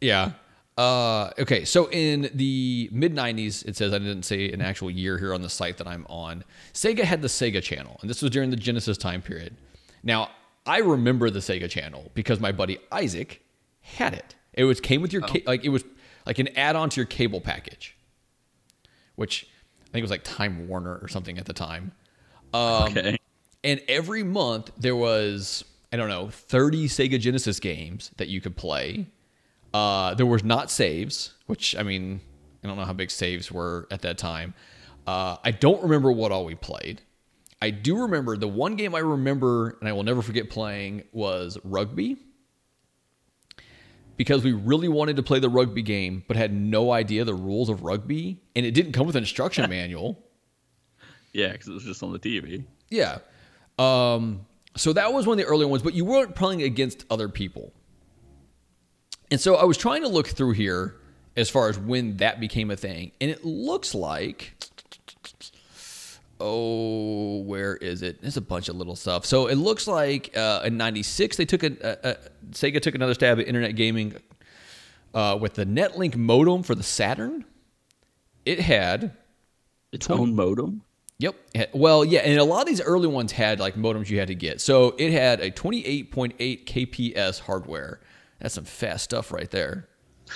Yeah. 0.00 0.32
Uh, 0.78 1.30
okay, 1.38 1.66
so 1.66 1.90
in 1.90 2.30
the 2.32 2.88
mid 2.90 3.14
90s, 3.14 3.66
it 3.66 3.76
says 3.76 3.92
I 3.92 3.98
didn't 3.98 4.22
say 4.22 4.50
an 4.50 4.62
actual 4.62 4.90
year 4.90 5.18
here 5.18 5.34
on 5.34 5.42
the 5.42 5.50
site 5.50 5.76
that 5.76 5.86
I'm 5.86 6.06
on. 6.08 6.42
Sega 6.72 7.00
had 7.00 7.20
the 7.20 7.28
Sega 7.28 7.62
Channel, 7.62 7.98
and 8.00 8.08
this 8.08 8.22
was 8.22 8.30
during 8.30 8.48
the 8.48 8.56
Genesis 8.56 8.96
time 8.96 9.20
period. 9.20 9.58
Now, 10.02 10.30
I 10.64 10.78
remember 10.78 11.28
the 11.28 11.40
Sega 11.40 11.68
Channel 11.68 12.10
because 12.14 12.40
my 12.40 12.50
buddy 12.50 12.78
Isaac 12.90 13.42
had 13.82 14.14
it. 14.14 14.34
It 14.54 14.64
was 14.64 14.80
came 14.80 15.02
with 15.02 15.12
your 15.12 15.22
ca- 15.22 15.42
like 15.46 15.64
it 15.64 15.68
was 15.68 15.84
like 16.24 16.38
an 16.38 16.48
add-on 16.56 16.88
to 16.90 16.96
your 16.96 17.06
cable 17.06 17.42
package, 17.42 17.94
which 19.16 19.46
I 19.88 19.92
think 19.92 20.02
was 20.02 20.10
like 20.10 20.24
Time 20.24 20.66
Warner 20.66 20.98
or 21.02 21.08
something 21.08 21.36
at 21.36 21.44
the 21.44 21.52
time. 21.52 21.92
Um, 22.54 22.84
okay. 22.84 23.18
And 23.62 23.80
every 23.88 24.22
month 24.22 24.70
there 24.78 24.96
was, 24.96 25.64
I 25.92 25.96
don't 25.96 26.08
know, 26.08 26.28
30 26.28 26.88
Sega 26.88 27.18
Genesis 27.20 27.60
games 27.60 28.10
that 28.16 28.28
you 28.28 28.40
could 28.40 28.56
play. 28.56 29.06
Uh, 29.74 30.14
there 30.14 30.26
was 30.26 30.42
not 30.42 30.70
saves, 30.70 31.34
which 31.46 31.76
I 31.76 31.82
mean, 31.82 32.20
I 32.64 32.66
don't 32.66 32.76
know 32.76 32.84
how 32.84 32.92
big 32.92 33.10
saves 33.10 33.52
were 33.52 33.86
at 33.90 34.02
that 34.02 34.18
time. 34.18 34.54
Uh, 35.06 35.36
I 35.44 35.50
don't 35.50 35.82
remember 35.82 36.10
what 36.12 36.32
all 36.32 36.44
we 36.44 36.54
played. 36.54 37.02
I 37.62 37.70
do 37.70 38.02
remember 38.02 38.36
the 38.36 38.48
one 38.48 38.76
game 38.76 38.94
I 38.94 39.00
remember 39.00 39.76
and 39.80 39.88
I 39.88 39.92
will 39.92 40.02
never 40.02 40.22
forget 40.22 40.48
playing 40.50 41.02
was 41.12 41.58
rugby. 41.62 42.16
because 44.16 44.44
we 44.44 44.52
really 44.52 44.88
wanted 44.88 45.16
to 45.16 45.22
play 45.22 45.38
the 45.38 45.48
rugby 45.48 45.82
game, 45.82 46.22
but 46.28 46.36
had 46.36 46.52
no 46.52 46.92
idea 46.92 47.24
the 47.24 47.34
rules 47.34 47.70
of 47.70 47.82
rugby, 47.82 48.38
and 48.54 48.66
it 48.66 48.72
didn't 48.72 48.92
come 48.92 49.06
with 49.06 49.16
an 49.16 49.22
instruction 49.22 49.68
manual. 49.78 50.22
Yeah, 51.32 51.52
because 51.52 51.68
it 51.68 51.72
was 51.72 51.84
just 51.84 52.02
on 52.02 52.12
the 52.12 52.18
TV. 52.18 52.64
Yeah. 52.90 53.18
Um, 53.80 54.46
so 54.76 54.92
that 54.92 55.12
was 55.12 55.26
one 55.26 55.38
of 55.38 55.44
the 55.44 55.50
earlier 55.50 55.68
ones, 55.68 55.82
but 55.82 55.94
you 55.94 56.04
weren't 56.04 56.34
playing 56.34 56.62
against 56.62 57.04
other 57.10 57.28
people. 57.28 57.72
And 59.30 59.40
so 59.40 59.56
I 59.56 59.64
was 59.64 59.76
trying 59.76 60.02
to 60.02 60.08
look 60.08 60.28
through 60.28 60.52
here 60.52 60.96
as 61.36 61.48
far 61.48 61.68
as 61.68 61.78
when 61.78 62.18
that 62.18 62.40
became 62.40 62.70
a 62.70 62.76
thing. 62.76 63.12
And 63.20 63.30
it 63.30 63.44
looks 63.44 63.94
like 63.94 64.54
oh, 66.40 67.42
where 67.42 67.76
is 67.76 68.02
it? 68.02 68.22
There's 68.22 68.38
a 68.38 68.42
bunch 68.42 68.68
of 68.68 68.76
little 68.76 68.96
stuff. 68.96 69.26
So 69.26 69.46
it 69.46 69.56
looks 69.56 69.86
like 69.86 70.36
uh, 70.36 70.62
in 70.64 70.76
'96 70.76 71.36
they 71.36 71.44
took 71.44 71.62
a, 71.62 71.72
a, 71.82 72.10
a, 72.10 72.16
Sega 72.52 72.80
took 72.80 72.94
another 72.94 73.14
stab 73.14 73.38
at 73.38 73.46
internet 73.46 73.76
gaming 73.76 74.16
uh, 75.14 75.38
with 75.40 75.54
the 75.54 75.66
NetLink 75.66 76.16
modem 76.16 76.62
for 76.62 76.74
the 76.74 76.82
Saturn. 76.82 77.44
It 78.44 78.60
had 78.60 79.12
Its 79.92 80.08
own 80.08 80.34
modem. 80.34 80.82
Yep. 81.20 81.36
Well, 81.74 82.04
yeah, 82.04 82.20
and 82.20 82.38
a 82.38 82.44
lot 82.44 82.62
of 82.62 82.66
these 82.66 82.80
early 82.80 83.06
ones 83.08 83.30
had 83.32 83.60
like 83.60 83.74
modems 83.74 84.08
you 84.08 84.18
had 84.18 84.28
to 84.28 84.34
get. 84.34 84.60
So 84.60 84.94
it 84.98 85.12
had 85.12 85.40
a 85.40 85.50
28.8 85.50 86.64
kps 86.64 87.40
hardware. 87.40 88.00
That's 88.40 88.54
some 88.54 88.64
fast 88.64 89.04
stuff 89.04 89.30
right 89.32 89.50
there. 89.50 89.86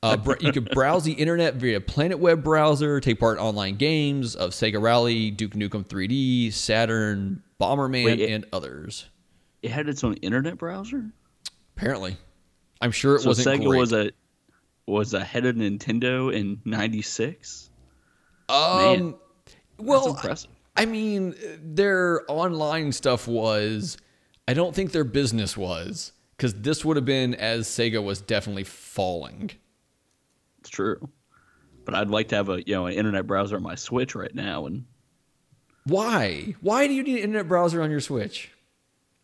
Uh, 0.00 0.16
you 0.38 0.52
could 0.52 0.70
browse 0.70 1.02
the 1.02 1.10
internet 1.12 1.56
via 1.56 1.80
Planet 1.80 2.20
Web 2.20 2.44
browser, 2.44 3.00
take 3.00 3.18
part 3.18 3.36
in 3.38 3.42
online 3.42 3.74
games 3.74 4.36
of 4.36 4.50
Sega 4.50 4.80
Rally, 4.80 5.32
Duke 5.32 5.54
Nukem 5.54 5.84
3D, 5.84 6.52
Saturn, 6.52 7.42
Bomberman, 7.60 8.04
Wait, 8.04 8.20
it- 8.20 8.30
and 8.30 8.46
others. 8.52 9.06
It 9.60 9.72
had 9.72 9.88
its 9.88 10.04
own 10.04 10.14
internet 10.18 10.56
browser. 10.56 11.10
Apparently, 11.76 12.16
I'm 12.80 12.92
sure 12.92 13.16
it 13.16 13.22
So 13.22 13.30
wasn't 13.30 13.60
Sega 13.60 13.66
great. 13.66 13.78
was 13.80 13.92
a 13.92 14.10
was 14.86 15.14
ahead 15.14 15.46
of 15.46 15.56
Nintendo 15.56 16.32
in 16.32 16.60
'96. 16.64 17.68
um, 18.48 18.76
Man, 18.76 19.14
well. 19.78 20.20
I 20.76 20.84
mean, 20.86 21.34
their 21.62 22.22
online 22.28 22.92
stuff 22.92 23.26
was. 23.26 23.96
I 24.46 24.54
don't 24.54 24.74
think 24.74 24.92
their 24.92 25.04
business 25.04 25.56
was 25.56 26.12
because 26.36 26.54
this 26.54 26.84
would 26.84 26.96
have 26.96 27.04
been 27.04 27.34
as 27.34 27.66
Sega 27.68 28.02
was 28.02 28.20
definitely 28.20 28.64
falling. 28.64 29.50
It's 30.60 30.70
true, 30.70 31.08
but 31.84 31.94
I'd 31.94 32.08
like 32.08 32.28
to 32.28 32.36
have 32.36 32.48
a 32.48 32.62
you 32.66 32.74
know 32.74 32.86
an 32.86 32.94
internet 32.94 33.26
browser 33.26 33.56
on 33.56 33.62
my 33.62 33.74
Switch 33.74 34.14
right 34.14 34.34
now, 34.34 34.66
and 34.66 34.84
Why? 35.84 36.54
Why 36.60 36.86
do 36.86 36.94
you 36.94 37.02
need 37.02 37.18
an 37.18 37.24
internet 37.24 37.48
browser 37.48 37.82
on 37.82 37.90
your 37.90 38.00
Switch? 38.00 38.50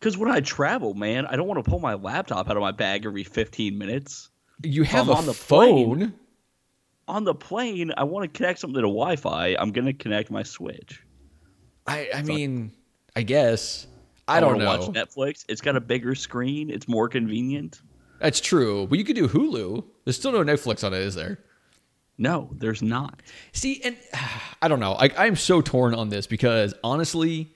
because 0.05 0.19
when 0.19 0.31
I 0.31 0.41
travel, 0.41 0.93
man, 0.93 1.25
I 1.25 1.35
don't 1.37 1.49
want 1.49 1.65
to 1.65 1.71
pull 1.71 1.79
my 1.79 1.95
laptop 1.95 2.51
out 2.51 2.59
of 2.59 2.61
my 2.61 2.73
bag 2.73 3.07
every 3.07 3.25
15 3.25 3.79
minutes. 3.79 4.29
You 4.63 4.83
have 4.83 5.09
a 5.09 5.13
on 5.15 5.25
the 5.25 5.33
phone. 5.33 5.97
plane. 5.97 6.15
On 7.07 7.25
the 7.25 7.35
plane, 7.35 7.93
I 7.97 8.05
want 8.05 8.33
to 8.33 8.37
connect 8.37 8.61
something 8.61 8.81
to 8.81 8.89
Wi-Fi. 8.89 9.57
I'm 9.59 9.73
gonna 9.73 9.93
connect 9.93 10.31
my 10.31 10.43
Switch. 10.43 11.03
I, 11.87 12.09
I 12.15 12.23
mean, 12.23 12.73
I 13.15 13.23
guess. 13.23 13.87
I, 14.27 14.41
don't 14.41 14.59
know. 14.59 14.67
Watch 14.67 14.89
Netflix. 14.89 15.45
It's 15.49 15.61
got 15.61 15.77
a 15.77 15.81
bigger 15.81 16.15
screen. 16.15 16.71
It's 16.71 16.89
more 16.89 17.09
convenient. 17.09 17.83
That's 18.21 18.41
true. 18.41 18.87
But 18.87 18.99
you 18.99 19.05
could 19.05 19.17
do 19.17 19.29
Hulu. 19.29 19.85
There's 20.05 20.17
still 20.17 20.33
no 20.33 20.43
Netflix 20.43 20.83
on 20.83 20.95
it, 20.95 21.01
is 21.01 21.15
there? 21.15 21.41
No, 22.17 22.49
there's 22.53 22.83
not. 22.83 23.21
See, 23.53 23.83
and 23.83 23.97
I 24.63 24.69
don't 24.69 24.81
know. 24.81 24.93
Like 24.93 25.19
I'm 25.19 25.37
so 25.37 25.61
torn 25.61 25.95
on 25.95 26.09
this 26.09 26.27
because 26.27 26.75
honestly, 26.83 27.54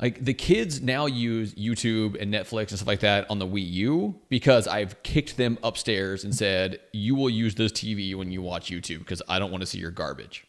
like 0.00 0.24
the 0.24 0.32
kids 0.32 0.80
now 0.80 1.06
use 1.06 1.54
YouTube 1.54 2.20
and 2.20 2.32
Netflix 2.32 2.70
and 2.70 2.78
stuff 2.78 2.86
like 2.86 3.00
that 3.00 3.30
on 3.30 3.38
the 3.38 3.46
Wii 3.46 3.70
U 3.72 4.18
because 4.30 4.66
I've 4.66 5.02
kicked 5.02 5.36
them 5.36 5.58
upstairs 5.62 6.24
and 6.24 6.34
said, 6.34 6.80
"You 6.92 7.14
will 7.14 7.28
use 7.28 7.54
this 7.54 7.70
TV 7.70 8.14
when 8.14 8.30
you 8.32 8.40
watch 8.40 8.70
YouTube 8.70 9.00
because 9.00 9.20
I 9.28 9.38
don't 9.38 9.50
want 9.50 9.60
to 9.60 9.66
see 9.66 9.78
your 9.78 9.90
garbage." 9.90 10.46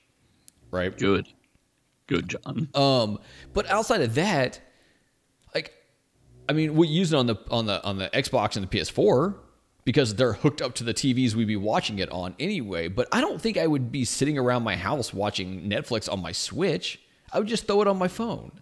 Right? 0.72 0.98
Good, 0.98 1.28
good, 2.08 2.30
John. 2.30 2.70
Um, 2.74 3.20
but 3.54 3.70
outside 3.70 4.00
of 4.02 4.16
that, 4.16 4.62
like, 5.54 5.74
I 6.48 6.54
mean, 6.54 6.76
we 6.76 6.88
use 6.88 7.12
it 7.12 7.18
on 7.18 7.26
the 7.28 7.36
on 7.50 7.66
the 7.66 7.84
on 7.84 7.98
the 7.98 8.10
Xbox 8.10 8.56
and 8.56 8.70
the 8.70 8.80
PS4 8.80 9.36
because 9.84 10.16
they're 10.16 10.34
hooked 10.34 10.62
up 10.62 10.76
to 10.76 10.86
the 10.86 10.94
TVs 10.94 11.36
we'd 11.36 11.46
be 11.46 11.58
watching 11.58 12.00
it 12.00 12.10
on 12.10 12.36
anyway. 12.40 12.88
But 12.88 13.10
I 13.12 13.20
don't 13.20 13.42
think 13.42 13.58
I 13.58 13.68
would 13.68 13.92
be 13.92 14.06
sitting 14.06 14.38
around 14.38 14.64
my 14.64 14.78
house 14.78 15.14
watching 15.14 15.70
Netflix 15.70 16.10
on 16.10 16.22
my 16.22 16.32
Switch. 16.32 17.02
I 17.34 17.40
would 17.40 17.48
just 17.50 17.68
throw 17.68 17.82
it 17.82 17.88
on 17.90 17.98
my 17.98 18.08
phone. 18.08 18.61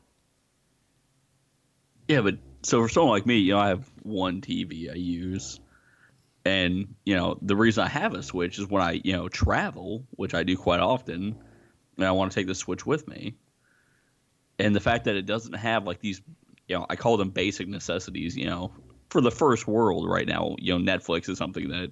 Yeah, 2.09 2.21
but 2.21 2.39
so 2.63 2.81
for 2.81 2.89
someone 2.89 3.11
like 3.11 3.27
me, 3.27 3.37
you 3.37 3.53
know, 3.53 3.59
I 3.59 3.67
have 3.67 3.89
one 4.01 4.41
TV 4.41 4.89
I 4.89 4.95
use, 4.95 5.59
and 6.43 6.95
you 7.05 7.15
know, 7.15 7.37
the 7.39 7.55
reason 7.55 7.83
I 7.83 7.87
have 7.87 8.15
a 8.15 8.23
Switch 8.23 8.57
is 8.57 8.67
when 8.67 8.81
I 8.81 8.99
you 9.03 9.13
know 9.13 9.29
travel, 9.29 10.07
which 10.11 10.33
I 10.33 10.41
do 10.41 10.57
quite 10.57 10.79
often, 10.79 11.35
and 11.97 12.05
I 12.05 12.11
want 12.11 12.31
to 12.31 12.35
take 12.35 12.47
the 12.47 12.55
Switch 12.55 12.83
with 12.83 13.07
me. 13.07 13.35
And 14.57 14.75
the 14.75 14.79
fact 14.79 15.05
that 15.05 15.15
it 15.15 15.27
doesn't 15.27 15.53
have 15.53 15.85
like 15.85 15.99
these, 15.99 16.19
you 16.67 16.75
know, 16.75 16.85
I 16.89 16.95
call 16.95 17.15
them 17.15 17.29
basic 17.29 17.67
necessities. 17.67 18.35
You 18.35 18.47
know, 18.47 18.73
for 19.11 19.21
the 19.21 19.31
first 19.31 19.67
world 19.67 20.09
right 20.09 20.27
now, 20.27 20.55
you 20.57 20.77
know, 20.77 20.91
Netflix 20.91 21.29
is 21.29 21.37
something 21.37 21.69
that 21.69 21.91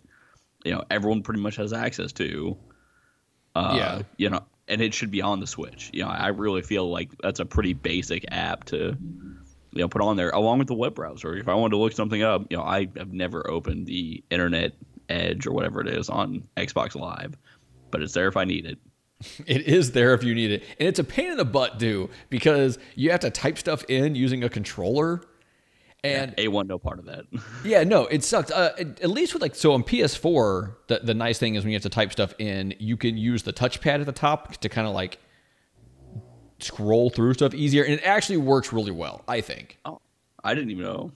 you 0.66 0.72
know 0.72 0.84
everyone 0.90 1.22
pretty 1.22 1.42
much 1.42 1.58
has 1.58 1.74
access 1.74 2.12
to. 2.14 2.58
Uh, 3.54 3.74
Yeah. 3.76 4.02
You 4.18 4.32
know, 4.32 4.44
and 4.68 4.82
it 4.82 4.96
should 4.96 5.12
be 5.12 5.22
on 5.22 5.42
the 5.42 5.48
Switch. 5.48 5.92
You 5.94 6.06
know, 6.06 6.10
I 6.10 6.30
really 6.30 6.64
feel 6.64 6.90
like 6.90 7.12
that's 7.22 7.40
a 7.40 7.46
pretty 7.46 7.74
basic 7.74 8.26
app 8.32 8.66
to 8.66 8.98
you 9.78 9.84
know 9.84 9.90
put 9.90 10.02
on 10.02 10.18
there 10.18 10.30
along 10.32 10.60
with 10.60 10.68
the 10.68 10.74
web 10.74 10.96
browser. 10.96 11.36
If 11.36 11.48
I 11.48 11.54
wanted 11.54 11.72
to 11.72 11.78
look 11.78 11.94
something 11.94 12.24
up, 12.24 12.48
you 12.50 12.58
know, 12.58 12.63
I 12.63 12.88
have 12.98 13.13
never 13.13 13.50
opened 13.50 13.86
the 13.88 14.24
Internet 14.30 14.74
Edge 15.10 15.46
or 15.48 15.52
whatever 15.54 15.82
it 15.82 15.88
is 15.88 16.10
on 16.10 16.44
Xbox 16.58 16.96
Live, 16.96 17.38
but 17.92 18.02
it's 18.02 18.13
there 18.13 18.28
if 18.28 18.38
I 18.38 18.46
need 18.46 18.66
it. 18.66 18.78
It 19.48 19.63
is 19.63 19.94
there 19.94 20.13
if 20.13 20.24
you 20.24 20.36
need 20.36 20.52
it, 20.52 20.63
and 20.80 20.88
it's 20.88 21.00
a 21.00 21.04
pain 21.04 21.32
in 21.32 21.38
the 21.38 21.46
butt, 21.46 21.80
too, 21.80 22.12
because 22.30 22.78
you 22.96 23.10
have 23.10 23.22
to 23.22 23.32
type 23.32 23.58
stuff 23.58 23.84
in 23.90 24.13
using 24.13 24.44
a 24.44 24.50
controller. 24.50 25.22
And 26.04 26.38
A1 26.38 26.68
no 26.68 26.78
part 26.78 27.00
of 27.00 27.06
that. 27.06 27.26
Yeah, 27.66 27.84
no, 27.84 28.06
it 28.06 28.24
sucks. 28.24 28.52
Uh, 28.52 28.76
at 28.78 29.02
at 29.02 29.10
least 29.10 29.34
with 29.34 29.42
like 29.42 29.56
so 29.56 29.74
on 29.74 29.84
PS4, 29.84 30.76
the 30.88 31.00
the 31.04 31.16
nice 31.16 31.40
thing 31.40 31.56
is 31.56 31.63
when 31.63 31.72
you 31.72 31.76
have 31.76 31.84
to 31.84 31.90
type 31.90 32.12
stuff 32.12 32.36
in, 32.38 32.76
you 32.78 32.96
can 32.96 33.18
use 33.18 33.42
the 33.42 33.54
touchpad 33.54 34.02
at 34.02 34.06
the 34.06 34.12
top 34.12 34.56
to 34.58 34.70
kind 34.70 34.88
of 34.88 34.94
like 34.94 35.18
scroll 36.60 37.10
through 37.10 37.34
stuff 37.36 37.54
easier, 37.54 37.84
and 37.84 37.93
it 37.93 38.04
actually 38.04 38.38
works 38.38 38.74
really 38.74 38.91
well. 38.91 39.24
I 39.28 39.41
think. 39.41 39.78
oh, 39.86 40.00
I 40.43 40.54
didn't 40.54 40.72
even 40.72 40.84
know. 40.84 41.12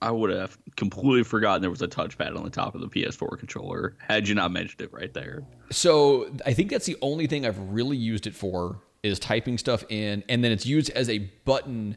I 0.00 0.10
would 0.10 0.30
have 0.30 0.58
completely 0.76 1.22
forgotten 1.22 1.62
there 1.62 1.70
was 1.70 1.80
a 1.80 1.86
touchpad 1.86 2.36
on 2.36 2.42
the 2.42 2.50
top 2.50 2.74
of 2.74 2.80
the 2.80 2.88
PS4 2.88 3.38
controller 3.38 3.96
had 3.98 4.26
you 4.26 4.34
not 4.34 4.50
mentioned 4.50 4.80
it 4.80 4.92
right 4.92 5.14
there. 5.14 5.44
So 5.70 6.28
I 6.44 6.52
think 6.54 6.70
that's 6.70 6.86
the 6.86 6.96
only 7.02 7.28
thing 7.28 7.46
I've 7.46 7.58
really 7.58 7.96
used 7.96 8.26
it 8.26 8.34
for 8.34 8.80
is 9.04 9.20
typing 9.20 9.58
stuff 9.58 9.84
in, 9.88 10.24
and 10.28 10.42
then 10.42 10.50
it's 10.50 10.66
used 10.66 10.90
as 10.90 11.08
a 11.08 11.18
button 11.44 11.96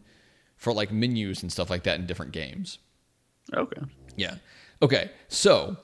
for 0.56 0.72
like 0.72 0.92
menus 0.92 1.42
and 1.42 1.52
stuff 1.52 1.70
like 1.70 1.84
that 1.84 2.00
in 2.00 2.06
different 2.06 2.32
games. 2.32 2.78
Okay. 3.54 3.82
Yeah. 4.16 4.36
Okay. 4.82 5.12
So, 5.28 5.78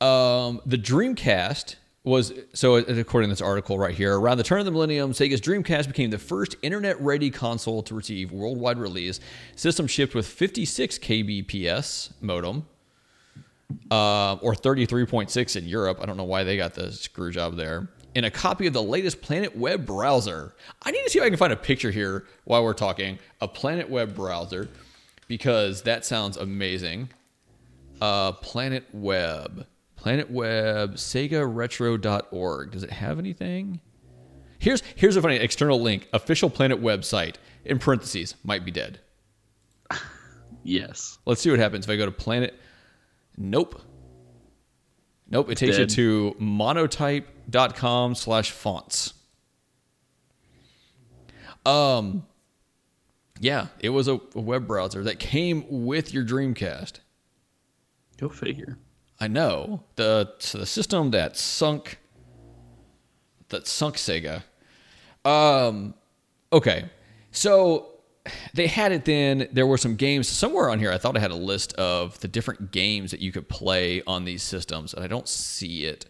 um, 0.00 0.60
the 0.64 0.78
Dreamcast 0.78 1.74
was 2.08 2.32
so 2.54 2.76
according 2.76 3.28
to 3.28 3.32
this 3.32 3.40
article 3.40 3.78
right 3.78 3.94
here, 3.94 4.18
around 4.18 4.38
the 4.38 4.42
turn 4.42 4.58
of 4.58 4.64
the 4.64 4.70
millennium, 4.72 5.12
Sega's 5.12 5.40
Dreamcast 5.40 5.86
became 5.86 6.10
the 6.10 6.18
first 6.18 6.56
internet-ready 6.62 7.30
console 7.30 7.82
to 7.84 7.94
receive 7.94 8.32
worldwide 8.32 8.78
release. 8.78 9.20
System 9.54 9.86
shipped 9.86 10.14
with 10.14 10.26
56 10.26 10.98
kbps 10.98 12.12
modem, 12.20 12.66
uh, 13.90 14.34
or 14.34 14.54
33.6 14.54 15.56
in 15.56 15.66
Europe. 15.66 15.98
I 16.00 16.06
don't 16.06 16.16
know 16.16 16.24
why 16.24 16.44
they 16.44 16.56
got 16.56 16.74
the 16.74 16.92
screw 16.92 17.30
job 17.30 17.56
there. 17.56 17.88
And 18.14 18.24
a 18.26 18.30
copy 18.30 18.66
of 18.66 18.72
the 18.72 18.82
latest 18.82 19.20
Planet 19.20 19.56
Web 19.56 19.86
browser. 19.86 20.54
I 20.82 20.90
need 20.90 21.02
to 21.04 21.10
see 21.10 21.18
if 21.18 21.24
I 21.24 21.28
can 21.28 21.36
find 21.36 21.52
a 21.52 21.56
picture 21.56 21.90
here 21.90 22.24
while 22.44 22.64
we're 22.64 22.74
talking. 22.74 23.18
A 23.40 23.46
Planet 23.46 23.88
Web 23.88 24.14
browser, 24.14 24.68
because 25.28 25.82
that 25.82 26.04
sounds 26.04 26.36
amazing. 26.36 27.10
Uh, 28.00 28.32
Planet 28.32 28.84
Web. 28.92 29.66
Planet 29.98 30.30
Web, 30.30 30.94
SegaRetro.org. 30.94 32.70
Does 32.70 32.84
it 32.84 32.90
have 32.90 33.18
anything? 33.18 33.80
Here's 34.60 34.82
here's 34.94 35.16
a 35.16 35.22
funny 35.22 35.36
external 35.36 35.80
link. 35.80 36.08
Official 36.12 36.48
Planet 36.48 36.80
website. 36.80 37.34
In 37.64 37.78
parentheses, 37.78 38.34
might 38.44 38.64
be 38.64 38.70
dead. 38.70 39.00
Yes. 40.64 41.18
Let's 41.24 41.40
see 41.40 41.50
what 41.50 41.60
happens 41.60 41.86
if 41.86 41.90
I 41.90 41.96
go 41.96 42.04
to 42.04 42.12
Planet. 42.12 42.54
Nope. 43.38 43.80
Nope. 45.30 45.50
It 45.50 45.56
takes 45.56 45.78
Dead. 45.78 45.90
you 45.96 46.32
to 46.32 46.36
monotype.com 46.38 48.14
slash 48.16 48.50
fonts. 48.50 49.14
Um, 51.64 52.26
yeah, 53.40 53.68
it 53.80 53.90
was 53.90 54.08
a, 54.08 54.20
a 54.34 54.40
web 54.40 54.66
browser 54.66 55.02
that 55.04 55.20
came 55.20 55.64
with 55.70 56.12
your 56.12 56.24
Dreamcast. 56.24 56.98
Go 58.18 58.28
figure. 58.28 58.76
I 59.20 59.28
know 59.28 59.82
the 59.96 60.32
so 60.38 60.58
the 60.58 60.66
system 60.66 61.10
that 61.10 61.36
sunk 61.36 61.98
that 63.48 63.66
sunk 63.66 63.96
Sega. 63.96 64.42
Um, 65.24 65.94
okay, 66.52 66.84
so 67.32 67.88
they 68.54 68.66
had 68.66 68.92
it 68.92 69.04
then. 69.04 69.48
There 69.52 69.66
were 69.66 69.78
some 69.78 69.96
games 69.96 70.28
somewhere 70.28 70.70
on 70.70 70.78
here. 70.78 70.92
I 70.92 70.98
thought 70.98 71.16
I 71.16 71.20
had 71.20 71.30
a 71.30 71.36
list 71.36 71.72
of 71.74 72.18
the 72.20 72.28
different 72.28 72.70
games 72.70 73.10
that 73.10 73.20
you 73.20 73.32
could 73.32 73.48
play 73.48 74.02
on 74.06 74.24
these 74.24 74.42
systems, 74.42 74.94
and 74.94 75.02
I 75.02 75.06
don't 75.06 75.28
see 75.28 75.84
it. 75.84 76.06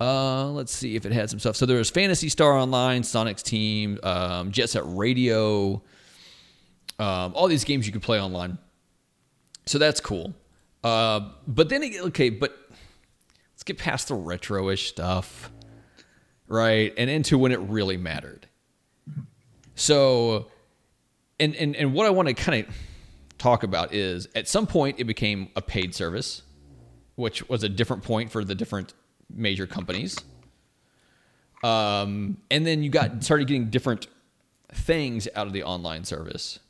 Uh, 0.00 0.46
let's 0.50 0.72
see 0.72 0.94
if 0.94 1.04
it 1.04 1.12
had 1.12 1.28
some 1.28 1.40
stuff. 1.40 1.56
So 1.56 1.66
there 1.66 1.78
was 1.78 1.90
Phantasy 1.90 2.28
Star 2.28 2.52
Online, 2.52 3.02
Sonic's 3.02 3.42
Team, 3.42 3.98
um, 4.04 4.52
Jet 4.52 4.70
Set 4.70 4.84
Radio, 4.86 5.82
um, 7.00 7.32
all 7.34 7.48
these 7.48 7.64
games 7.64 7.86
you 7.86 7.92
could 7.92 8.02
play 8.02 8.20
online. 8.20 8.58
So 9.66 9.78
that's 9.78 10.00
cool. 10.00 10.34
Uh, 10.84 11.30
but 11.46 11.68
then, 11.68 11.82
it- 11.82 12.00
okay, 12.00 12.30
but 12.30 12.56
let's 13.52 13.62
get 13.64 13.78
past 13.78 14.08
the 14.08 14.14
retro-ish 14.14 14.88
stuff, 14.88 15.50
right, 16.46 16.92
and 16.96 17.10
into 17.10 17.36
when 17.38 17.52
it 17.52 17.60
really 17.60 17.96
mattered. 17.96 18.46
So, 19.74 20.48
and 21.40 21.54
and 21.56 21.76
and 21.76 21.92
what 21.94 22.06
I 22.06 22.10
want 22.10 22.28
to 22.28 22.34
kind 22.34 22.64
of 22.66 22.74
talk 23.38 23.62
about 23.62 23.94
is 23.94 24.28
at 24.34 24.48
some 24.48 24.66
point 24.66 24.98
it 24.98 25.04
became 25.04 25.48
a 25.54 25.62
paid 25.62 25.94
service, 25.94 26.42
which 27.14 27.48
was 27.48 27.62
a 27.62 27.68
different 27.68 28.02
point 28.02 28.32
for 28.32 28.44
the 28.44 28.54
different 28.54 28.94
major 29.32 29.66
companies. 29.66 30.16
Um, 31.62 32.38
and 32.50 32.66
then 32.66 32.82
you 32.82 32.90
got 32.90 33.22
started 33.24 33.46
getting 33.48 33.70
different 33.70 34.06
things 34.72 35.28
out 35.34 35.46
of 35.46 35.52
the 35.52 35.64
online 35.64 36.04
service. 36.04 36.60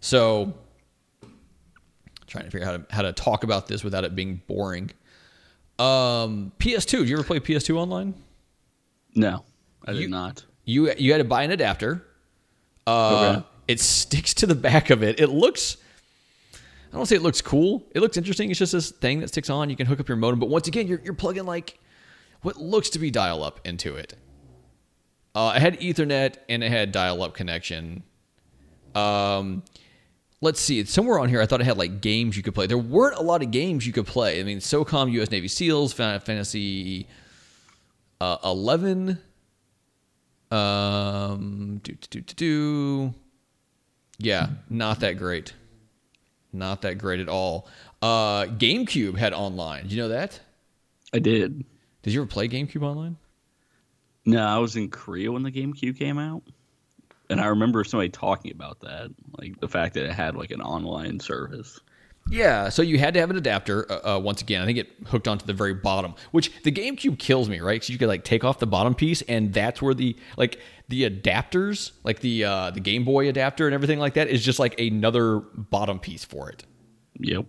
So, 0.00 0.54
trying 2.34 2.44
to 2.46 2.50
figure 2.50 2.66
out 2.68 2.72
how 2.72 2.76
to 2.78 2.94
how 2.94 3.02
to 3.02 3.12
talk 3.12 3.44
about 3.44 3.66
this 3.68 3.84
without 3.84 4.02
it 4.04 4.14
being 4.16 4.42
boring. 4.48 4.90
Um, 5.78 6.52
PS2. 6.58 6.90
Did 6.98 7.08
you 7.08 7.16
ever 7.16 7.24
play 7.24 7.40
PS2 7.40 7.76
online? 7.76 8.14
No, 9.14 9.44
I 9.86 9.92
did 9.92 10.10
not. 10.10 10.44
You 10.64 10.92
you 10.98 11.12
had 11.12 11.18
to 11.18 11.24
buy 11.24 11.44
an 11.44 11.50
adapter. 11.52 12.04
Uh, 12.86 13.34
Okay. 13.36 13.46
It 13.66 13.80
sticks 13.80 14.34
to 14.34 14.46
the 14.46 14.54
back 14.54 14.90
of 14.90 15.02
it. 15.02 15.18
It 15.20 15.28
looks. 15.28 15.78
I 16.92 16.96
don't 16.96 17.06
say 17.06 17.16
it 17.16 17.22
looks 17.22 17.40
cool. 17.40 17.82
It 17.94 18.00
looks 18.00 18.16
interesting. 18.16 18.50
It's 18.50 18.58
just 18.58 18.72
this 18.72 18.90
thing 18.90 19.20
that 19.20 19.28
sticks 19.28 19.48
on. 19.48 19.70
You 19.70 19.76
can 19.76 19.86
hook 19.86 20.00
up 20.00 20.08
your 20.08 20.16
modem, 20.18 20.38
but 20.38 20.48
once 20.48 20.68
again, 20.68 20.86
you're 20.86 21.00
you're 21.02 21.14
plugging 21.14 21.46
like 21.46 21.78
what 22.42 22.56
looks 22.56 22.90
to 22.90 22.98
be 22.98 23.10
dial 23.10 23.42
up 23.42 23.60
into 23.64 23.94
it. 23.96 24.14
Uh, 25.34 25.54
it 25.56 25.60
had 25.62 25.80
Ethernet 25.80 26.36
and 26.48 26.62
it 26.62 26.70
had 26.70 26.92
dial 26.92 27.22
up 27.22 27.34
connection. 27.34 28.02
Um, 28.94 29.62
let's 30.44 30.60
see. 30.60 30.78
It's 30.78 30.92
somewhere 30.92 31.18
on 31.18 31.28
here, 31.28 31.40
I 31.40 31.46
thought 31.46 31.60
it 31.60 31.64
had 31.64 31.78
like 31.78 32.00
games 32.00 32.36
you 32.36 32.42
could 32.42 32.54
play. 32.54 32.66
There 32.66 32.78
weren't 32.78 33.18
a 33.18 33.22
lot 33.22 33.42
of 33.42 33.50
games 33.50 33.86
you 33.86 33.92
could 33.92 34.06
play. 34.06 34.38
I 34.38 34.44
mean, 34.44 34.58
SOCOM, 34.58 35.10
U.S. 35.12 35.30
Navy 35.30 35.48
SEALs, 35.48 35.92
Final 35.92 36.20
Fantasy 36.20 37.08
uh, 38.20 38.36
11. 38.44 39.18
Um, 40.50 41.80
do, 41.82 41.92
do, 41.94 42.06
do, 42.10 42.20
do, 42.20 42.34
do. 42.34 43.14
Yeah, 44.18 44.48
not 44.70 45.00
that 45.00 45.14
great. 45.18 45.54
Not 46.52 46.82
that 46.82 46.98
great 46.98 47.18
at 47.18 47.28
all. 47.28 47.66
Uh, 48.00 48.44
GameCube 48.44 49.16
had 49.16 49.32
online. 49.32 49.84
Did 49.84 49.92
you 49.92 50.02
know 50.02 50.08
that? 50.08 50.38
I 51.12 51.18
did. 51.18 51.64
Did 52.02 52.12
you 52.12 52.20
ever 52.20 52.28
play 52.28 52.48
GameCube 52.48 52.82
online? 52.82 53.16
No, 54.26 54.46
I 54.46 54.58
was 54.58 54.76
in 54.76 54.90
Korea 54.90 55.32
when 55.32 55.42
the 55.42 55.50
GameCube 55.50 55.98
came 55.98 56.18
out, 56.18 56.42
and 57.30 57.40
I 57.40 57.46
remember 57.46 57.84
somebody 57.84 58.10
talking 58.10 58.52
about 58.52 58.80
that, 58.80 59.10
like 59.38 59.60
the 59.60 59.68
fact 59.68 59.94
that 59.94 60.04
it 60.04 60.12
had 60.12 60.36
like 60.36 60.50
an 60.50 60.60
online 60.60 61.20
service. 61.20 61.80
Yeah, 62.30 62.70
so 62.70 62.80
you 62.80 62.98
had 62.98 63.12
to 63.14 63.20
have 63.20 63.30
an 63.30 63.36
adapter. 63.36 63.90
Uh, 63.90 64.16
uh, 64.16 64.18
once 64.18 64.40
again, 64.40 64.62
I 64.62 64.64
think 64.64 64.78
it 64.78 64.88
hooked 65.06 65.28
onto 65.28 65.44
the 65.44 65.52
very 65.52 65.74
bottom, 65.74 66.14
which 66.30 66.50
the 66.62 66.72
GameCube 66.72 67.18
kills 67.18 67.50
me, 67.50 67.60
right? 67.60 67.84
So 67.84 67.92
you 67.92 67.98
could 67.98 68.08
like 68.08 68.24
take 68.24 68.44
off 68.44 68.58
the 68.58 68.66
bottom 68.66 68.94
piece, 68.94 69.20
and 69.22 69.52
that's 69.52 69.82
where 69.82 69.92
the 69.92 70.16
like 70.36 70.58
the 70.88 71.08
adapters, 71.08 71.92
like 72.02 72.20
the 72.20 72.44
uh, 72.44 72.70
the 72.70 72.80
Game 72.80 73.04
Boy 73.04 73.28
adapter 73.28 73.66
and 73.66 73.74
everything 73.74 73.98
like 73.98 74.14
that, 74.14 74.28
is 74.28 74.42
just 74.42 74.58
like 74.58 74.78
another 74.80 75.40
bottom 75.40 75.98
piece 75.98 76.24
for 76.24 76.48
it. 76.48 76.64
Yep. 77.18 77.44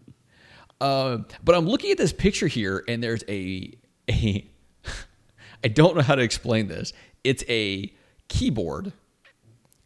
Uh, 0.81 1.19
but 1.43 1.55
I'm 1.55 1.67
looking 1.67 1.91
at 1.91 1.97
this 1.97 2.11
picture 2.11 2.47
here, 2.47 2.83
and 2.87 3.01
there's 3.01 3.23
a 3.29 3.71
a 4.09 4.45
I 5.63 5.67
don't 5.69 5.95
know 5.95 6.01
how 6.01 6.15
to 6.15 6.21
explain 6.21 6.67
this. 6.67 6.91
It's 7.23 7.43
a 7.47 7.93
keyboard, 8.27 8.91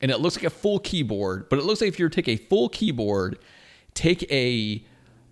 and 0.01 0.11
it 0.11 0.19
looks 0.19 0.35
like 0.35 0.45
a 0.45 0.49
full 0.49 0.79
keyboard, 0.79 1.49
but 1.49 1.59
it 1.59 1.65
looks 1.65 1.81
like 1.81 1.87
if 1.89 1.99
you 1.99 2.05
were 2.05 2.09
to 2.09 2.21
take 2.21 2.27
a 2.27 2.43
full 2.45 2.69
keyboard, 2.69 3.37
take 3.93 4.29
a 4.31 4.83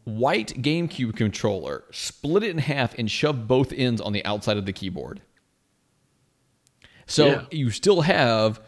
white 0.03 0.61
GameCube 0.61 1.15
controller, 1.15 1.83
split 1.91 2.43
it 2.43 2.49
in 2.51 2.57
half, 2.59 2.97
and 2.97 3.09
shove 3.09 3.47
both 3.47 3.71
ends 3.73 3.99
on 4.01 4.13
the 4.13 4.23
outside 4.25 4.57
of 4.57 4.65
the 4.65 4.73
keyboard. 4.73 5.21
So 7.05 7.27
Yeah. 7.27 7.45
you 7.51 7.71
still 7.71 8.01
have 8.01 8.59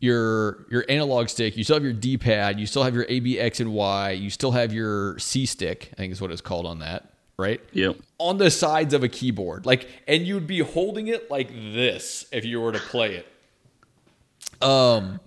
your 0.00 0.66
your 0.70 0.84
analog 0.88 1.28
stick, 1.28 1.56
you 1.56 1.64
still 1.64 1.76
have 1.76 1.84
your 1.84 1.92
D-pad, 1.92 2.58
you 2.58 2.66
still 2.66 2.82
have 2.82 2.94
your 2.94 3.06
A, 3.08 3.20
B, 3.20 3.38
X, 3.38 3.60
and 3.60 3.72
Y, 3.72 4.12
you 4.12 4.30
still 4.30 4.52
have 4.52 4.72
your 4.72 5.18
C 5.18 5.46
stick, 5.46 5.90
I 5.92 5.96
think 5.96 6.12
is 6.12 6.20
what 6.20 6.30
it's 6.30 6.40
called 6.40 6.66
on 6.66 6.78
that, 6.78 7.12
right? 7.38 7.60
Yep. 7.72 7.96
On 8.18 8.38
the 8.38 8.50
sides 8.50 8.94
of 8.94 9.02
a 9.02 9.08
keyboard. 9.08 9.66
Like 9.66 9.88
and 10.06 10.26
you'd 10.26 10.46
be 10.46 10.60
holding 10.60 11.08
it 11.08 11.30
like 11.30 11.48
this 11.50 12.26
if 12.32 12.44
you 12.44 12.60
were 12.60 12.72
to 12.72 12.78
play 12.78 13.14
it. 13.16 13.26
Um 14.62 15.20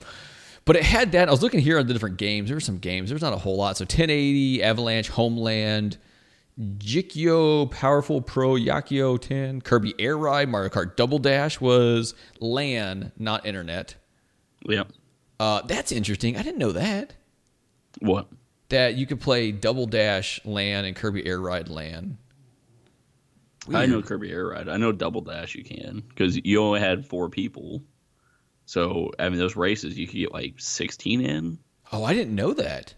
but 0.65 0.75
it 0.77 0.83
had 0.83 1.11
that. 1.11 1.27
I 1.27 1.31
was 1.31 1.41
looking 1.41 1.59
here 1.59 1.77
at 1.77 1.87
the 1.87 1.93
different 1.93 2.17
games. 2.17 2.47
There 2.47 2.55
were 2.55 2.61
some 2.61 2.77
games. 2.77 3.09
There's 3.09 3.21
not 3.21 3.33
a 3.33 3.37
whole 3.37 3.57
lot. 3.57 3.77
So 3.77 3.83
1080, 3.83 4.63
Avalanche, 4.63 5.09
Homeland, 5.09 5.97
Jikyo, 6.59 7.69
Powerful 7.69 8.21
Pro, 8.21 8.53
Yakio 8.53 9.19
10, 9.19 9.61
Kirby 9.61 9.93
Air 9.99 10.17
Ride, 10.17 10.47
Mario 10.47 10.69
Kart 10.69 10.95
Double 10.95 11.19
Dash 11.19 11.59
was 11.59 12.13
LAN, 12.39 13.11
not 13.17 13.45
internet. 13.45 13.95
Yep. 14.65 14.91
Uh, 15.39 15.61
that's 15.63 15.91
interesting. 15.91 16.37
I 16.37 16.43
didn't 16.43 16.59
know 16.59 16.71
that. 16.71 17.13
What? 17.99 18.27
That 18.69 18.95
you 18.95 19.05
could 19.05 19.19
play 19.19 19.51
Double 19.51 19.85
Dash 19.85 20.39
LAN 20.45 20.85
and 20.85 20.95
Kirby 20.95 21.25
Air 21.25 21.41
Ride 21.41 21.67
LAN. 21.67 22.17
I 23.73 23.85
know 23.85 24.01
Kirby 24.01 24.31
Air 24.31 24.47
Ride. 24.47 24.67
I 24.69 24.77
know 24.77 24.91
Double 24.91 25.21
Dash. 25.21 25.55
You 25.55 25.63
can 25.63 26.03
because 26.09 26.37
you 26.43 26.61
only 26.61 26.79
had 26.79 27.05
four 27.05 27.29
people. 27.29 27.81
So 28.65 29.11
I 29.19 29.29
mean, 29.29 29.39
those 29.39 29.55
races 29.55 29.97
you 29.97 30.07
could 30.07 30.15
get 30.17 30.31
like 30.33 30.55
sixteen 30.59 31.21
in. 31.21 31.57
Oh, 31.91 32.03
I 32.03 32.13
didn't 32.13 32.35
know 32.35 32.53
that. 32.53 32.93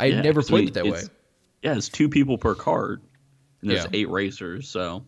I 0.00 0.06
had 0.06 0.14
Yeah, 0.14 0.20
never 0.22 0.40
'cause, 0.40 0.48
I 0.48 0.52
played 0.52 0.60
mean, 0.60 0.68
it 0.68 0.74
that 0.74 0.86
way. 0.86 1.02
Yeah, 1.62 1.76
it's 1.76 1.88
two 1.88 2.08
people 2.08 2.38
per 2.38 2.54
card. 2.54 3.02
And 3.60 3.70
there's 3.70 3.84
Yeah. 3.84 3.90
eight 3.92 4.08
racers, 4.08 4.68
so 4.68 5.04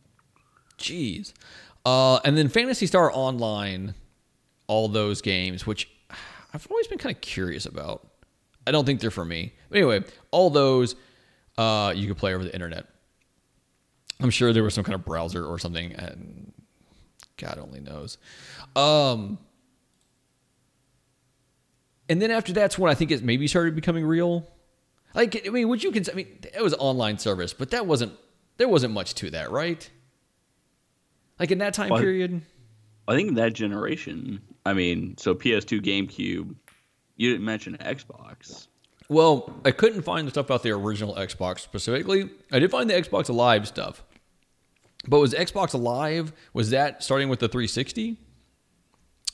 Jeez. 0.79 1.33
Uh, 1.87 2.17
and 2.25 2.37
then 2.37 2.49
Phantasy 2.49 2.87
Star 2.87 3.11
Online, 3.15 3.95
all 4.67 4.89
those 4.89 5.21
games, 5.23 5.67
which 5.67 5.89
I've 6.53 6.67
always 6.71 6.87
been 6.89 6.99
kind 6.99 7.15
of 7.15 7.21
curious 7.21 7.67
about. 7.67 8.07
I 8.67 8.73
don't 8.73 8.85
think 8.85 9.01
they're 9.01 9.11
for 9.11 9.25
me. 9.25 9.53
But 9.69 9.79
anyway, 9.79 10.03
all 10.33 10.51
those 10.51 10.97
uh, 11.59 11.93
you 11.95 12.09
could 12.09 12.17
play 12.17 12.35
over 12.35 12.43
the 12.45 12.53
internet. 12.55 12.87
I'm 14.21 14.31
sure 14.31 14.53
there 14.53 14.63
was 14.63 14.75
some 14.75 14.85
kind 14.85 14.95
of 14.95 15.05
browser 15.05 15.45
or 15.45 15.59
something, 15.59 15.93
and 15.93 16.53
God 17.37 17.59
only 17.59 17.81
knows. 17.81 18.19
Um, 18.77 19.39
and 22.11 22.21
then 22.21 22.31
after 22.31 22.53
that's 22.53 22.77
when 22.77 22.91
I 22.91 22.95
think 22.95 23.13
it 23.13 23.23
maybe 23.23 23.47
started 23.47 23.75
becoming 23.75 24.05
real. 24.05 24.47
Like, 25.15 25.47
I 25.47 25.51
mean, 25.51 25.69
would 25.69 25.83
you 25.83 25.93
consider? 25.93 26.15
I 26.15 26.17
mean, 26.17 26.39
it 26.55 26.63
was 26.63 26.75
online 26.75 27.19
service, 27.19 27.55
but 27.55 27.71
that 27.71 27.87
wasn't. 27.87 28.13
There 28.59 28.69
wasn't 28.69 28.93
much 28.93 29.15
to 29.15 29.31
that, 29.31 29.51
right? 29.51 29.89
Like 31.39 31.51
in 31.51 31.59
that 31.59 31.73
time 31.73 31.89
Well, 31.89 32.01
period. 32.01 32.43
I 33.09 33.15
think 33.15 33.37
that 33.37 33.55
generation. 33.55 34.43
I 34.67 34.75
mean, 34.75 35.17
so 35.17 35.35
PS2, 35.35 35.81
GameCube. 35.81 36.55
You 37.17 37.31
didn't 37.31 37.45
mention 37.45 37.79
Xbox. 37.79 38.67
Well, 39.09 39.55
I 39.65 39.71
couldn't 39.71 40.03
find 40.03 40.27
the 40.27 40.31
stuff 40.31 40.47
about 40.47 40.63
the 40.63 40.71
original 40.71 41.15
Xbox 41.15 41.61
specifically. 41.61 42.29
I 42.53 42.59
did 42.59 42.71
find 42.71 42.91
the 42.91 42.95
Xbox 42.95 43.29
Live 43.35 43.67
stuff. 43.67 44.05
But 45.07 45.21
was 45.21 45.33
Xbox 45.33 45.81
Live 45.81 46.33
was 46.53 46.71
that 46.71 47.03
starting 47.03 47.29
with 47.29 47.39
the 47.39 47.49
360? 47.49 48.19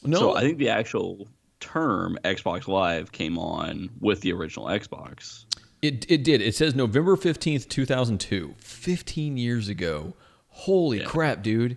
No. 0.05 0.19
So 0.19 0.37
I 0.37 0.43
think 0.43 0.59
the 0.59 0.69
actual 0.69 1.29
term 1.61 2.19
Xbox 2.25 2.69
Live 2.69 3.12
came 3.12 3.38
on 3.38 3.90
with 4.01 4.21
the 4.21 4.33
original 4.33 4.66
Xbox. 4.66 5.45
it 5.83 6.11
it 6.11 6.25
did. 6.25 6.40
It 6.40 6.55
says 6.55 6.75
November 6.75 7.16
15th, 7.16 7.69
2002. 7.69 8.55
15 8.59 9.37
years 9.37 9.69
ago. 9.69 10.14
Holy 10.49 10.99
Yeah. 11.01 11.05
crap, 11.05 11.42
dude. 11.42 11.77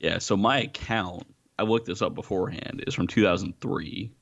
Yeah, 0.00 0.18
so 0.18 0.36
my 0.36 0.60
account, 0.62 1.24
I 1.58 1.62
looked 1.62 1.86
this 1.86 2.02
up 2.02 2.14
beforehand, 2.14 2.84
is 2.86 2.94
from 2.94 3.06
2003. 3.06 4.12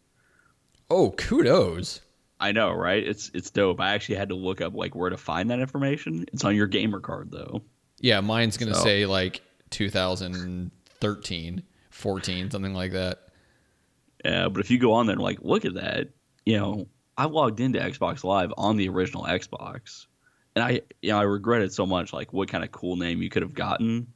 Oh, 0.90 1.10
kudos. 1.12 2.00
I 2.38 2.52
know, 2.52 2.70
right? 2.72 3.02
It's 3.06 3.30
it's 3.34 3.50
dope. 3.50 3.80
I 3.80 3.92
actually 3.94 4.14
had 4.16 4.28
to 4.30 4.34
look 4.34 4.60
up 4.60 4.74
like 4.74 4.94
where 4.94 5.10
to 5.10 5.16
find 5.16 5.50
that 5.50 5.60
information. 5.60 6.24
It's 6.32 6.44
on 6.44 6.54
your 6.56 6.66
gamer 6.66 7.00
card 7.00 7.30
though. 7.30 7.62
Yeah, 8.00 8.20
mine's 8.20 8.56
going 8.56 8.70
to 8.70 8.78
So- 8.78 8.84
say 8.84 9.04
like 9.06 9.42
2013, 9.70 11.62
14, 11.90 12.50
something 12.50 12.74
like 12.74 12.92
that. 12.92 13.28
Yeah, 14.24 14.48
but 14.48 14.60
if 14.60 14.70
you 14.70 14.78
go 14.78 14.92
on 14.92 15.06
there 15.06 15.14
and 15.14 15.22
like 15.22 15.38
look 15.42 15.64
at 15.64 15.74
that, 15.74 16.08
you 16.44 16.58
know, 16.58 16.86
I 17.16 17.26
logged 17.26 17.60
into 17.60 17.78
Xbox 17.78 18.24
Live 18.24 18.52
on 18.56 18.76
the 18.76 18.88
original 18.88 19.24
Xbox, 19.24 20.06
and 20.54 20.64
I, 20.64 20.80
you 21.02 21.10
know, 21.10 21.18
I 21.18 21.22
regret 21.22 21.62
it 21.62 21.72
so 21.72 21.86
much. 21.86 22.12
Like, 22.12 22.32
what 22.32 22.48
kind 22.48 22.64
of 22.64 22.72
cool 22.72 22.96
name 22.96 23.22
you 23.22 23.30
could 23.30 23.42
have 23.42 23.54
gotten, 23.54 24.06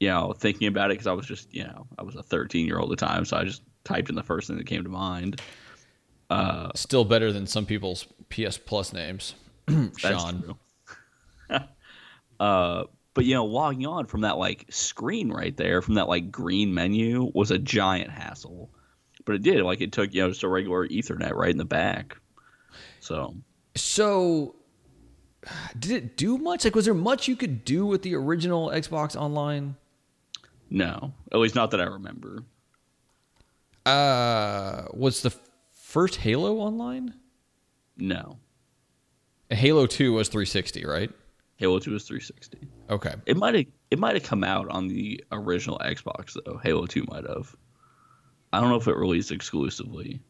you 0.00 0.08
know, 0.08 0.32
thinking 0.32 0.68
about 0.68 0.90
it 0.90 0.94
because 0.94 1.06
I 1.06 1.12
was 1.12 1.26
just, 1.26 1.52
you 1.54 1.64
know, 1.64 1.86
I 1.98 2.02
was 2.02 2.16
a 2.16 2.22
13 2.22 2.66
year 2.66 2.78
old 2.78 2.92
at 2.92 2.98
the 2.98 3.06
time, 3.06 3.24
so 3.24 3.36
I 3.36 3.44
just 3.44 3.62
typed 3.84 4.08
in 4.08 4.14
the 4.14 4.22
first 4.22 4.48
thing 4.48 4.56
that 4.56 4.66
came 4.66 4.82
to 4.82 4.88
mind. 4.88 5.40
Uh, 6.30 6.70
Still 6.74 7.04
better 7.04 7.32
than 7.32 7.46
some 7.46 7.66
people's 7.66 8.06
PS 8.30 8.56
Plus 8.56 8.92
names. 8.92 9.34
Sean. 9.98 10.54
uh, 12.40 12.84
but 13.14 13.24
you 13.24 13.34
know, 13.34 13.44
logging 13.44 13.86
on 13.86 14.06
from 14.06 14.22
that 14.22 14.38
like 14.38 14.66
screen 14.70 15.30
right 15.30 15.56
there, 15.56 15.82
from 15.82 15.94
that 15.94 16.08
like 16.08 16.30
green 16.30 16.72
menu, 16.72 17.30
was 17.34 17.50
a 17.50 17.58
giant 17.58 18.10
hassle. 18.10 18.70
But 19.24 19.36
it 19.36 19.42
did 19.42 19.62
like 19.62 19.80
it 19.80 19.92
took 19.92 20.12
you 20.14 20.22
know 20.22 20.28
just 20.28 20.42
a 20.42 20.48
regular 20.48 20.86
Ethernet 20.88 21.32
right 21.34 21.50
in 21.50 21.58
the 21.58 21.64
back. 21.64 22.16
So 23.00 23.34
So, 23.76 24.56
did 25.78 25.92
it 25.92 26.16
do 26.16 26.38
much? 26.38 26.64
Like, 26.64 26.74
was 26.74 26.84
there 26.84 26.94
much 26.94 27.28
you 27.28 27.36
could 27.36 27.64
do 27.64 27.86
with 27.86 28.02
the 28.02 28.14
original 28.14 28.68
Xbox 28.70 29.16
Online? 29.16 29.76
no, 30.70 31.12
at 31.30 31.38
least 31.38 31.54
not 31.54 31.70
that 31.72 31.80
I 31.80 31.84
remember. 31.84 32.44
Uh, 33.84 34.84
was 34.94 35.22
the 35.22 35.34
first 35.72 36.16
Halo 36.16 36.56
Online? 36.58 37.14
No, 37.96 38.38
Halo 39.50 39.86
Two 39.86 40.12
was 40.14 40.28
360, 40.28 40.84
right? 40.86 41.10
Halo 41.56 41.78
Two 41.78 41.92
was 41.92 42.04
360. 42.04 42.58
Okay. 42.90 43.14
It 43.26 43.36
might 43.36 43.54
have 43.54 43.66
it 43.90 43.98
might 43.98 44.14
have 44.14 44.24
come 44.24 44.42
out 44.44 44.68
on 44.68 44.88
the 44.88 45.22
original 45.30 45.78
Xbox 45.84 46.36
though. 46.44 46.58
Halo 46.62 46.86
Two 46.86 47.04
might 47.08 47.26
have. 47.28 47.54
I 48.52 48.60
don't 48.60 48.70
know 48.70 48.76
if 48.76 48.86
it 48.86 48.96
released 48.96 49.32
exclusively. 49.32 50.20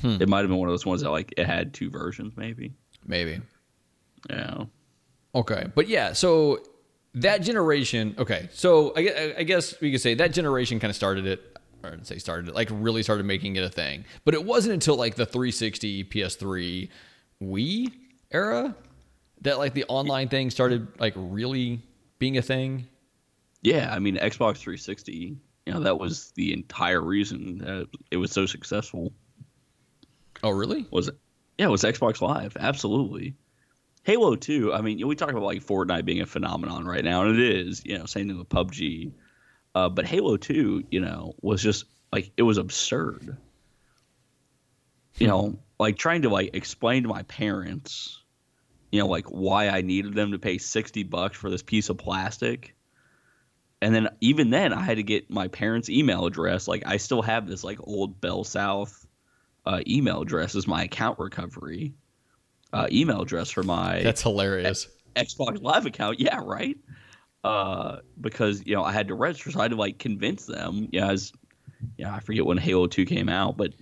Hmm. 0.00 0.16
It 0.20 0.28
might 0.28 0.40
have 0.40 0.48
been 0.48 0.58
one 0.58 0.68
of 0.68 0.72
those 0.72 0.86
ones 0.86 1.02
that 1.02 1.10
like 1.10 1.34
it 1.36 1.46
had 1.46 1.74
two 1.74 1.90
versions, 1.90 2.34
maybe. 2.36 2.72
Maybe. 3.06 3.40
Yeah. 4.28 4.64
Okay, 5.34 5.66
but 5.74 5.88
yeah, 5.88 6.12
so 6.12 6.58
that 7.14 7.42
generation. 7.42 8.14
Okay, 8.18 8.48
so 8.52 8.92
I, 8.96 9.34
I 9.38 9.42
guess 9.44 9.80
we 9.80 9.92
could 9.92 10.00
say 10.00 10.14
that 10.14 10.32
generation 10.32 10.80
kind 10.80 10.90
of 10.90 10.96
started 10.96 11.26
it, 11.26 11.56
or 11.82 11.90
I'd 11.90 12.06
say 12.06 12.18
started 12.18 12.48
it, 12.48 12.54
like 12.54 12.68
really 12.72 13.02
started 13.02 13.26
making 13.26 13.56
it 13.56 13.62
a 13.62 13.68
thing. 13.68 14.04
But 14.24 14.34
it 14.34 14.44
wasn't 14.44 14.74
until 14.74 14.96
like 14.96 15.14
the 15.14 15.26
360, 15.26 16.04
PS3, 16.04 16.88
Wii 17.42 17.92
era 18.32 18.74
that 19.42 19.58
like 19.58 19.74
the 19.74 19.84
online 19.84 20.28
thing 20.28 20.50
started 20.50 20.88
like 20.98 21.14
really 21.16 21.80
being 22.18 22.36
a 22.38 22.42
thing. 22.42 22.86
Yeah, 23.62 23.92
I 23.92 23.98
mean 23.98 24.16
Xbox 24.16 24.58
360. 24.58 25.36
You 25.70 25.76
know 25.76 25.82
that 25.84 26.00
was 26.00 26.32
the 26.32 26.52
entire 26.52 27.00
reason 27.00 27.58
that 27.58 27.86
it 28.10 28.16
was 28.16 28.32
so 28.32 28.44
successful. 28.44 29.12
Oh, 30.42 30.50
really? 30.50 30.84
Was 30.90 31.06
it? 31.06 31.14
Yeah, 31.58 31.66
it 31.66 31.70
was 31.70 31.84
Xbox 31.84 32.20
Live. 32.20 32.56
Absolutely. 32.58 33.36
Halo 34.02 34.34
2. 34.34 34.74
I 34.74 34.80
mean, 34.80 35.06
we 35.06 35.14
talk 35.14 35.30
about 35.30 35.44
like 35.44 35.62
Fortnite 35.64 36.04
being 36.04 36.22
a 36.22 36.26
phenomenon 36.26 36.86
right 36.86 37.04
now, 37.04 37.22
and 37.22 37.38
it 37.38 37.56
is. 37.56 37.82
You 37.84 37.98
know, 37.98 38.06
same 38.06 38.26
thing 38.26 38.36
with 38.36 38.48
PUBG. 38.48 39.12
Uh, 39.76 39.88
but 39.88 40.06
Halo 40.06 40.36
2, 40.36 40.86
you 40.90 41.00
know, 41.00 41.34
was 41.40 41.62
just 41.62 41.84
like 42.12 42.32
it 42.36 42.42
was 42.42 42.58
absurd. 42.58 43.36
You 45.18 45.28
know, 45.28 45.60
like 45.78 45.98
trying 45.98 46.22
to 46.22 46.30
like 46.30 46.50
explain 46.56 47.04
to 47.04 47.08
my 47.08 47.22
parents, 47.22 48.20
you 48.90 48.98
know, 48.98 49.06
like 49.06 49.26
why 49.26 49.68
I 49.68 49.82
needed 49.82 50.14
them 50.14 50.32
to 50.32 50.40
pay 50.40 50.58
60 50.58 51.04
bucks 51.04 51.36
for 51.36 51.48
this 51.48 51.62
piece 51.62 51.90
of 51.90 51.98
plastic. 51.98 52.74
And 53.82 53.94
then 53.94 54.08
even 54.20 54.50
then 54.50 54.72
I 54.72 54.82
had 54.82 54.98
to 54.98 55.02
get 55.02 55.30
my 55.30 55.48
parents' 55.48 55.88
email 55.88 56.26
address. 56.26 56.68
Like 56.68 56.82
I 56.86 56.98
still 56.98 57.22
have 57.22 57.46
this 57.46 57.64
like 57.64 57.78
old 57.82 58.20
Bell 58.20 58.44
South 58.44 59.06
uh, 59.64 59.80
email 59.86 60.22
address 60.22 60.54
as 60.54 60.66
my 60.66 60.84
account 60.84 61.18
recovery 61.18 61.94
uh, 62.72 62.86
email 62.90 63.22
address 63.22 63.50
for 63.50 63.62
my 63.62 64.02
That's 64.02 64.22
hilarious. 64.22 64.88
Xbox 65.16 65.60
Live 65.62 65.86
account. 65.86 66.20
Yeah, 66.20 66.40
right. 66.42 66.76
Uh, 67.42 67.98
because 68.20 68.62
you 68.66 68.74
know 68.74 68.84
I 68.84 68.92
had 68.92 69.08
to 69.08 69.14
register, 69.14 69.50
so 69.50 69.60
I 69.60 69.64
had 69.64 69.72
to 69.72 69.76
like 69.76 69.98
convince 69.98 70.46
them. 70.46 70.88
Yeah, 70.92 71.10
as 71.10 71.32
yeah, 71.96 72.14
I 72.14 72.20
forget 72.20 72.44
when 72.44 72.58
Halo 72.58 72.86
Two 72.86 73.06
came 73.06 73.28
out, 73.28 73.56
but 73.56 73.72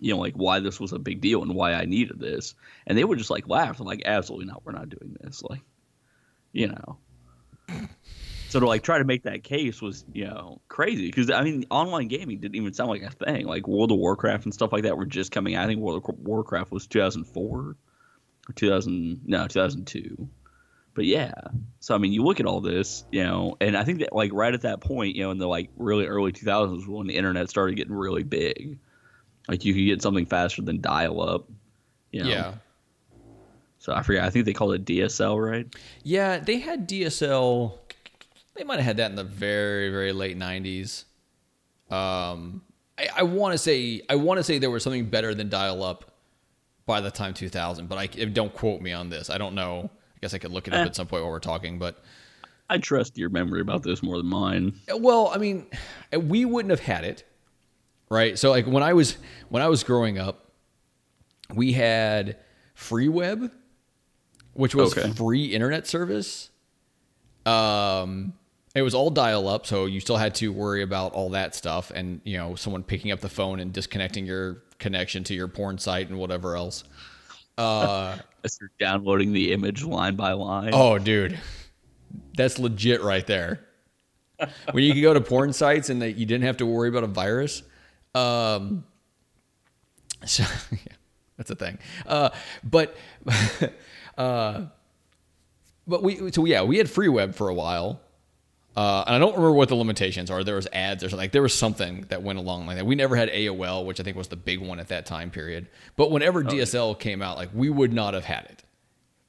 you 0.00 0.12
know 0.12 0.20
like 0.20 0.34
why 0.34 0.60
this 0.60 0.80
was 0.80 0.92
a 0.92 0.98
big 0.98 1.20
deal 1.20 1.42
and 1.42 1.54
why 1.54 1.74
I 1.74 1.84
needed 1.84 2.18
this, 2.18 2.54
and 2.86 2.98
they 2.98 3.04
would 3.04 3.18
just 3.18 3.30
like 3.30 3.48
laugh. 3.48 3.78
They're 3.78 3.86
like, 3.86 4.02
absolutely 4.04 4.46
not, 4.46 4.64
we're 4.64 4.72
not 4.72 4.88
doing 4.88 5.16
this. 5.20 5.42
Like, 5.42 5.62
you 6.52 6.68
know. 6.68 6.98
So 8.50 8.60
to 8.60 8.66
like 8.66 8.82
try 8.82 8.98
to 8.98 9.04
make 9.04 9.22
that 9.22 9.44
case 9.44 9.80
was 9.80 10.04
you 10.12 10.26
know 10.26 10.60
crazy 10.68 11.06
because 11.06 11.30
I 11.30 11.42
mean 11.42 11.64
online 11.70 12.08
gaming 12.08 12.40
didn't 12.40 12.56
even 12.56 12.72
sound 12.74 12.90
like 12.90 13.02
a 13.02 13.10
thing. 13.10 13.46
Like 13.46 13.66
World 13.66 13.92
of 13.92 13.98
Warcraft 13.98 14.44
and 14.44 14.52
stuff 14.54 14.72
like 14.72 14.82
that 14.82 14.96
were 14.96 15.06
just 15.06 15.30
coming 15.30 15.54
out. 15.54 15.64
I 15.64 15.66
think 15.66 15.80
World 15.80 16.04
of 16.06 16.18
Warcraft 16.18 16.72
was 16.72 16.86
2004 16.86 17.76
or 18.48 18.52
2000 18.54 19.20
no 19.26 19.46
2002 19.46 20.28
but 20.94 21.04
yeah 21.04 21.32
so 21.78 21.94
i 21.94 21.98
mean 21.98 22.12
you 22.12 22.24
look 22.24 22.40
at 22.40 22.46
all 22.46 22.60
this 22.60 23.04
you 23.12 23.22
know 23.22 23.56
and 23.60 23.76
i 23.76 23.84
think 23.84 24.00
that 24.00 24.12
like 24.12 24.32
right 24.32 24.54
at 24.54 24.62
that 24.62 24.80
point 24.80 25.14
you 25.14 25.22
know 25.22 25.30
in 25.30 25.38
the 25.38 25.46
like 25.46 25.70
really 25.76 26.06
early 26.06 26.32
2000s 26.32 26.86
when 26.88 27.06
the 27.06 27.16
internet 27.16 27.48
started 27.48 27.76
getting 27.76 27.92
really 27.92 28.22
big 28.22 28.78
like 29.48 29.64
you 29.64 29.72
could 29.72 29.84
get 29.84 30.02
something 30.02 30.26
faster 30.26 30.62
than 30.62 30.80
dial 30.80 31.20
up 31.20 31.48
you 32.10 32.24
know? 32.24 32.30
Yeah. 32.30 32.54
so 33.78 33.92
i 33.92 34.02
forget 34.02 34.24
i 34.24 34.30
think 34.30 34.46
they 34.46 34.52
called 34.52 34.74
it 34.74 34.84
dsl 34.84 35.40
right 35.40 35.66
Yeah, 36.02 36.38
they 36.38 36.58
had 36.58 36.88
DSL. 36.88 37.78
They 38.60 38.64
might 38.64 38.76
have 38.76 38.84
had 38.84 38.96
that 38.98 39.08
in 39.08 39.16
the 39.16 39.24
very, 39.24 39.88
very 39.88 40.12
late 40.12 40.38
'90s. 40.38 41.04
Um, 41.90 42.60
I, 42.98 43.08
I 43.16 43.22
want 43.22 43.52
to 43.52 43.58
say 43.58 44.02
I 44.10 44.16
want 44.16 44.36
to 44.36 44.44
say 44.44 44.58
there 44.58 44.70
was 44.70 44.82
something 44.82 45.06
better 45.06 45.34
than 45.34 45.48
dial-up 45.48 46.12
by 46.84 47.00
the 47.00 47.10
time 47.10 47.32
2000, 47.32 47.88
but 47.88 47.96
I 47.96 48.06
don't 48.06 48.52
quote 48.52 48.82
me 48.82 48.92
on 48.92 49.08
this. 49.08 49.30
I 49.30 49.38
don't 49.38 49.54
know. 49.54 49.88
I 50.14 50.18
guess 50.20 50.34
I 50.34 50.38
could 50.38 50.50
look 50.52 50.68
it 50.68 50.74
up 50.74 50.80
Eh. 50.80 50.84
at 50.84 50.94
some 50.94 51.06
point 51.06 51.22
while 51.22 51.32
we're 51.32 51.38
talking. 51.38 51.78
But 51.78 52.04
i 52.68 52.76
trust 52.76 53.16
your 53.16 53.30
memory 53.30 53.62
about 53.62 53.82
this 53.82 54.02
more 54.02 54.18
than 54.18 54.26
mine 54.26 54.74
well, 54.94 55.32
I 55.34 55.38
mean, 55.38 55.66
we 56.14 56.44
wouldn't 56.44 56.70
have 56.70 56.80
had 56.80 57.04
it, 57.04 57.24
right? 58.10 58.38
So 58.38 58.50
like 58.50 58.66
when 58.66 58.82
I 58.82 58.92
was 58.92 59.16
when 59.48 59.62
I 59.62 59.68
was 59.68 59.82
growing 59.84 60.18
up, 60.18 60.52
we 61.54 61.72
had 61.72 62.36
free 62.74 63.08
web, 63.08 63.50
which 64.52 64.74
was 64.74 64.94
Okay. 64.98 65.10
free 65.12 65.46
internet 65.46 65.86
service. 65.86 66.50
Um, 67.46 68.34
it 68.74 68.82
was 68.82 68.94
all 68.94 69.10
dial 69.10 69.48
up, 69.48 69.66
so 69.66 69.86
you 69.86 70.00
still 70.00 70.16
had 70.16 70.34
to 70.36 70.52
worry 70.52 70.82
about 70.82 71.12
all 71.12 71.30
that 71.30 71.54
stuff, 71.54 71.90
and 71.94 72.20
you 72.24 72.36
know, 72.36 72.54
someone 72.54 72.82
picking 72.82 73.10
up 73.10 73.20
the 73.20 73.28
phone 73.28 73.58
and 73.60 73.72
disconnecting 73.72 74.26
your 74.26 74.62
connection 74.78 75.24
to 75.24 75.34
your 75.34 75.48
porn 75.48 75.78
site 75.78 76.08
and 76.08 76.18
whatever 76.18 76.56
else. 76.56 76.84
Uh, 77.58 78.16
as 78.44 78.56
you're 78.60 78.70
downloading 78.78 79.32
the 79.32 79.52
image 79.52 79.84
line 79.84 80.16
by 80.16 80.32
line 80.32 80.70
Oh, 80.72 80.98
dude, 80.98 81.38
that's 82.36 82.58
legit 82.58 83.02
right 83.02 83.26
there. 83.26 83.66
when 84.72 84.84
you 84.84 84.94
could 84.94 85.02
go 85.02 85.12
to 85.14 85.20
porn 85.20 85.52
sites 85.52 85.90
and 85.90 86.00
that 86.02 86.12
you 86.12 86.24
didn't 86.24 86.44
have 86.44 86.56
to 86.58 86.66
worry 86.66 86.88
about 86.88 87.04
a 87.04 87.08
virus. 87.08 87.62
Um, 88.14 88.84
so 90.24 90.44
yeah, 90.72 90.94
that's 91.36 91.50
a 91.50 91.56
thing. 91.56 91.78
Uh, 92.06 92.30
but 92.62 92.96
uh, 94.16 94.66
but 95.86 96.02
we 96.02 96.30
so 96.30 96.44
yeah 96.44 96.62
we 96.62 96.78
had 96.78 96.88
free 96.88 97.08
web 97.08 97.34
for 97.34 97.48
a 97.48 97.54
while. 97.54 98.00
Uh, 98.76 99.02
and 99.06 99.16
I 99.16 99.18
don't 99.18 99.32
remember 99.32 99.52
what 99.52 99.68
the 99.68 99.74
limitations 99.74 100.30
are. 100.30 100.44
There 100.44 100.54
was 100.54 100.68
ads 100.72 101.02
or 101.02 101.08
something. 101.08 101.24
Like 101.24 101.32
there 101.32 101.42
was 101.42 101.54
something 101.54 102.06
that 102.08 102.22
went 102.22 102.38
along 102.38 102.66
like 102.66 102.76
that. 102.76 102.86
We 102.86 102.94
never 102.94 103.16
had 103.16 103.28
AOL, 103.30 103.84
which 103.84 103.98
I 103.98 104.04
think 104.04 104.16
was 104.16 104.28
the 104.28 104.36
big 104.36 104.60
one 104.60 104.78
at 104.78 104.88
that 104.88 105.06
time 105.06 105.30
period. 105.30 105.68
But 105.96 106.10
whenever 106.10 106.44
DSL 106.44 106.98
came 106.98 107.20
out, 107.20 107.36
like 107.36 107.50
we 107.52 107.68
would 107.68 107.92
not 107.92 108.14
have 108.14 108.24
had 108.24 108.44
it 108.44 108.62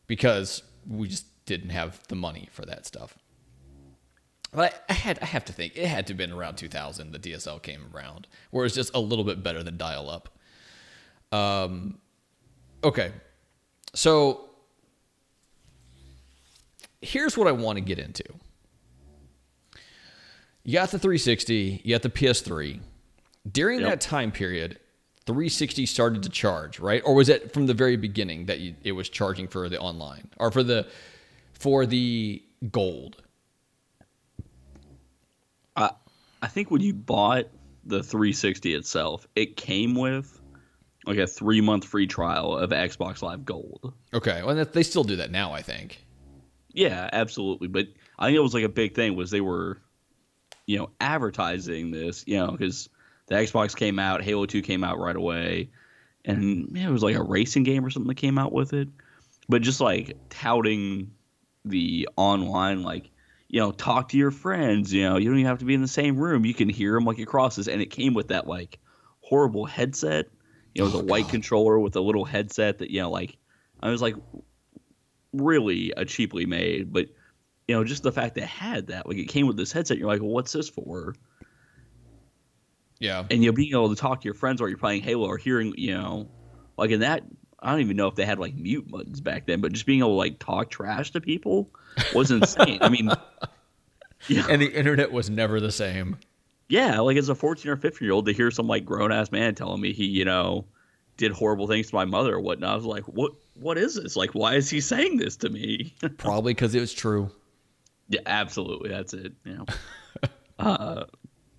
because 0.05 0.61
we 0.87 1.07
just 1.07 1.25
didn't 1.45 1.69
have 1.69 1.99
the 2.07 2.15
money 2.15 2.49
for 2.51 2.65
that 2.65 2.85
stuff. 2.85 3.17
But 4.51 4.73
I, 4.89 4.91
I 4.91 4.93
had 4.93 5.19
I 5.21 5.25
have 5.25 5.45
to 5.45 5.53
think 5.53 5.75
it 5.75 5.87
had 5.87 6.07
to 6.07 6.13
have 6.13 6.17
been 6.17 6.31
around 6.31 6.57
2000 6.57 7.11
the 7.11 7.19
DSL 7.19 7.61
came 7.61 7.85
around, 7.93 8.27
where 8.51 8.65
it's 8.65 8.75
just 8.75 8.93
a 8.93 8.99
little 8.99 9.25
bit 9.25 9.41
better 9.41 9.63
than 9.63 9.77
dial 9.77 10.09
up. 10.09 10.29
Um, 11.31 11.97
okay, 12.83 13.11
so 13.93 14.49
here's 17.01 17.37
what 17.37 17.47
I 17.47 17.53
want 17.53 17.77
to 17.77 17.81
get 17.81 17.97
into. 17.97 18.23
You 20.63 20.73
got 20.73 20.91
the 20.91 20.99
360, 20.99 21.81
you 21.83 21.95
got 21.95 22.01
the 22.03 22.09
PS3. 22.09 22.79
During 23.51 23.79
Yep. 23.79 23.89
that 23.89 24.01
time 24.01 24.31
period, 24.31 24.77
360 25.25 25.85
started 25.85 26.23
to 26.23 26.29
charge, 26.29 26.79
right? 26.79 27.01
Or 27.05 27.15
was 27.15 27.29
it 27.29 27.51
from 27.53 27.65
the 27.65 27.73
very 27.73 27.95
beginning 27.97 28.45
that 28.45 28.59
you, 28.59 28.75
it 28.83 28.91
was 28.91 29.09
charging 29.09 29.47
for 29.47 29.69
the 29.69 29.79
online 29.79 30.29
or 30.37 30.51
for 30.51 30.63
the 30.63 30.87
for 31.53 31.85
the 31.85 32.43
gold? 32.71 33.21
I, 35.75 35.91
I 36.41 36.47
think 36.47 36.69
when 36.71 36.81
you 36.81 36.93
bought 36.93 37.45
the 37.85 38.03
360 38.03 38.73
itself, 38.75 39.27
it 39.35 39.57
came 39.57 39.95
with 39.95 40.39
like 41.07 41.17
a 41.17 41.25
three 41.27 41.61
month 41.61 41.85
free 41.85 42.05
trial 42.07 42.55
of 42.55 42.69
Xbox 42.69 43.21
Live 43.23 43.45
Gold. 43.45 43.93
Okay, 44.13 44.43
well 44.43 44.55
that, 44.55 44.73
they 44.73 44.83
still 44.83 45.03
do 45.03 45.15
that 45.15 45.31
now, 45.31 45.51
I 45.53 45.61
think. 45.61 46.05
Yeah, 46.73 47.09
absolutely. 47.11 47.67
But 47.67 47.87
I 48.19 48.27
think 48.27 48.37
it 48.37 48.41
was 48.41 48.53
like 48.53 48.63
a 48.63 48.69
big 48.69 48.93
thing 48.95 49.15
was 49.15 49.31
they 49.31 49.41
were, 49.41 49.81
you 50.71 50.77
know, 50.77 50.89
advertising 51.01 51.91
this, 51.91 52.23
you 52.25 52.37
know, 52.37 52.51
because 52.51 52.87
the 53.27 53.35
Xbox 53.35 53.75
came 53.75 53.99
out, 53.99 54.23
Halo 54.23 54.45
2 54.45 54.61
came 54.61 54.83
out 54.85 54.99
right 54.99 55.15
away, 55.15 55.69
and 56.23 56.71
man, 56.71 56.87
it 56.87 56.91
was 56.91 57.03
like 57.03 57.15
a 57.15 57.23
racing 57.23 57.63
game 57.63 57.83
or 57.85 57.89
something 57.89 58.07
that 58.07 58.15
came 58.15 58.37
out 58.37 58.53
with 58.53 58.71
it. 58.73 58.87
But 59.49 59.61
just 59.63 59.81
like 59.81 60.15
touting 60.29 61.11
the 61.65 62.07
online, 62.15 62.83
like, 62.83 63.11
you 63.49 63.59
know, 63.59 63.71
talk 63.73 64.09
to 64.09 64.17
your 64.17 64.31
friends, 64.31 64.93
you 64.93 65.03
know, 65.03 65.17
you 65.17 65.25
don't 65.29 65.39
even 65.39 65.47
have 65.47 65.59
to 65.59 65.65
be 65.65 65.73
in 65.73 65.81
the 65.81 65.87
same 65.89 66.17
room. 66.17 66.45
You 66.45 66.53
can 66.53 66.69
hear 66.69 66.93
them 66.93 67.03
like 67.03 67.19
across 67.19 67.57
this. 67.57 67.67
And 67.67 67.81
it 67.81 67.87
came 67.87 68.13
with 68.13 68.29
that 68.29 68.47
like 68.47 68.79
horrible 69.19 69.65
headset, 69.65 70.27
You 70.73 70.81
know, 70.81 70.85
it 70.85 70.93
was 70.93 70.95
Oh, 70.95 70.99
a 71.01 71.03
white 71.03 71.23
God. 71.23 71.31
controller 71.31 71.79
with 71.79 71.97
a 71.97 72.01
little 72.01 72.23
headset 72.23 72.77
that 72.77 72.91
you 72.91 73.01
know, 73.01 73.11
like 73.11 73.35
I 73.81 73.89
was 73.89 74.01
like 74.01 74.15
really 75.33 75.91
a 75.97 76.05
cheaply 76.05 76.45
made, 76.45 76.93
but 76.93 77.07
you 77.71 77.77
know, 77.77 77.85
just 77.85 78.03
the 78.03 78.11
fact 78.11 78.35
that 78.35 78.41
it 78.43 78.49
had 78.49 78.87
that, 78.87 79.07
like 79.07 79.15
it 79.15 79.29
came 79.29 79.47
with 79.47 79.55
this 79.55 79.71
headset, 79.71 79.97
you're 79.97 80.09
like, 80.09 80.19
well, 80.19 80.31
what's 80.31 80.51
this 80.51 80.67
for? 80.67 81.15
Yeah. 82.99 83.23
And 83.31 83.41
you 83.41 83.49
know, 83.49 83.55
being 83.55 83.71
able 83.71 83.89
to 83.89 83.95
talk 83.95 84.19
to 84.21 84.25
your 84.25 84.33
friends 84.33 84.59
while 84.61 84.67
you're 84.67 84.77
playing 84.77 85.03
Halo 85.03 85.25
or 85.25 85.37
hearing, 85.37 85.73
you 85.77 85.93
know, 85.93 86.27
like 86.77 86.91
in 86.91 86.99
that, 86.99 87.23
I 87.59 87.71
don't 87.71 87.79
even 87.79 87.95
know 87.95 88.07
if 88.07 88.15
they 88.15 88.25
had 88.25 88.39
like 88.39 88.55
mute 88.55 88.89
buttons 88.91 89.21
back 89.21 89.45
then, 89.47 89.61
but 89.61 89.71
just 89.71 89.85
being 89.85 89.99
able 89.99 90.09
to 90.09 90.15
like 90.15 90.37
talk 90.37 90.69
trash 90.69 91.11
to 91.11 91.21
people 91.21 91.69
was 92.13 92.29
insane. 92.31 92.79
I 92.81 92.89
mean, 92.89 93.09
yeah, 94.27 94.45
And 94.49 94.61
the 94.61 94.67
internet 94.73 95.13
was 95.13 95.29
never 95.29 95.61
the 95.61 95.71
same. 95.71 96.17
yeah, 96.67 96.99
like 96.99 97.15
as 97.15 97.29
a 97.29 97.35
14 97.35 97.71
or 97.71 97.77
15 97.77 98.05
year 98.05 98.13
old 98.13 98.25
to 98.25 98.33
hear 98.33 98.51
some 98.51 98.67
like 98.67 98.83
grown 98.83 99.13
ass 99.13 99.31
man 99.31 99.55
telling 99.55 99.79
me 99.79 99.93
he, 99.93 100.05
you 100.05 100.25
know, 100.25 100.65
did 101.17 101.31
horrible 101.31 101.67
things 101.67 101.89
to 101.89 101.95
my 101.95 102.05
mother 102.05 102.35
or 102.35 102.39
whatnot, 102.41 102.71
I 102.73 102.75
was 102.75 102.85
like, 102.85 103.03
what, 103.03 103.31
what 103.55 103.77
is 103.77 103.95
this? 103.95 104.15
Like, 104.15 104.31
why 104.31 104.55
is 104.55 104.69
he 104.69 104.81
saying 104.81 105.17
this 105.17 105.37
to 105.37 105.49
me? 105.49 105.93
Probably 106.17 106.53
because 106.53 106.73
it 106.75 106.79
was 106.81 106.93
true. 106.93 107.31
Yeah, 108.11 108.19
absolutely. 108.25 108.89
That's 108.89 109.13
it. 109.13 109.33
You 109.45 109.57
know. 109.57 109.65
uh, 110.59 111.05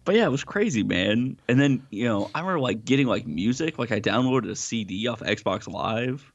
but 0.04 0.14
yeah, 0.14 0.26
it 0.26 0.30
was 0.30 0.44
crazy, 0.44 0.82
man. 0.82 1.38
And 1.48 1.58
then 1.58 1.86
you 1.90 2.04
know, 2.04 2.30
I 2.34 2.40
remember 2.40 2.60
like 2.60 2.84
getting 2.84 3.06
like 3.06 3.26
music. 3.26 3.78
Like 3.78 3.90
I 3.90 4.00
downloaded 4.00 4.50
a 4.50 4.56
CD 4.56 5.08
off 5.08 5.20
Xbox 5.20 5.66
Live. 5.66 6.30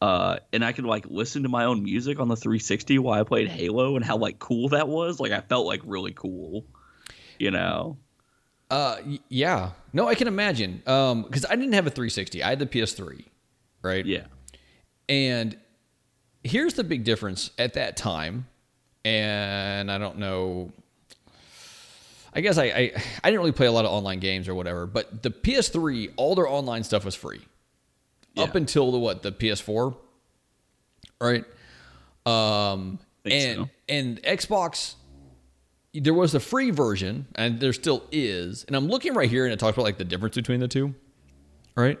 Uh, 0.00 0.38
and 0.52 0.64
I 0.64 0.72
could 0.72 0.84
like 0.84 1.06
listen 1.08 1.42
to 1.42 1.48
my 1.48 1.64
own 1.64 1.82
music 1.82 2.20
on 2.20 2.28
the 2.28 2.36
360 2.36 2.98
while 2.98 3.18
I 3.20 3.24
played 3.24 3.48
Halo, 3.48 3.96
and 3.96 4.04
how 4.04 4.16
like 4.16 4.38
cool 4.38 4.68
that 4.70 4.88
was. 4.88 5.20
Like 5.20 5.32
I 5.32 5.40
felt 5.40 5.66
like 5.66 5.80
really 5.84 6.12
cool, 6.12 6.64
you 7.38 7.50
know. 7.50 7.98
Uh, 8.70 8.96
yeah. 9.28 9.70
No, 9.92 10.06
I 10.08 10.14
can 10.14 10.28
imagine. 10.28 10.82
Um, 10.86 11.22
because 11.22 11.46
I 11.46 11.56
didn't 11.56 11.72
have 11.72 11.86
a 11.86 11.90
360. 11.90 12.42
I 12.42 12.50
had 12.50 12.58
the 12.58 12.66
PS3, 12.66 13.24
right? 13.82 14.04
Yeah, 14.04 14.26
And 15.08 15.56
here's 16.44 16.74
the 16.74 16.84
big 16.84 17.04
difference 17.04 17.50
at 17.58 17.74
that 17.74 17.96
time, 17.96 18.46
and 19.04 19.90
I 19.90 19.98
don't 19.98 20.18
know. 20.18 20.72
I 22.34 22.40
guess 22.40 22.58
I, 22.58 22.64
I 22.64 22.92
I 23.24 23.30
didn't 23.30 23.40
really 23.40 23.52
play 23.52 23.66
a 23.66 23.72
lot 23.72 23.84
of 23.84 23.90
online 23.90 24.20
games 24.20 24.48
or 24.48 24.54
whatever, 24.54 24.86
but 24.86 25.22
the 25.22 25.30
PS3, 25.30 26.12
all 26.16 26.34
their 26.34 26.48
online 26.48 26.84
stuff 26.84 27.04
was 27.04 27.14
free 27.14 27.40
up 28.36 28.54
until 28.54 28.92
the 28.92 28.98
what 28.98 29.22
the 29.22 29.32
PS4, 29.32 29.96
right? 31.20 31.44
Um, 32.26 32.98
and 33.24 33.56
so. 33.56 33.68
and 33.88 34.22
Xbox, 34.22 34.94
there 35.94 36.14
was 36.14 36.34
a 36.34 36.40
free 36.40 36.70
version, 36.70 37.26
and 37.34 37.58
there 37.60 37.72
still 37.72 38.04
is. 38.12 38.64
And 38.64 38.76
I'm 38.76 38.88
looking 38.88 39.14
right 39.14 39.28
here, 39.28 39.44
and 39.44 39.52
it 39.52 39.58
talks 39.58 39.76
about 39.76 39.84
like 39.84 39.98
the 39.98 40.04
difference 40.04 40.36
between 40.36 40.60
the 40.60 40.68
two, 40.68 40.94
right? 41.74 41.98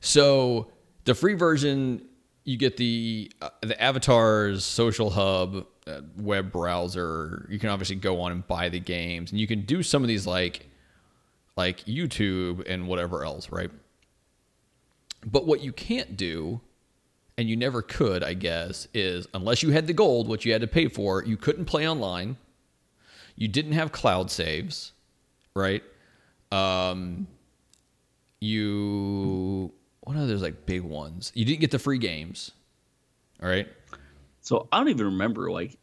So 0.00 0.70
the 1.04 1.14
free 1.14 1.34
version, 1.34 2.07
you 2.48 2.56
get 2.56 2.78
the 2.78 3.30
uh, 3.42 3.50
the 3.60 3.80
avatars, 3.80 4.64
social 4.64 5.10
hub, 5.10 5.66
uh, 5.86 6.00
web 6.16 6.50
browser. 6.50 7.46
You 7.50 7.58
can 7.58 7.68
obviously 7.68 7.96
go 7.96 8.22
on 8.22 8.32
and 8.32 8.46
buy 8.46 8.70
the 8.70 8.80
games, 8.80 9.30
and 9.30 9.38
you 9.38 9.46
can 9.46 9.66
do 9.66 9.82
some 9.82 10.02
of 10.02 10.08
these 10.08 10.26
like 10.26 10.66
like 11.58 11.84
YouTube 11.84 12.66
and 12.66 12.88
whatever 12.88 13.22
else, 13.22 13.50
right? 13.50 13.70
But 15.26 15.46
what 15.46 15.60
you 15.60 15.74
can't 15.74 16.16
do, 16.16 16.62
and 17.36 17.50
you 17.50 17.56
never 17.56 17.82
could, 17.82 18.24
I 18.24 18.32
guess, 18.32 18.88
is 18.94 19.28
unless 19.34 19.62
you 19.62 19.72
had 19.72 19.86
the 19.86 19.92
gold, 19.92 20.26
which 20.26 20.46
you 20.46 20.52
had 20.52 20.62
to 20.62 20.68
pay 20.68 20.88
for, 20.88 21.22
you 21.22 21.36
couldn't 21.36 21.66
play 21.66 21.86
online. 21.86 22.38
You 23.36 23.48
didn't 23.48 23.72
have 23.72 23.92
cloud 23.92 24.30
saves, 24.30 24.92
right? 25.54 25.82
Um, 26.50 27.26
you 28.40 29.70
what 30.08 30.16
are 30.16 30.26
those 30.26 30.40
like 30.40 30.64
big 30.64 30.80
ones? 30.80 31.32
You 31.34 31.44
didn't 31.44 31.60
get 31.60 31.70
the 31.70 31.78
free 31.78 31.98
games, 31.98 32.52
all 33.42 33.48
right? 33.48 33.68
So 34.40 34.66
I 34.72 34.78
don't 34.78 34.88
even 34.88 35.04
remember 35.04 35.50
like 35.50 35.76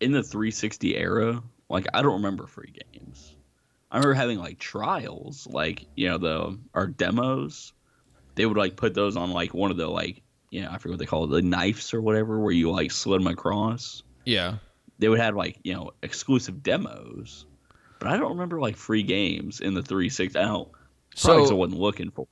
in 0.00 0.12
the 0.12 0.22
360 0.22 0.96
era. 0.96 1.42
Like 1.68 1.86
I 1.92 2.00
don't 2.02 2.12
remember 2.12 2.46
free 2.46 2.72
games. 2.92 3.34
I 3.90 3.96
remember 3.96 4.14
having 4.14 4.38
like 4.38 4.60
trials, 4.60 5.48
like 5.50 5.86
you 5.96 6.08
know 6.08 6.18
the 6.18 6.58
our 6.74 6.86
demos. 6.86 7.72
They 8.36 8.46
would 8.46 8.56
like 8.56 8.76
put 8.76 8.94
those 8.94 9.16
on 9.16 9.32
like 9.32 9.52
one 9.52 9.72
of 9.72 9.76
the 9.76 9.88
like 9.88 10.22
you 10.50 10.62
know 10.62 10.68
I 10.70 10.78
forget 10.78 10.90
what 10.92 10.98
they 11.00 11.06
call 11.06 11.24
it, 11.24 11.30
the 11.30 11.42
knives 11.42 11.92
or 11.92 12.00
whatever, 12.00 12.38
where 12.38 12.52
you 12.52 12.70
like 12.70 12.92
slid 12.92 13.20
them 13.20 13.26
across. 13.26 14.04
Yeah. 14.24 14.58
They 15.00 15.08
would 15.08 15.18
have 15.18 15.34
like 15.34 15.58
you 15.64 15.74
know 15.74 15.90
exclusive 16.04 16.62
demos, 16.62 17.46
but 17.98 18.06
I 18.06 18.16
don't 18.16 18.30
remember 18.30 18.60
like 18.60 18.76
free 18.76 19.02
games 19.02 19.60
in 19.60 19.74
the 19.74 19.82
360. 19.82 20.38
I 20.38 20.44
don't. 20.44 20.68
'cause 21.16 21.50
I 21.50 21.54
wasn't 21.54 21.80
looking 21.80 22.10
for. 22.10 22.28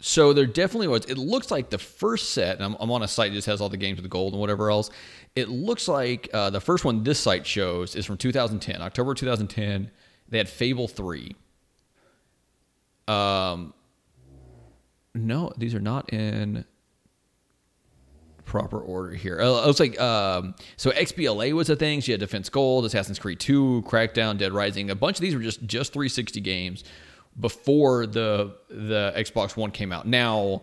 So 0.00 0.32
there 0.32 0.46
definitely 0.46 0.88
was. 0.88 1.06
It 1.06 1.16
looks 1.16 1.50
like 1.50 1.70
the 1.70 1.78
first 1.78 2.30
set, 2.30 2.60
I'm, 2.60 2.76
I'm 2.80 2.90
on 2.90 3.02
a 3.02 3.08
site 3.08 3.30
that 3.30 3.36
just 3.36 3.46
has 3.46 3.60
all 3.60 3.70
the 3.70 3.78
games 3.78 4.00
with 4.00 4.10
gold 4.10 4.34
and 4.34 4.40
whatever 4.40 4.70
else. 4.70 4.90
It 5.34 5.48
looks 5.48 5.88
like 5.88 6.28
uh, 6.34 6.50
the 6.50 6.60
first 6.60 6.84
one 6.84 7.02
this 7.02 7.18
site 7.18 7.46
shows 7.46 7.96
is 7.96 8.04
from 8.04 8.18
2010, 8.18 8.82
October 8.82 9.14
2010. 9.14 9.90
They 10.28 10.38
had 10.38 10.48
Fable 10.48 10.86
3. 10.88 11.34
Um, 13.08 13.72
no, 15.14 15.52
these 15.56 15.74
are 15.74 15.80
not 15.80 16.12
in 16.12 16.64
proper 18.44 18.80
order 18.80 19.14
here. 19.14 19.40
Uh, 19.40 19.62
it 19.62 19.66
looks 19.66 19.80
like 19.80 20.00
um, 20.00 20.54
so 20.76 20.90
XBLA 20.90 21.52
was 21.52 21.70
a 21.70 21.76
thing. 21.76 22.00
She 22.00 22.12
had 22.12 22.20
Defense 22.20 22.48
Gold, 22.48 22.84
Assassin's 22.84 23.18
Creed 23.18 23.40
2, 23.40 23.84
Crackdown, 23.86 24.36
Dead 24.38 24.52
Rising. 24.52 24.90
A 24.90 24.94
bunch 24.94 25.16
of 25.16 25.22
these 25.22 25.34
were 25.34 25.40
just 25.40 25.64
just 25.64 25.92
360 25.92 26.40
games 26.40 26.84
before 27.38 28.06
the 28.06 28.56
the 28.68 29.12
Xbox 29.16 29.56
One 29.56 29.70
came 29.70 29.92
out. 29.92 30.06
Now, 30.06 30.62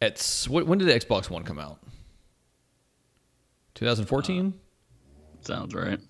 at 0.00 0.46
when 0.48 0.78
did 0.78 0.88
the 0.88 0.98
Xbox 0.98 1.30
One 1.30 1.44
come 1.44 1.58
out? 1.58 1.78
2014. 3.74 4.54
Uh, 4.54 5.46
sounds 5.46 5.74
right. 5.74 6.00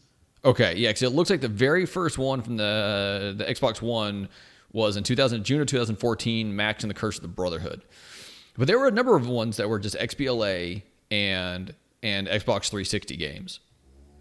Okay, 0.44 0.76
yeah, 0.76 0.90
because 0.90 1.02
it 1.02 1.10
looks 1.10 1.30
like 1.30 1.40
the 1.40 1.48
very 1.48 1.84
first 1.84 2.18
one 2.18 2.42
from 2.42 2.56
the 2.56 3.34
the 3.36 3.44
Xbox 3.44 3.82
One 3.82 4.28
was 4.72 4.96
in 4.96 5.02
2000 5.02 5.44
June 5.44 5.60
of 5.60 5.66
2014, 5.66 6.54
Max 6.54 6.84
and 6.84 6.90
the 6.90 6.94
Curse 6.94 7.16
of 7.16 7.22
the 7.22 7.28
Brotherhood. 7.28 7.82
But 8.56 8.66
there 8.66 8.78
were 8.78 8.88
a 8.88 8.92
number 8.92 9.16
of 9.16 9.28
ones 9.28 9.56
that 9.56 9.68
were 9.68 9.78
just 9.78 9.96
XBLA 9.96 10.82
and 11.10 11.74
and 12.02 12.28
Xbox 12.28 12.68
360 12.68 13.16
games. 13.16 13.60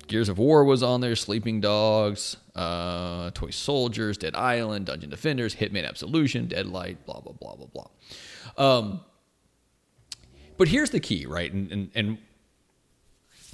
Gears 0.08 0.30
of 0.30 0.38
War 0.38 0.64
was 0.64 0.84
on 0.84 1.02
there, 1.02 1.16
Sleeping 1.16 1.62
Dogs, 1.62 2.38
uh, 2.56 3.32
Toy 3.32 3.50
Soldiers, 3.50 4.18
Dead 4.18 4.36
Island, 4.36 4.86
Dungeon 4.86 5.10
Defenders, 5.10 5.56
Hitman 5.56 5.88
Absolution, 5.88 6.48
Deadlight, 6.48 7.06
blah 7.06 7.20
blah 7.20 7.34
blah 7.34 7.56
blah 7.56 7.68
blah. 7.68 7.88
Um, 8.58 9.02
but 10.58 10.68
here's 10.68 10.90
the 10.90 11.00
key, 11.00 11.26
right? 11.26 11.52
And 11.52 11.72
and, 11.72 11.92
and 11.96 12.18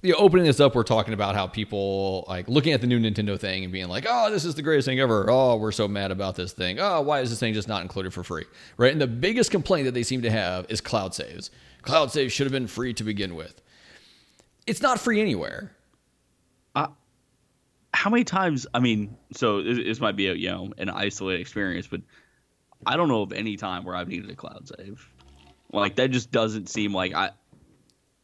you 0.03 0.11
know, 0.11 0.17
opening 0.17 0.45
this 0.45 0.59
up, 0.59 0.75
we're 0.75 0.83
talking 0.83 1.13
about 1.13 1.33
how 1.33 1.47
people 1.47 2.25
like 2.27 2.49
looking 2.49 2.73
at 2.73 2.81
the 2.81 2.87
new 2.87 2.99
Nintendo 2.99 3.39
thing 3.39 3.63
and 3.63 3.71
being 3.71 3.87
like, 3.87 4.05
"Oh, 4.07 4.29
this 4.29 4.43
is 4.43 4.53
the 4.53 4.61
greatest 4.61 4.85
thing 4.85 4.99
ever." 4.99 5.27
Oh, 5.29 5.55
we're 5.55 5.71
so 5.71 5.87
mad 5.87 6.11
about 6.11 6.35
this 6.35 6.51
thing. 6.51 6.79
Oh, 6.79 7.01
why 7.01 7.21
is 7.21 7.29
this 7.29 7.39
thing 7.39 7.53
just 7.53 7.69
not 7.69 7.81
included 7.81 8.13
for 8.13 8.21
free? 8.21 8.45
Right? 8.77 8.91
And 8.91 8.99
the 8.99 9.07
biggest 9.07 9.49
complaint 9.49 9.85
that 9.85 9.93
they 9.93 10.03
seem 10.03 10.21
to 10.23 10.29
have 10.29 10.65
is 10.69 10.81
cloud 10.81 11.15
saves. 11.15 11.51
Cloud 11.83 12.11
saves 12.11 12.33
should 12.33 12.45
have 12.45 12.51
been 12.51 12.67
free 12.67 12.93
to 12.93 13.03
begin 13.03 13.35
with. 13.35 13.61
It's 14.67 14.81
not 14.81 14.99
free 14.99 15.21
anywhere. 15.21 15.71
How 16.75 18.09
many 18.09 18.23
times 18.23 18.65
i 18.73 18.79
mean 18.79 19.15
so 19.33 19.61
this, 19.61 19.99
might 19.99 20.15
be 20.15 20.27
a 20.27 20.33
you 20.33 20.49
know 20.49 20.73
an 20.77 20.89
isolated 20.89 21.39
experience 21.39 21.87
but 21.87 22.01
i 22.85 22.97
don't 22.97 23.07
know 23.07 23.21
of 23.21 23.31
any 23.31 23.55
time 23.55 23.83
where 23.83 23.95
i've 23.95 24.07
needed 24.07 24.29
a 24.29 24.35
cloud 24.35 24.67
save 24.77 25.07
like 25.71 25.95
that 25.95 26.09
just 26.09 26.31
doesn't 26.31 26.67
seem 26.69 26.93
like 26.93 27.13
i, 27.13 27.25
I 27.25 27.27
don't 27.27 27.35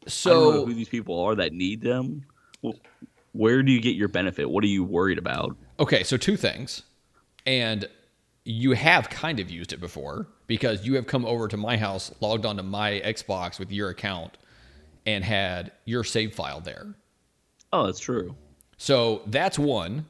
know 0.04 0.10
So 0.10 0.66
who 0.66 0.74
these 0.74 0.90
people 0.90 1.22
are 1.22 1.36
that 1.36 1.54
need 1.54 1.82
them 1.82 2.26
well, 2.64 2.76
where 3.34 3.62
do 3.62 3.72
you 3.72 3.80
get 3.80 3.96
your 3.96 4.08
benefit 4.08 4.50
what 4.50 4.64
are 4.64 4.68
you 4.68 4.84
worried 4.84 5.20
about 5.20 5.56
Okay, 5.80 6.04
so 6.04 6.18
two 6.18 6.36
things. 6.36 6.84
And 7.46 7.88
you 8.44 8.74
have 8.74 9.10
kind 9.10 9.40
of 9.40 9.50
used 9.50 9.72
it 9.72 9.80
before 9.80 10.28
because 10.46 10.86
you 10.86 10.96
have 10.96 11.08
come 11.08 11.26
over 11.26 11.48
to 11.48 11.56
my 11.56 11.78
house, 11.78 12.14
logged 12.20 12.46
onto 12.46 12.64
my 12.64 13.02
Xbox 13.06 13.60
with 13.60 13.72
your 13.72 13.90
account, 13.90 14.38
and 15.06 15.24
had 15.24 15.72
your 15.86 16.04
save 16.04 16.36
file 16.36 16.60
there. 16.60 16.96
Oh 17.74 17.86
that's 17.86 18.00
true 18.00 18.36
So 18.78 19.22
that's 19.28 19.60
one. 19.60 20.06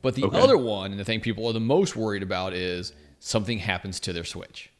But 0.00 0.14
the 0.16 0.24
Okay. 0.24 0.40
other 0.40 0.56
one, 0.58 0.90
and 0.90 0.98
the 0.98 1.04
thing 1.04 1.20
people 1.20 1.46
are 1.46 1.52
the 1.52 1.60
most 1.60 1.94
worried 1.94 2.22
about 2.24 2.54
is 2.54 2.92
something 3.20 3.58
happens 3.58 4.00
to 4.00 4.12
their 4.12 4.24
Switch. 4.24 4.70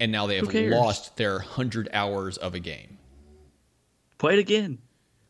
And 0.00 0.10
now 0.10 0.26
they 0.26 0.36
have 0.36 0.52
lost 0.52 1.16
their 1.16 1.34
100 1.34 1.88
hours 1.92 2.36
of 2.36 2.54
a 2.54 2.58
game. 2.60 2.98
play 4.18 4.32
it 4.34 4.38
again 4.40 4.78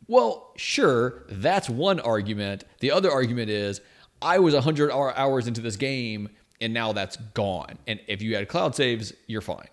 Well, 0.07 0.53
sure, 0.57 1.25
that's 1.29 1.69
one 1.69 2.01
argument. 2.01 2.65
The 2.81 2.93
other 2.93 3.11
argument 3.11 3.51
is 3.51 3.83
I 4.23 4.39
was 4.39 4.55
100 4.55 4.91
hour- 4.91 5.15
hours 5.19 5.47
into 5.49 5.61
this 5.61 5.77
game 5.77 6.31
and 6.61 6.73
now 6.73 6.93
that's 6.95 7.17
gone. 7.35 7.77
And 7.87 8.01
if 8.09 8.23
you 8.23 8.35
had 8.37 8.49
cloud 8.49 8.75
saves, 8.75 9.13
you're 9.27 9.43
fine. 9.43 9.69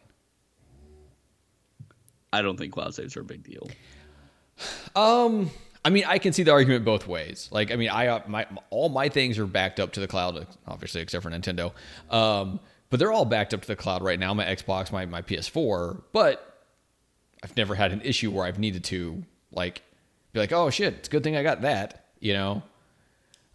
i 2.33 2.41
don't 2.41 2.57
think 2.57 2.73
cloud 2.73 2.93
saves 2.93 3.15
are 3.15 3.21
a 3.21 3.23
big 3.23 3.43
deal 3.43 3.67
Um, 4.95 5.51
I 5.85 5.91
mean, 5.91 6.03
I 6.07 6.17
can 6.17 6.33
see 6.33 6.41
the 6.41 6.51
argument 6.51 6.83
both 6.83 7.07
ways. 7.07 7.47
Like, 7.51 7.71
I 7.71 7.75
mean, 7.75 7.89
I 7.89 8.07
uh, 8.07 8.21
my 8.27 8.47
all 8.71 8.89
my 8.89 9.07
things 9.07 9.37
are 9.37 9.45
backed 9.45 9.79
up 9.79 9.93
to 9.93 9.99
the 9.99 10.07
cloud, 10.07 10.47
obviously, 10.67 11.01
except 11.01 11.21
for 11.21 11.29
Nintendo. 11.29 11.73
Um, 12.09 12.59
but 12.89 12.99
they're 12.99 13.11
all 13.11 13.23
backed 13.23 13.53
up 13.53 13.61
to 13.61 13.67
the 13.67 13.75
cloud 13.75 14.01
right 14.01 14.19
now. 14.19 14.33
My 14.33 14.45
Xbox, 14.45 14.91
my 14.91 15.05
my 15.05 15.21
PS4, 15.21 16.01
but 16.11 16.63
I've 17.43 17.55
never 17.55 17.75
had 17.75 17.91
an 17.91 18.01
issue 18.01 18.31
where 18.31 18.45
I've 18.45 18.57
needed 18.57 18.83
to 18.85 19.23
like 19.51 19.83
be 20.33 20.39
like, 20.39 20.51
oh 20.51 20.71
shit, 20.71 20.95
it's 20.95 21.07
a 21.07 21.11
good 21.11 21.23
thing 21.23 21.37
I 21.37 21.43
got 21.43 21.61
that, 21.61 22.07
you 22.19 22.33
know. 22.33 22.63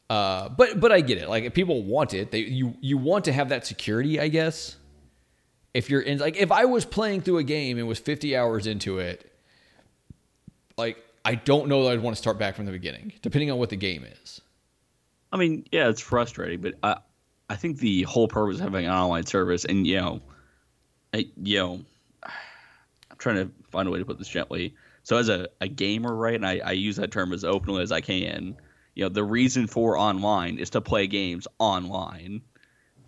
Uh, 0.08 0.48
but 0.50 0.78
but 0.78 0.92
I 0.92 1.00
get 1.00 1.18
it. 1.18 1.28
Like 1.28 1.42
if 1.42 1.52
people 1.52 1.82
want 1.82 2.14
it, 2.14 2.30
they 2.30 2.40
you 2.40 2.76
you 2.80 2.96
want 2.96 3.24
to 3.24 3.32
have 3.32 3.48
that 3.48 3.66
security, 3.66 4.20
I 4.20 4.28
guess. 4.28 4.76
If 5.74 5.90
you're 5.90 6.00
in 6.00 6.18
like 6.18 6.36
if 6.36 6.52
I 6.52 6.66
was 6.66 6.84
playing 6.84 7.22
through 7.22 7.38
a 7.38 7.44
game 7.44 7.76
and 7.76 7.88
was 7.88 7.98
50 7.98 8.36
hours 8.36 8.68
into 8.68 9.00
it, 9.00 9.32
like 10.76 11.04
I 11.24 11.34
don't 11.34 11.68
know 11.68 11.84
that 11.84 11.92
I'd 11.92 12.00
want 12.00 12.16
to 12.16 12.20
start 12.20 12.38
back 12.38 12.56
from 12.56 12.66
the 12.66 12.72
beginning, 12.72 13.12
depending 13.22 13.50
on 13.50 13.58
what 13.58 13.70
the 13.70 13.76
game 13.76 14.04
is. 14.04 14.40
I 15.32 15.36
mean, 15.36 15.66
yeah, 15.70 15.88
it's 15.88 16.00
frustrating, 16.00 16.60
but 16.60 16.74
I, 16.82 16.96
I 17.48 17.56
think 17.56 17.78
the 17.78 18.02
whole 18.02 18.28
purpose 18.28 18.56
of 18.56 18.62
having 18.62 18.86
an 18.86 18.92
online 18.92 19.26
service, 19.26 19.64
and 19.64 19.86
you 19.86 19.96
know, 20.00 20.20
I, 21.12 21.26
you 21.42 21.58
know, 21.58 21.80
I'm 22.22 23.16
trying 23.18 23.36
to 23.36 23.50
find 23.70 23.86
a 23.88 23.90
way 23.90 23.98
to 23.98 24.04
put 24.04 24.18
this 24.18 24.28
gently. 24.28 24.74
So 25.02 25.16
as 25.16 25.28
a, 25.28 25.48
a 25.60 25.68
gamer, 25.68 26.14
right, 26.14 26.34
and 26.34 26.46
I, 26.46 26.60
I 26.64 26.72
use 26.72 26.96
that 26.96 27.10
term 27.10 27.32
as 27.32 27.44
openly 27.44 27.82
as 27.82 27.92
I 27.92 28.00
can. 28.00 28.56
You 28.94 29.04
know, 29.04 29.08
the 29.08 29.24
reason 29.24 29.66
for 29.66 29.96
online 29.96 30.58
is 30.58 30.70
to 30.70 30.80
play 30.80 31.06
games 31.06 31.46
online. 31.58 32.42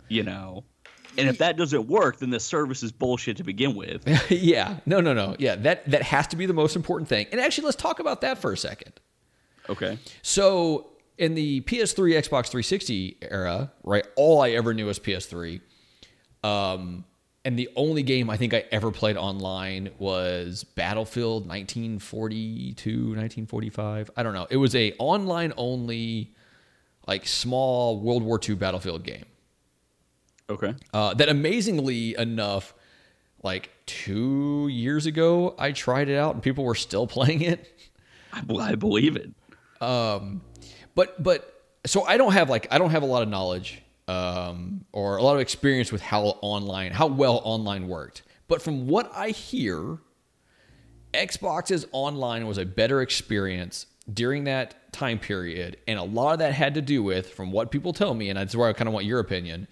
You 0.08 0.22
know, 0.22 0.64
and 1.18 1.28
if 1.28 1.38
that 1.38 1.56
doesn't 1.56 1.86
work, 1.86 2.18
then 2.18 2.30
the 2.30 2.40
service 2.40 2.82
is 2.82 2.92
bullshit 2.92 3.36
to 3.38 3.44
begin 3.44 3.74
with. 3.74 4.06
yeah, 4.30 4.78
no, 4.86 5.00
no, 5.00 5.12
no. 5.12 5.36
Yeah, 5.38 5.56
that 5.56 5.90
that 5.90 6.02
has 6.02 6.26
to 6.28 6.36
be 6.36 6.46
the 6.46 6.54
most 6.54 6.76
important 6.76 7.08
thing. 7.08 7.26
And 7.32 7.40
actually, 7.40 7.66
let's 7.66 7.76
talk 7.76 8.00
about 8.00 8.20
that 8.22 8.38
for 8.38 8.52
a 8.52 8.56
second. 8.56 8.92
Okay. 9.68 9.98
So 10.22 10.90
in 11.18 11.34
the 11.34 11.60
PS3, 11.62 12.14
Xbox 12.14 12.48
360 12.48 13.18
era, 13.22 13.72
right, 13.84 14.06
all 14.16 14.40
I 14.40 14.50
ever 14.50 14.74
knew 14.74 14.86
was 14.86 14.98
PS3. 14.98 15.60
Um, 16.42 17.04
and 17.44 17.58
the 17.58 17.68
only 17.76 18.02
game 18.02 18.30
I 18.30 18.36
think 18.36 18.54
I 18.54 18.64
ever 18.70 18.90
played 18.90 19.16
online 19.16 19.90
was 19.98 20.64
Battlefield 20.64 21.48
1942, 21.48 22.90
1945. 22.90 24.10
I 24.16 24.22
don't 24.22 24.32
know. 24.32 24.46
It 24.48 24.56
was 24.56 24.74
a 24.74 24.92
online 24.98 25.52
only, 25.56 26.32
like 27.06 27.26
small 27.26 28.00
World 28.00 28.22
War 28.22 28.40
II 28.46 28.54
Battlefield 28.56 29.02
game. 29.02 29.24
Okay. 30.52 30.74
Uh, 30.92 31.14
that 31.14 31.28
amazingly 31.28 32.14
enough, 32.16 32.74
like 33.42 33.70
two 33.86 34.68
years 34.68 35.06
ago, 35.06 35.54
I 35.58 35.72
tried 35.72 36.08
it 36.08 36.16
out 36.16 36.34
and 36.34 36.42
people 36.42 36.64
were 36.64 36.74
still 36.74 37.06
playing 37.16 37.42
it. 37.42 37.68
I 38.32 38.74
believe 38.74 39.16
it. 39.16 39.30
but 40.94 41.22
but 41.22 41.62
so 41.84 42.04
I 42.04 42.16
don't 42.16 42.32
have 42.32 42.48
like 42.48 42.66
I 42.70 42.78
don't 42.78 42.90
have 42.90 43.02
a 43.02 43.06
lot 43.06 43.22
of 43.22 43.28
knowledge 43.28 43.82
um, 44.08 44.84
or 44.92 45.16
a 45.16 45.22
lot 45.22 45.34
of 45.34 45.40
experience 45.40 45.92
with 45.92 46.02
how 46.02 46.38
online 46.42 46.92
how 46.92 47.06
well 47.06 47.40
online 47.44 47.88
worked. 47.88 48.22
But 48.48 48.62
from 48.62 48.86
what 48.86 49.10
I 49.14 49.30
hear, 49.30 49.98
Xbox's 51.14 51.86
online 51.92 52.46
was 52.46 52.58
a 52.58 52.64
better 52.64 53.00
experience 53.00 53.86
during 54.12 54.44
that 54.44 54.92
time 54.92 55.18
period, 55.18 55.78
and 55.86 55.98
a 55.98 56.02
lot 56.02 56.32
of 56.32 56.38
that 56.40 56.52
had 56.52 56.74
to 56.74 56.82
do 56.82 57.02
with, 57.02 57.30
from 57.30 57.52
what 57.52 57.70
people 57.70 57.92
tell 57.92 58.14
me, 58.14 58.28
and 58.28 58.38
that's 58.38 58.54
where 58.54 58.68
I 58.68 58.72
kind 58.72 58.88
of 58.88 58.94
want 58.94 59.06
your 59.06 59.20
opinion. 59.20 59.68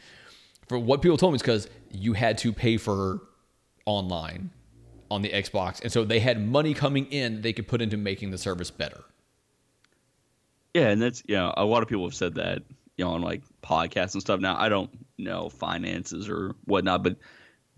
From 0.71 0.87
what 0.87 1.03
people 1.03 1.17
told 1.17 1.33
me 1.33 1.35
is 1.35 1.43
because 1.43 1.69
you 1.91 2.13
had 2.13 2.39
to 2.39 2.53
pay 2.53 2.77
for 2.77 3.19
online 3.87 4.51
on 5.11 5.21
the 5.21 5.29
Xbox, 5.31 5.83
and 5.83 5.91
so 5.91 6.05
they 6.05 6.21
had 6.21 6.41
money 6.41 6.75
coming 6.75 7.07
in 7.07 7.43
they 7.43 7.53
could 7.53 7.67
put 7.67 7.83
into 7.83 7.97
making 7.97 8.31
the 8.31 8.39
service 8.39 8.71
better. 8.71 9.03
Yeah, 10.73 10.91
and 10.91 11.03
that's 11.03 11.25
you 11.27 11.35
know 11.35 11.53
a 11.57 11.65
lot 11.65 11.83
of 11.83 11.89
people 11.89 12.05
have 12.05 12.15
said 12.15 12.37
that 12.37 12.63
you 12.97 13.05
know 13.05 13.11
on 13.11 13.21
like 13.21 13.43
podcasts 13.65 14.15
and 14.15 14.21
stuff. 14.21 14.39
Now 14.39 14.57
I 14.57 14.69
don't 14.69 14.91
know 15.19 15.49
finances 15.49 16.29
or 16.29 16.55
whatnot, 16.67 17.03
but 17.03 17.17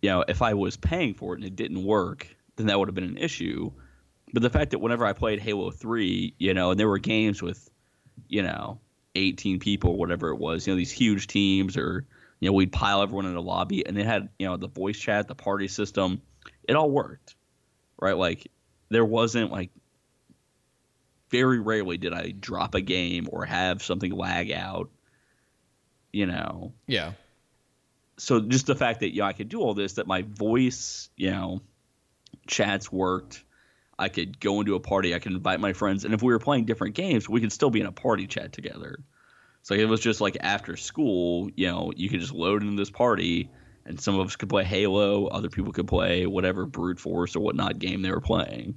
you 0.02 0.10
know 0.10 0.22
if 0.28 0.42
I 0.42 0.52
was 0.52 0.76
paying 0.76 1.14
for 1.14 1.32
it 1.32 1.36
and 1.36 1.46
it 1.46 1.56
didn't 1.56 1.82
work, 1.82 2.28
then 2.56 2.66
that 2.66 2.78
would 2.78 2.88
have 2.88 2.94
been 2.94 3.04
an 3.04 3.16
issue. 3.16 3.72
But 4.34 4.42
the 4.42 4.50
fact 4.50 4.72
that 4.72 4.80
whenever 4.80 5.06
I 5.06 5.14
played 5.14 5.40
Halo 5.40 5.70
Three, 5.70 6.34
you 6.36 6.52
know, 6.52 6.72
and 6.72 6.78
there 6.78 6.88
were 6.90 6.98
games 6.98 7.40
with 7.40 7.70
you 8.28 8.42
know 8.42 8.80
18 9.14 9.60
people, 9.60 9.96
whatever 9.96 10.28
it 10.28 10.38
was, 10.38 10.66
you 10.66 10.74
know, 10.74 10.76
these 10.76 10.92
huge 10.92 11.26
teams, 11.26 11.78
or 11.78 12.04
you 12.42 12.48
know 12.48 12.54
we'd 12.54 12.72
pile 12.72 13.02
everyone 13.02 13.26
in 13.26 13.36
a 13.36 13.40
lobby, 13.40 13.86
and 13.86 13.96
they 13.96 14.02
had 14.02 14.28
you 14.36 14.48
know 14.48 14.56
the 14.56 14.66
voice 14.66 14.98
chat, 14.98 15.28
the 15.28 15.34
party 15.36 15.68
system, 15.68 16.20
it 16.64 16.74
all 16.74 16.90
worked, 16.90 17.36
right? 18.00 18.16
Like 18.16 18.48
there 18.88 19.04
wasn't 19.04 19.52
like 19.52 19.70
very 21.30 21.60
rarely 21.60 21.98
did 21.98 22.12
I 22.12 22.32
drop 22.32 22.74
a 22.74 22.80
game 22.80 23.28
or 23.30 23.44
have 23.44 23.80
something 23.84 24.10
lag 24.10 24.50
out. 24.50 24.90
You 26.12 26.26
know, 26.26 26.72
Yeah. 26.88 27.12
so 28.18 28.40
just 28.40 28.66
the 28.66 28.74
fact 28.74 29.00
that 29.00 29.14
you 29.14 29.20
know, 29.20 29.26
I 29.26 29.34
could 29.34 29.48
do 29.48 29.60
all 29.60 29.74
this, 29.74 29.92
that 29.94 30.08
my 30.08 30.22
voice, 30.22 31.10
you 31.16 31.30
know, 31.30 31.62
chats 32.48 32.90
worked. 32.90 33.44
I 33.96 34.08
could 34.08 34.40
go 34.40 34.58
into 34.58 34.74
a 34.74 34.80
party. 34.80 35.14
I 35.14 35.20
could 35.20 35.30
invite 35.30 35.60
my 35.60 35.74
friends, 35.74 36.04
and 36.04 36.12
if 36.12 36.22
we 36.24 36.32
were 36.32 36.40
playing 36.40 36.64
different 36.64 36.96
games, 36.96 37.28
we 37.28 37.40
could 37.40 37.52
still 37.52 37.70
be 37.70 37.80
in 37.80 37.86
a 37.86 37.92
party 37.92 38.26
chat 38.26 38.52
together. 38.52 38.98
So 39.62 39.74
it 39.74 39.88
was 39.88 40.00
just 40.00 40.20
like 40.20 40.36
after 40.40 40.76
school, 40.76 41.50
you 41.56 41.68
know, 41.68 41.92
you 41.96 42.08
could 42.08 42.20
just 42.20 42.32
load 42.32 42.62
into 42.62 42.76
this 42.76 42.90
party, 42.90 43.48
and 43.86 44.00
some 44.00 44.18
of 44.18 44.26
us 44.26 44.36
could 44.36 44.48
play 44.48 44.64
Halo, 44.64 45.26
other 45.26 45.48
people 45.48 45.72
could 45.72 45.86
play 45.86 46.26
whatever 46.26 46.66
brute 46.66 46.98
force 46.98 47.36
or 47.36 47.40
whatnot 47.40 47.78
game 47.78 48.02
they 48.02 48.10
were 48.10 48.20
playing. 48.20 48.76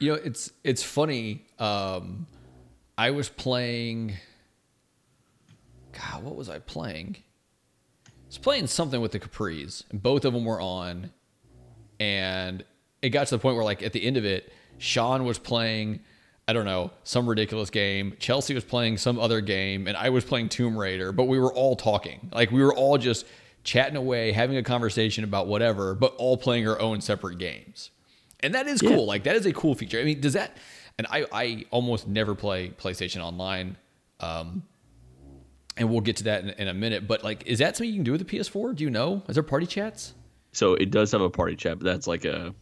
You 0.00 0.12
know, 0.12 0.18
it's 0.22 0.50
it's 0.64 0.82
funny. 0.82 1.46
Um, 1.58 2.26
I 2.96 3.10
was 3.10 3.28
playing. 3.28 4.14
God, 5.92 6.24
what 6.24 6.36
was 6.36 6.48
I 6.48 6.58
playing? 6.58 7.16
I 8.06 8.10
was 8.26 8.38
playing 8.38 8.66
something 8.66 9.00
with 9.00 9.12
the 9.12 9.20
Capris, 9.20 9.84
and 9.90 10.02
both 10.02 10.24
of 10.24 10.32
them 10.32 10.44
were 10.44 10.60
on. 10.60 11.12
And 12.00 12.64
it 13.02 13.10
got 13.10 13.28
to 13.28 13.36
the 13.36 13.38
point 13.38 13.54
where, 13.54 13.64
like, 13.64 13.82
at 13.82 13.92
the 13.92 14.04
end 14.04 14.16
of 14.16 14.24
it, 14.24 14.52
Sean 14.78 15.24
was 15.24 15.38
playing, 15.38 16.00
I 16.46 16.52
don't 16.52 16.66
know, 16.66 16.90
some 17.04 17.26
ridiculous 17.28 17.70
game. 17.70 18.16
Chelsea 18.18 18.54
was 18.54 18.64
playing 18.64 18.98
some 18.98 19.18
other 19.18 19.40
game, 19.40 19.86
and 19.86 19.96
I 19.96 20.10
was 20.10 20.24
playing 20.24 20.50
Tomb 20.50 20.76
Raider. 20.76 21.10
But 21.12 21.24
we 21.24 21.38
were 21.38 21.52
all 21.52 21.74
talking, 21.76 22.28
like, 22.32 22.50
we 22.50 22.62
were 22.62 22.74
all 22.74 22.98
just 22.98 23.24
chatting 23.62 23.96
away, 23.96 24.32
having 24.32 24.56
a 24.58 24.62
conversation 24.62 25.24
about 25.24 25.46
whatever, 25.46 25.94
but 25.94 26.14
all 26.16 26.36
playing 26.36 26.68
our 26.68 26.78
own 26.80 27.00
separate 27.00 27.38
games 27.38 27.90
and 28.40 28.54
that 28.54 28.66
is 28.66 28.82
Yeah. 28.82 28.90
cool. 28.90 29.06
Like 29.06 29.24
that 29.24 29.36
is 29.36 29.46
a 29.46 29.54
cool 29.54 29.74
feature. 29.74 29.98
I 29.98 30.04
mean, 30.04 30.20
does 30.20 30.34
that? 30.34 30.54
And 30.98 31.06
I 31.10 31.24
I 31.32 31.64
almost 31.70 32.06
never 32.06 32.34
play 32.34 32.68
PlayStation 32.78 33.22
Online, 33.24 33.78
um, 34.20 34.62
and 35.78 35.88
we'll 35.88 36.02
get 36.02 36.16
to 36.16 36.24
that 36.24 36.42
in, 36.44 36.50
in 36.50 36.68
a 36.68 36.74
minute. 36.74 37.08
But 37.08 37.24
like, 37.24 37.46
is 37.46 37.60
that 37.60 37.74
something 37.74 37.88
you 37.88 37.94
can 37.96 38.04
do 38.04 38.12
with 38.12 38.26
the 38.28 38.36
PS4? 38.38 38.76
Do 38.76 38.84
you 38.84 38.90
know? 38.90 39.22
Is 39.28 39.34
there 39.36 39.42
party 39.42 39.64
chats? 39.66 40.12
So 40.52 40.74
it 40.74 40.90
does 40.90 41.10
have 41.12 41.22
a 41.22 41.30
party 41.30 41.56
chat, 41.56 41.78
but 41.78 41.86
that's 41.86 42.06
like 42.06 42.26
a 42.26 42.54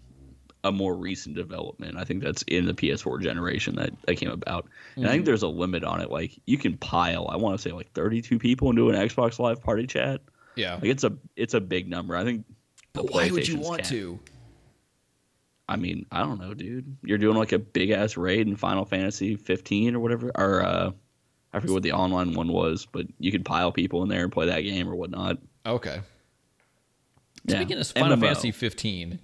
a 0.64 0.72
more 0.72 0.94
recent 0.94 1.34
development. 1.34 1.96
I 1.96 2.04
think 2.04 2.22
that's 2.22 2.42
in 2.42 2.66
the 2.66 2.74
PS4 2.74 3.20
generation 3.20 3.76
that, 3.76 3.90
that 4.06 4.16
came 4.16 4.30
about. 4.30 4.68
And 4.96 5.06
I 5.06 5.10
think 5.10 5.24
there's 5.24 5.42
a 5.42 5.48
limit 5.48 5.84
on 5.84 6.00
it. 6.00 6.10
Like 6.10 6.38
you 6.46 6.56
can 6.56 6.76
pile, 6.76 7.28
I 7.28 7.36
want 7.36 7.58
to 7.58 7.62
say 7.62 7.72
like 7.72 7.92
32 7.92 8.38
people 8.38 8.70
into 8.70 8.88
an 8.88 8.96
Xbox 8.96 9.38
Live 9.38 9.62
party 9.62 9.86
chat. 9.86 10.20
Yeah. 10.54 10.74
Like 10.74 10.84
it's 10.84 11.04
a 11.04 11.16
it's 11.34 11.54
a 11.54 11.60
big 11.60 11.88
number. 11.88 12.16
I 12.16 12.24
think. 12.24 12.44
but 12.92 13.10
why 13.10 13.30
would 13.30 13.48
you 13.48 13.58
want 13.58 13.82
cap- 13.82 13.88
to? 13.90 14.20
I 15.68 15.76
mean, 15.76 16.06
I 16.12 16.20
don't 16.20 16.38
know, 16.38 16.54
dude. 16.54 16.96
You're 17.02 17.18
doing 17.18 17.36
like 17.36 17.52
a 17.52 17.58
big 17.58 17.90
ass 17.90 18.16
raid 18.16 18.46
in 18.46 18.56
Final 18.56 18.84
Fantasy 18.84 19.36
15 19.36 19.96
or 19.96 20.00
whatever, 20.00 20.30
or 20.34 20.62
uh, 20.62 20.90
I 21.52 21.60
forget 21.60 21.72
what 21.72 21.82
the 21.82 21.92
online 21.92 22.34
one 22.34 22.48
was, 22.48 22.86
but 22.90 23.06
you 23.18 23.32
could 23.32 23.44
pile 23.44 23.72
people 23.72 24.02
in 24.02 24.08
there 24.08 24.22
and 24.22 24.30
play 24.30 24.46
that 24.46 24.60
game 24.60 24.88
or 24.88 24.94
whatnot. 24.94 25.38
Okay. 25.64 26.00
Yeah. 27.44 27.56
Speaking 27.56 27.78
of 27.78 27.86
Final 27.86 28.16
MMO. 28.16 28.20
Fantasy 28.20 28.52
15, 28.52 29.18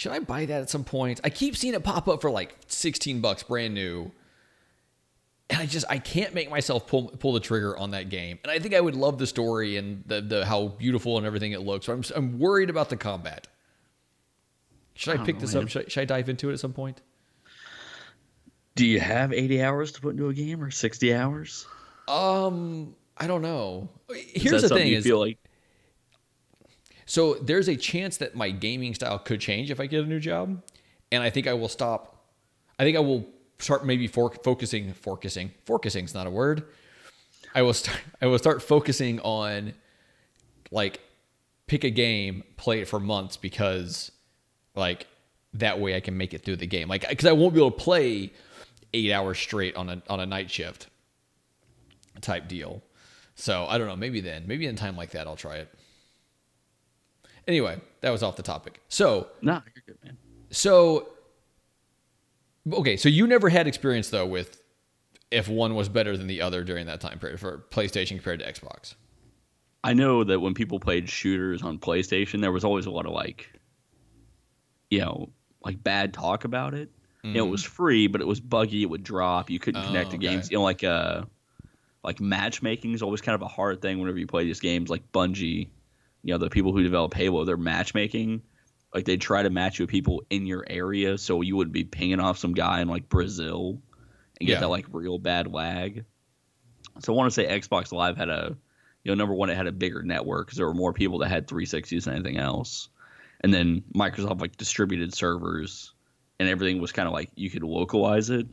should 0.00 0.12
I 0.12 0.18
buy 0.18 0.46
that 0.46 0.62
at 0.62 0.70
some 0.70 0.82
point? 0.82 1.20
I 1.22 1.28
keep 1.28 1.54
seeing 1.54 1.74
it 1.74 1.84
pop 1.84 2.08
up 2.08 2.22
for 2.22 2.30
like 2.30 2.56
16 2.68 3.20
bucks 3.20 3.42
brand 3.42 3.74
new. 3.74 4.10
And 5.50 5.58
I 5.58 5.66
just 5.66 5.84
I 5.90 5.98
can't 5.98 6.32
make 6.32 6.48
myself 6.48 6.86
pull 6.86 7.08
pull 7.08 7.34
the 7.34 7.40
trigger 7.40 7.76
on 7.76 7.90
that 7.90 8.08
game. 8.08 8.38
And 8.42 8.50
I 8.50 8.58
think 8.60 8.74
I 8.74 8.80
would 8.80 8.94
love 8.94 9.18
the 9.18 9.26
story 9.26 9.76
and 9.76 10.02
the, 10.06 10.22
the 10.22 10.46
how 10.46 10.68
beautiful 10.68 11.18
and 11.18 11.26
everything 11.26 11.52
it 11.52 11.60
looks. 11.60 11.84
So 11.84 11.92
I'm 11.92 12.02
I'm 12.16 12.38
worried 12.38 12.70
about 12.70 12.88
the 12.88 12.96
combat. 12.96 13.46
Should 14.94 15.12
I, 15.12 15.16
don't 15.18 15.26
pick 15.26 15.34
know, 15.34 15.42
this 15.42 15.52
man. 15.52 15.64
up? 15.64 15.68
Should 15.68 15.84
I, 15.84 15.88
should 15.88 16.00
I 16.00 16.04
dive 16.06 16.30
into 16.30 16.48
it 16.48 16.54
at 16.54 16.60
some 16.60 16.72
point? 16.72 17.02
Do 18.76 18.86
you 18.86 19.00
have 19.00 19.34
80 19.34 19.62
hours 19.62 19.92
to 19.92 20.00
put 20.00 20.10
into 20.10 20.30
a 20.30 20.34
game 20.34 20.62
or 20.62 20.70
60 20.70 21.14
hours? 21.14 21.66
Um, 22.08 22.96
I 23.18 23.26
don't 23.26 23.42
know. 23.42 23.90
Here's 24.08 24.62
the 24.62 24.70
thing: 24.70 24.88
you 24.88 24.96
is 24.96 25.04
feel 25.04 25.18
like 25.18 25.36
So 27.10 27.34
there's 27.34 27.68
a 27.68 27.74
chance 27.74 28.18
that 28.18 28.36
my 28.36 28.52
gaming 28.52 28.94
style 28.94 29.18
could 29.18 29.40
change 29.40 29.72
if 29.72 29.80
I 29.80 29.86
get 29.86 30.04
a 30.04 30.06
new 30.06 30.20
job, 30.20 30.62
and 31.10 31.24
I 31.24 31.28
think 31.28 31.48
I 31.48 31.54
will 31.54 31.68
stop. 31.68 32.24
I 32.78 32.84
think 32.84 32.96
I 32.96 33.00
will 33.00 33.26
start 33.58 33.84
maybe 33.84 34.06
for, 34.06 34.30
focusing, 34.30 34.92
focusing, 34.92 35.50
focusing 35.64 36.04
is 36.04 36.14
not 36.14 36.28
a 36.28 36.30
word. 36.30 36.62
I 37.52 37.62
will 37.62 37.72
start. 37.72 37.98
I 38.22 38.26
will 38.26 38.38
start 38.38 38.62
focusing 38.62 39.18
on 39.22 39.74
like 40.70 41.00
pick 41.66 41.82
a 41.82 41.90
game, 41.90 42.44
play 42.56 42.78
it 42.78 42.86
for 42.86 43.00
months 43.00 43.36
because 43.36 44.12
like 44.76 45.08
that 45.54 45.80
way 45.80 45.96
I 45.96 46.00
can 46.00 46.16
make 46.16 46.32
it 46.32 46.44
through 46.44 46.58
the 46.58 46.68
game. 46.68 46.86
Like 46.86 47.08
because 47.08 47.26
I 47.26 47.32
won't 47.32 47.54
be 47.54 47.58
able 47.58 47.72
to 47.72 47.76
play 47.76 48.32
eight 48.94 49.10
hours 49.10 49.36
straight 49.36 49.74
on 49.74 49.88
a 49.88 50.00
on 50.08 50.20
a 50.20 50.26
night 50.26 50.48
shift 50.48 50.86
type 52.20 52.46
deal. 52.46 52.84
So 53.34 53.66
I 53.68 53.78
don't 53.78 53.88
know. 53.88 53.96
Maybe 53.96 54.20
then, 54.20 54.44
maybe 54.46 54.66
in 54.66 54.76
time 54.76 54.96
like 54.96 55.10
that, 55.10 55.26
I'll 55.26 55.34
try 55.34 55.56
it. 55.56 55.74
Anyway, 57.48 57.80
that 58.00 58.10
was 58.10 58.22
off 58.22 58.36
the 58.36 58.42
topic. 58.42 58.80
So, 58.88 59.28
No, 59.42 59.60
you're 59.74 59.84
good, 59.86 59.98
man. 60.04 60.16
so 60.50 61.08
okay, 62.72 62.96
so 62.96 63.08
you 63.08 63.26
never 63.26 63.48
had 63.48 63.66
experience 63.66 64.10
though 64.10 64.26
with 64.26 64.62
if 65.30 65.48
one 65.48 65.74
was 65.74 65.88
better 65.88 66.16
than 66.16 66.26
the 66.26 66.42
other 66.42 66.64
during 66.64 66.86
that 66.86 67.00
time 67.00 67.18
period 67.18 67.38
for 67.40 67.64
PlayStation 67.70 68.10
compared 68.10 68.40
to 68.40 68.52
Xbox. 68.52 68.94
I 69.82 69.94
know 69.94 70.24
that 70.24 70.40
when 70.40 70.54
people 70.54 70.78
played 70.80 71.08
shooters 71.08 71.62
on 71.62 71.78
PlayStation, 71.78 72.40
there 72.40 72.52
was 72.52 72.64
always 72.64 72.86
a 72.86 72.90
lot 72.90 73.06
of 73.06 73.12
like, 73.12 73.48
you 74.90 74.98
know, 75.00 75.30
like 75.64 75.82
bad 75.82 76.12
talk 76.12 76.44
about 76.44 76.74
it. 76.74 76.90
You 77.22 77.32
know, 77.34 77.46
it 77.46 77.50
was 77.50 77.62
free, 77.62 78.06
but 78.06 78.22
it 78.22 78.26
was 78.26 78.40
buggy. 78.40 78.82
It 78.82 78.86
would 78.90 79.02
drop. 79.04 79.50
You 79.50 79.58
couldn't 79.58 79.82
Mm-hmm. 79.82 79.88
Oh, 79.90 79.92
connect 79.92 80.10
to 80.12 80.16
okay. 80.16 80.26
games. 80.26 80.50
You 80.50 80.56
know, 80.56 80.62
like 80.62 80.82
uh, 80.82 81.22
like 82.02 82.18
matchmaking 82.18 82.92
is 82.94 83.02
always 83.02 83.20
kind 83.20 83.34
of 83.34 83.42
a 83.42 83.46
hard 83.48 83.82
thing 83.82 83.98
whenever 84.00 84.16
you 84.18 84.26
play 84.26 84.44
these 84.44 84.58
games. 84.60 84.88
Like 84.88 85.12
Bungie, 85.12 85.68
you 86.22 86.34
know, 86.34 86.38
the 86.38 86.50
people 86.50 86.72
who 86.72 86.82
develop 86.82 87.14
Halo, 87.14 87.44
their 87.44 87.56
matchmaking, 87.56 88.42
like 88.94 89.04
they 89.04 89.16
try 89.16 89.42
to 89.42 89.50
match 89.50 89.78
you 89.78 89.84
with 89.84 89.90
people 89.90 90.22
in 90.30 90.46
your 90.46 90.64
area, 90.68 91.16
so 91.18 91.40
you 91.40 91.56
would 91.56 91.72
be 91.72 91.84
pinging 91.84 92.20
off 92.20 92.38
some 92.38 92.54
guy 92.54 92.80
in 92.80 92.88
like 92.88 93.08
Brazil 93.08 93.80
and 94.40 94.46
get 94.46 94.54
Yeah. 94.54 94.60
that 94.60 94.68
like 94.68 94.86
real 94.90 95.18
bad 95.18 95.46
lag. 95.52 96.04
So 97.00 97.12
I 97.12 97.16
want 97.16 97.32
to 97.32 97.34
say 97.34 97.46
Xbox 97.46 97.92
Live 97.92 98.16
had 98.16 98.28
a, 98.28 98.56
you 99.04 99.10
know, 99.10 99.14
number 99.14 99.34
one, 99.34 99.48
it 99.48 99.56
had 99.56 99.66
a 99.66 99.72
bigger 99.72 100.02
network 100.02 100.46
because 100.46 100.56
there 100.56 100.66
were 100.66 100.74
more 100.74 100.92
people 100.92 101.18
that 101.18 101.28
had 101.28 101.46
360s 101.46 102.04
than 102.04 102.14
anything 102.14 102.36
else. 102.36 102.88
And 103.42 103.54
then 103.54 103.82
Microsoft 103.94 104.40
like 104.40 104.56
distributed 104.56 105.14
servers 105.14 105.94
and 106.38 106.48
everything 106.48 106.80
was 106.80 106.92
kind 106.92 107.06
of 107.06 107.14
like 107.14 107.30
you 107.36 107.48
could 107.48 107.62
localize 107.62 108.28
it. 108.28 108.46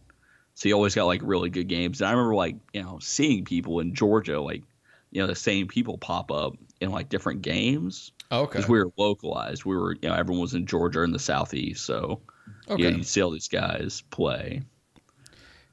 So 0.53 0.69
you 0.69 0.75
always 0.75 0.95
got 0.95 1.05
like 1.05 1.21
really 1.23 1.49
good 1.49 1.67
games. 1.67 1.99
And 1.99 2.07
I 2.07 2.11
remember 2.11 2.35
like, 2.35 2.55
you 2.73 2.83
know, 2.83 2.99
seeing 2.99 3.43
people 3.43 3.79
in 3.79 3.93
Georgia, 3.93 4.39
like, 4.39 4.63
you 5.11 5.21
know, 5.21 5.27
the 5.27 5.35
same 5.35 5.67
people 5.67 5.97
pop 5.97 6.31
up 6.31 6.53
in 6.81 6.91
like 6.91 7.09
different 7.09 7.41
games 7.41 8.11
oh, 8.31 8.41
Okay. 8.41 8.51
because 8.57 8.69
we 8.69 8.77
were 8.79 8.91
localized. 8.97 9.65
We 9.65 9.75
were, 9.75 9.93
you 10.01 10.09
know, 10.09 10.15
everyone 10.15 10.41
was 10.41 10.53
in 10.53 10.65
Georgia 10.65 11.01
in 11.03 11.11
the 11.11 11.19
southeast. 11.19 11.85
So 11.85 12.21
Okay. 12.69 12.83
you, 12.83 12.91
know, 12.91 12.97
you 12.97 13.03
see 13.03 13.21
all 13.21 13.31
these 13.31 13.47
guys 13.47 14.03
play. 14.09 14.61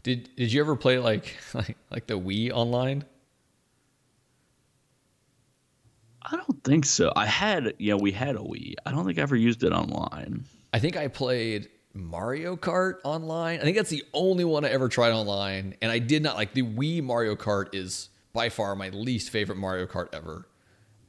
Did 0.02 0.28
Did 0.36 0.52
you 0.52 0.60
ever 0.60 0.76
play 0.76 0.98
like 0.98 1.36
like 1.54 1.76
like 1.90 2.06
the 2.06 2.18
Wii 2.18 2.50
online? 2.52 3.04
I 6.22 6.36
don't 6.36 6.64
think 6.64 6.86
so. 6.86 7.12
I 7.14 7.26
had, 7.26 7.74
you 7.78 7.90
know, 7.90 7.98
we 7.98 8.10
had 8.10 8.36
a 8.36 8.40
Wii. 8.40 8.74
I 8.86 8.92
don't 8.92 9.04
think 9.04 9.18
I 9.18 9.22
ever 9.22 9.36
used 9.36 9.62
it 9.62 9.72
online. 9.72 10.44
I 10.72 10.78
think 10.78 10.96
I 10.96 11.08
played 11.08 11.68
Mario 11.92 12.56
Kart 12.56 12.94
online. 13.04 13.60
I 13.60 13.62
think 13.62 13.76
that's 13.76 13.90
the 13.90 14.04
only 14.14 14.44
one 14.44 14.64
I 14.64 14.70
ever 14.70 14.88
tried 14.88 15.12
online, 15.12 15.74
and 15.82 15.92
I 15.92 15.98
did 15.98 16.22
not 16.22 16.36
like 16.36 16.54
the 16.54 16.62
Wii 16.62 17.02
Mario 17.02 17.36
Kart 17.36 17.74
is 17.74 18.08
by 18.32 18.48
far 18.48 18.74
my 18.74 18.88
least 18.88 19.30
favorite 19.30 19.58
Mario 19.58 19.86
Kart 19.86 20.08
ever. 20.14 20.48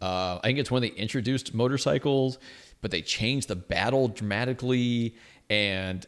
Uh, 0.05 0.39
I 0.43 0.47
think 0.47 0.59
it's 0.59 0.69
when 0.69 0.83
they 0.83 0.89
introduced 0.89 1.55
motorcycles, 1.55 2.37
but 2.81 2.91
they 2.91 3.01
changed 3.01 3.47
the 3.47 3.55
battle 3.55 4.07
dramatically, 4.07 5.15
and 5.49 6.05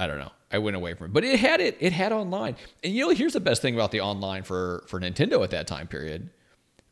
I 0.00 0.08
don't 0.08 0.18
know. 0.18 0.32
I 0.50 0.58
went 0.58 0.74
away 0.74 0.94
from 0.94 1.06
it, 1.06 1.12
but 1.12 1.22
it 1.22 1.38
had 1.38 1.60
it. 1.60 1.76
It 1.78 1.92
had 1.92 2.10
online, 2.10 2.56
and 2.82 2.92
you 2.92 3.06
know, 3.06 3.14
here's 3.14 3.34
the 3.34 3.40
best 3.40 3.62
thing 3.62 3.76
about 3.76 3.92
the 3.92 4.00
online 4.00 4.42
for 4.42 4.82
for 4.88 4.98
Nintendo 4.98 5.44
at 5.44 5.50
that 5.50 5.68
time 5.68 5.86
period 5.86 6.30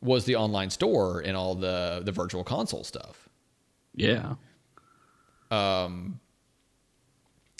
was 0.01 0.23
the 0.23 0.37
online 0.37 0.69
store 0.69 1.19
and 1.19 1.35
all 1.35 1.55
the 1.55 2.01
the 2.05 2.13
virtual 2.13 2.45
console 2.45 2.85
stuff. 2.85 3.27
Yeah. 3.93 4.35
Um. 5.51 6.21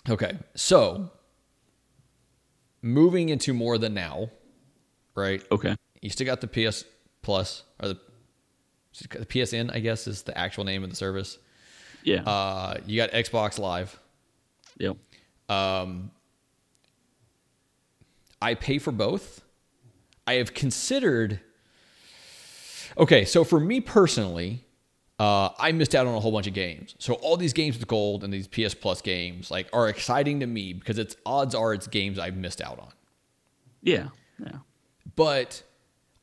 Okay, 0.09 0.37
so 0.55 1.11
moving 2.81 3.27
into 3.27 3.53
more 3.53 3.77
than 3.77 3.93
now, 3.93 4.29
right? 5.15 5.43
Okay. 5.51 5.75
You 6.01 6.09
still 6.09 6.25
got 6.25 6.39
the 6.39 6.47
PS 6.47 6.85
Plus 7.21 7.63
or 7.81 7.89
the 7.89 7.99
the 8.08 8.08
PSN, 9.07 9.73
I 9.73 9.79
guess 9.79 10.07
is 10.07 10.23
the 10.23 10.37
actual 10.37 10.63
name 10.63 10.83
of 10.83 10.89
the 10.89 10.95
service. 10.95 11.37
Yeah. 12.03 12.23
Uh, 12.23 12.77
you 12.85 12.97
got 12.97 13.11
Xbox 13.11 13.59
Live. 13.59 13.99
yep. 14.77 14.97
I 18.41 18.55
pay 18.55 18.77
for 18.79 18.91
both. 18.91 19.41
I 20.25 20.33
have 20.35 20.53
considered. 20.53 21.39
Okay, 22.97 23.25
so 23.25 23.43
for 23.43 23.59
me 23.59 23.81
personally, 23.81 24.65
uh, 25.19 25.49
I 25.59 25.71
missed 25.73 25.93
out 25.95 26.07
on 26.07 26.15
a 26.15 26.19
whole 26.19 26.31
bunch 26.31 26.47
of 26.47 26.53
games. 26.53 26.95
So 26.99 27.15
all 27.15 27.35
these 27.35 27.53
games 27.53 27.77
with 27.77 27.87
gold 27.87 28.23
and 28.23 28.31
these 28.33 28.47
PS 28.47 28.73
Plus 28.73 29.01
games 29.01 29.51
like 29.51 29.67
are 29.73 29.89
exciting 29.89 30.39
to 30.39 30.45
me 30.47 30.73
because 30.73 30.97
it's 30.97 31.15
odds 31.25 31.53
are 31.53 31.73
it's 31.73 31.87
games 31.87 32.17
I've 32.17 32.37
missed 32.37 32.61
out 32.61 32.79
on. 32.79 32.91
Yeah. 33.81 34.09
Yeah. 34.41 34.59
but 35.17 35.61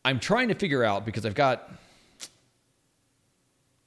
I'm 0.07 0.19
trying 0.21 0.49
to 0.49 0.55
figure 0.55 0.83
out 0.83 1.05
because 1.05 1.27
I've 1.27 1.35
got 1.35 1.71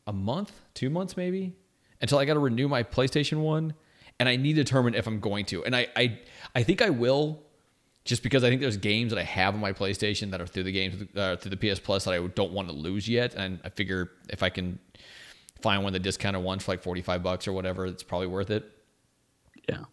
a 0.10 0.14
month, 0.14 0.52
two 0.74 0.90
months 0.90 1.16
maybe, 1.16 1.54
until 2.02 2.18
I 2.18 2.26
got 2.26 2.34
to 2.34 2.40
renew 2.40 2.68
my 2.68 2.82
PlayStation 2.82 3.42
One, 3.42 3.76
and 4.20 4.28
I 4.28 4.36
need 4.36 4.56
to 4.56 4.64
determine 4.64 4.96
if 4.96 5.06
I'm 5.06 5.20
going 5.20 5.46
to. 5.46 5.64
And 5.64 5.76
I, 5.76 5.88
I, 5.96 6.20
I 6.56 6.64
think 6.64 6.82
I 6.82 6.90
will, 6.90 7.44
just 8.06 8.24
because 8.24 8.44
I 8.44 8.50
think 8.50 8.60
there's 8.60 8.76
games 8.76 9.12
that 9.12 9.20
I 9.20 9.24
have 9.24 9.54
on 9.54 9.62
my 9.62 9.72
PlayStation 9.72 10.32
that 10.32 10.42
are 10.42 10.48
through 10.48 10.64
the 10.64 10.72
games 10.72 11.06
uh, 11.16 11.36
through 11.36 11.56
the 11.56 11.58
PS 11.58 11.80
Plus 11.80 12.06
that 12.06 12.16
I 12.16 12.28
don't 12.28 12.52
want 12.52 12.70
to 12.70 12.74
lose 12.74 13.08
yet, 13.08 13.36
and 13.36 13.60
I 13.64 13.70
figure 13.70 14.10
if 14.30 14.42
I 14.42 14.50
can 14.50 14.80
find 15.62 15.84
one 15.84 15.90
of 15.90 15.94
the 15.94 16.00
discounted 16.00 16.44
ones 16.44 16.64
for 16.64 16.72
like 16.72 16.82
45 16.82 17.22
bucks 17.22 17.48
or 17.48 17.54
whatever, 17.54 17.86
it's 17.86 18.02
probably 18.02 18.28
worth 18.28 18.50
it. 18.50 18.66
Yeah. 19.70 19.84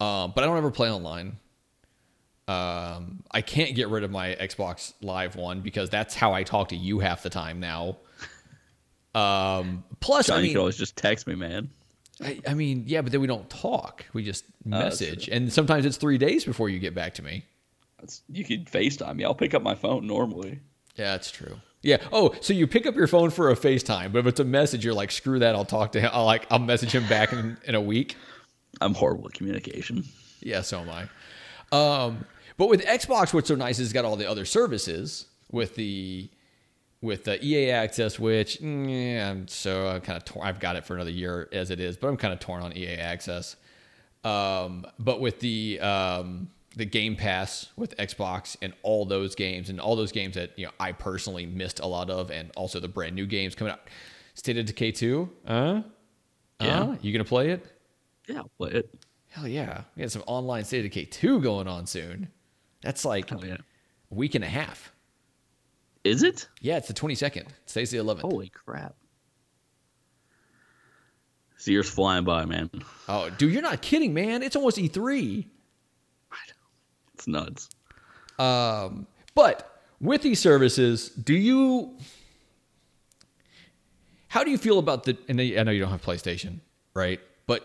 Um, 0.00 0.32
but 0.34 0.42
I 0.42 0.46
don't 0.46 0.56
ever 0.56 0.72
play 0.72 0.90
online. 0.90 1.36
Um, 2.48 3.22
I 3.30 3.42
can't 3.42 3.76
get 3.76 3.88
rid 3.88 4.02
of 4.02 4.10
my 4.10 4.34
Xbox 4.40 4.94
Live 5.00 5.36
one 5.36 5.60
because 5.60 5.88
that's 5.88 6.16
how 6.16 6.32
I 6.32 6.42
talk 6.42 6.70
to 6.70 6.76
you 6.76 6.98
half 6.98 7.22
the 7.22 7.30
time 7.30 7.60
now. 7.60 7.98
Um, 9.14 9.84
plus, 10.00 10.26
John, 10.26 10.36
I 10.36 10.40
you 10.40 10.44
mean, 10.44 10.52
could 10.54 10.60
always 10.60 10.76
just 10.76 10.96
text 10.96 11.26
me, 11.26 11.34
man. 11.34 11.70
I, 12.22 12.40
I 12.46 12.54
mean, 12.54 12.84
yeah, 12.86 13.02
but 13.02 13.12
then 13.12 13.20
we 13.20 13.26
don't 13.26 13.48
talk. 13.50 14.04
We 14.12 14.22
just 14.22 14.44
that's 14.64 15.00
message, 15.00 15.28
and 15.28 15.52
sometimes 15.52 15.84
it's 15.86 15.96
three 15.96 16.18
days 16.18 16.44
before 16.44 16.68
you 16.68 16.78
get 16.78 16.94
back 16.94 17.14
to 17.14 17.22
me. 17.22 17.44
That's, 18.00 18.22
you 18.28 18.44
could 18.44 18.66
FaceTime 18.66 19.16
me. 19.16 19.24
I'll 19.24 19.34
pick 19.34 19.54
up 19.54 19.62
my 19.62 19.74
phone 19.74 20.06
normally. 20.06 20.60
Yeah, 20.96 21.12
that's 21.12 21.30
true. 21.30 21.56
Yeah. 21.82 21.98
Oh, 22.12 22.34
so 22.40 22.52
you 22.52 22.66
pick 22.66 22.86
up 22.86 22.94
your 22.94 23.06
phone 23.06 23.30
for 23.30 23.50
a 23.50 23.56
FaceTime, 23.56 24.12
but 24.12 24.20
if 24.20 24.26
it's 24.26 24.40
a 24.40 24.44
message, 24.44 24.84
you're 24.84 24.94
like, 24.94 25.10
screw 25.10 25.40
that. 25.40 25.54
I'll 25.54 25.64
talk 25.64 25.92
to 25.92 26.00
him. 26.00 26.10
I'll 26.12 26.24
like, 26.24 26.46
I'll 26.50 26.58
message 26.58 26.92
him 26.94 27.06
back 27.08 27.32
in, 27.32 27.58
in 27.64 27.74
a 27.74 27.80
week. 27.80 28.16
I'm 28.80 28.94
horrible 28.94 29.26
at 29.26 29.34
communication. 29.34 30.04
Yeah, 30.40 30.60
so 30.62 30.80
am 30.80 30.90
I. 30.90 31.08
Um, 31.72 32.24
but 32.56 32.68
with 32.68 32.84
Xbox, 32.84 33.34
what's 33.34 33.48
so 33.48 33.54
nice 33.54 33.78
is 33.78 33.88
it's 33.88 33.92
got 33.92 34.04
all 34.04 34.16
the 34.16 34.28
other 34.28 34.44
services 34.44 35.26
with 35.50 35.74
the 35.74 36.28
with 37.02 37.24
the 37.24 37.44
EA 37.44 37.70
Access, 37.72 38.18
which 38.18 38.60
yeah, 38.60 39.30
I'm 39.30 39.46
so 39.48 39.88
I'm 39.88 40.00
kind 40.00 40.16
of 40.16 40.24
torn. 40.24 40.46
I've 40.46 40.60
got 40.60 40.76
it 40.76 40.84
for 40.86 40.94
another 40.94 41.10
year 41.10 41.48
as 41.52 41.70
it 41.70 41.80
is, 41.80 41.96
but 41.98 42.08
I'm 42.08 42.16
kind 42.16 42.32
of 42.32 42.40
torn 42.40 42.62
on 42.62 42.74
EA 42.76 42.94
Access. 42.96 43.56
Um, 44.24 44.86
but 44.98 45.20
with 45.20 45.40
the 45.40 45.80
um, 45.80 46.48
the 46.76 46.84
Game 46.86 47.16
Pass 47.16 47.68
with 47.76 47.96
Xbox 47.96 48.56
and 48.62 48.72
all 48.82 49.04
those 49.04 49.34
games 49.34 49.68
and 49.68 49.80
all 49.80 49.96
those 49.96 50.12
games 50.12 50.36
that 50.36 50.58
you 50.58 50.64
know 50.66 50.72
I 50.80 50.92
personally 50.92 51.44
missed 51.44 51.80
a 51.80 51.86
lot 51.86 52.08
of, 52.08 52.30
and 52.30 52.50
also 52.56 52.80
the 52.80 52.88
brand 52.88 53.14
new 53.16 53.26
games 53.26 53.54
coming 53.54 53.72
out, 53.72 53.80
State 54.34 54.56
of 54.58 54.66
Decay 54.66 54.92
two, 54.92 55.28
uh, 55.46 55.82
Yeah. 56.60 56.80
uh, 56.82 56.96
you 57.02 57.12
gonna 57.12 57.24
play 57.24 57.50
it? 57.50 57.66
Yeah, 58.28 58.38
I'll 58.38 58.50
play 58.56 58.70
it. 58.70 58.94
Hell 59.30 59.48
yeah. 59.48 59.82
We 59.96 60.02
got 60.02 60.12
some 60.12 60.22
online 60.26 60.64
State 60.64 60.84
of 60.84 60.92
Decay 60.92 61.06
2 61.06 61.40
going 61.40 61.66
on 61.66 61.86
soon. 61.86 62.28
That's 62.82 63.02
like 63.04 63.30
Hell 63.30 63.42
yeah. 63.44 63.56
a 64.10 64.14
week 64.14 64.34
and 64.34 64.44
a 64.44 64.48
half. 64.48 64.91
Is 66.04 66.22
it? 66.22 66.48
Yeah, 66.60 66.78
it's 66.78 66.88
the 66.88 66.94
22nd. 66.94 67.36
It 67.36 67.48
stays 67.66 67.90
the 67.90 67.98
11th. 67.98 68.20
Holy 68.20 68.48
crap. 68.48 68.94
This 71.56 71.68
year's 71.68 71.88
flying 71.88 72.24
by, 72.24 72.44
man. 72.44 72.70
Oh, 73.08 73.30
dude, 73.30 73.52
you're 73.52 73.62
not 73.62 73.82
kidding, 73.82 74.12
man. 74.12 74.42
It's 74.42 74.56
almost 74.56 74.78
E3. 74.78 75.46
I 76.32 76.36
know. 76.48 76.54
It's 77.14 77.28
nuts. 77.28 77.68
Um, 78.38 79.06
but 79.36 79.80
with 80.00 80.22
these 80.22 80.40
services, 80.40 81.10
do 81.10 81.34
you. 81.34 81.96
How 84.26 84.42
do 84.42 84.50
you 84.50 84.58
feel 84.58 84.80
about 84.80 85.04
the. 85.04 85.16
And 85.28 85.40
I 85.40 85.62
know 85.62 85.70
you 85.70 85.80
don't 85.80 85.90
have 85.90 86.02
PlayStation, 86.02 86.58
right? 86.94 87.20
But 87.46 87.64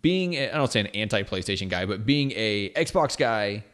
being, 0.00 0.32
a, 0.34 0.50
I 0.50 0.56
don't 0.56 0.72
say 0.72 0.80
an 0.80 0.86
anti 0.86 1.24
PlayStation 1.24 1.68
guy, 1.68 1.84
but 1.84 2.06
being 2.06 2.32
a 2.34 2.70
Xbox 2.70 3.18
guy, 3.18 3.64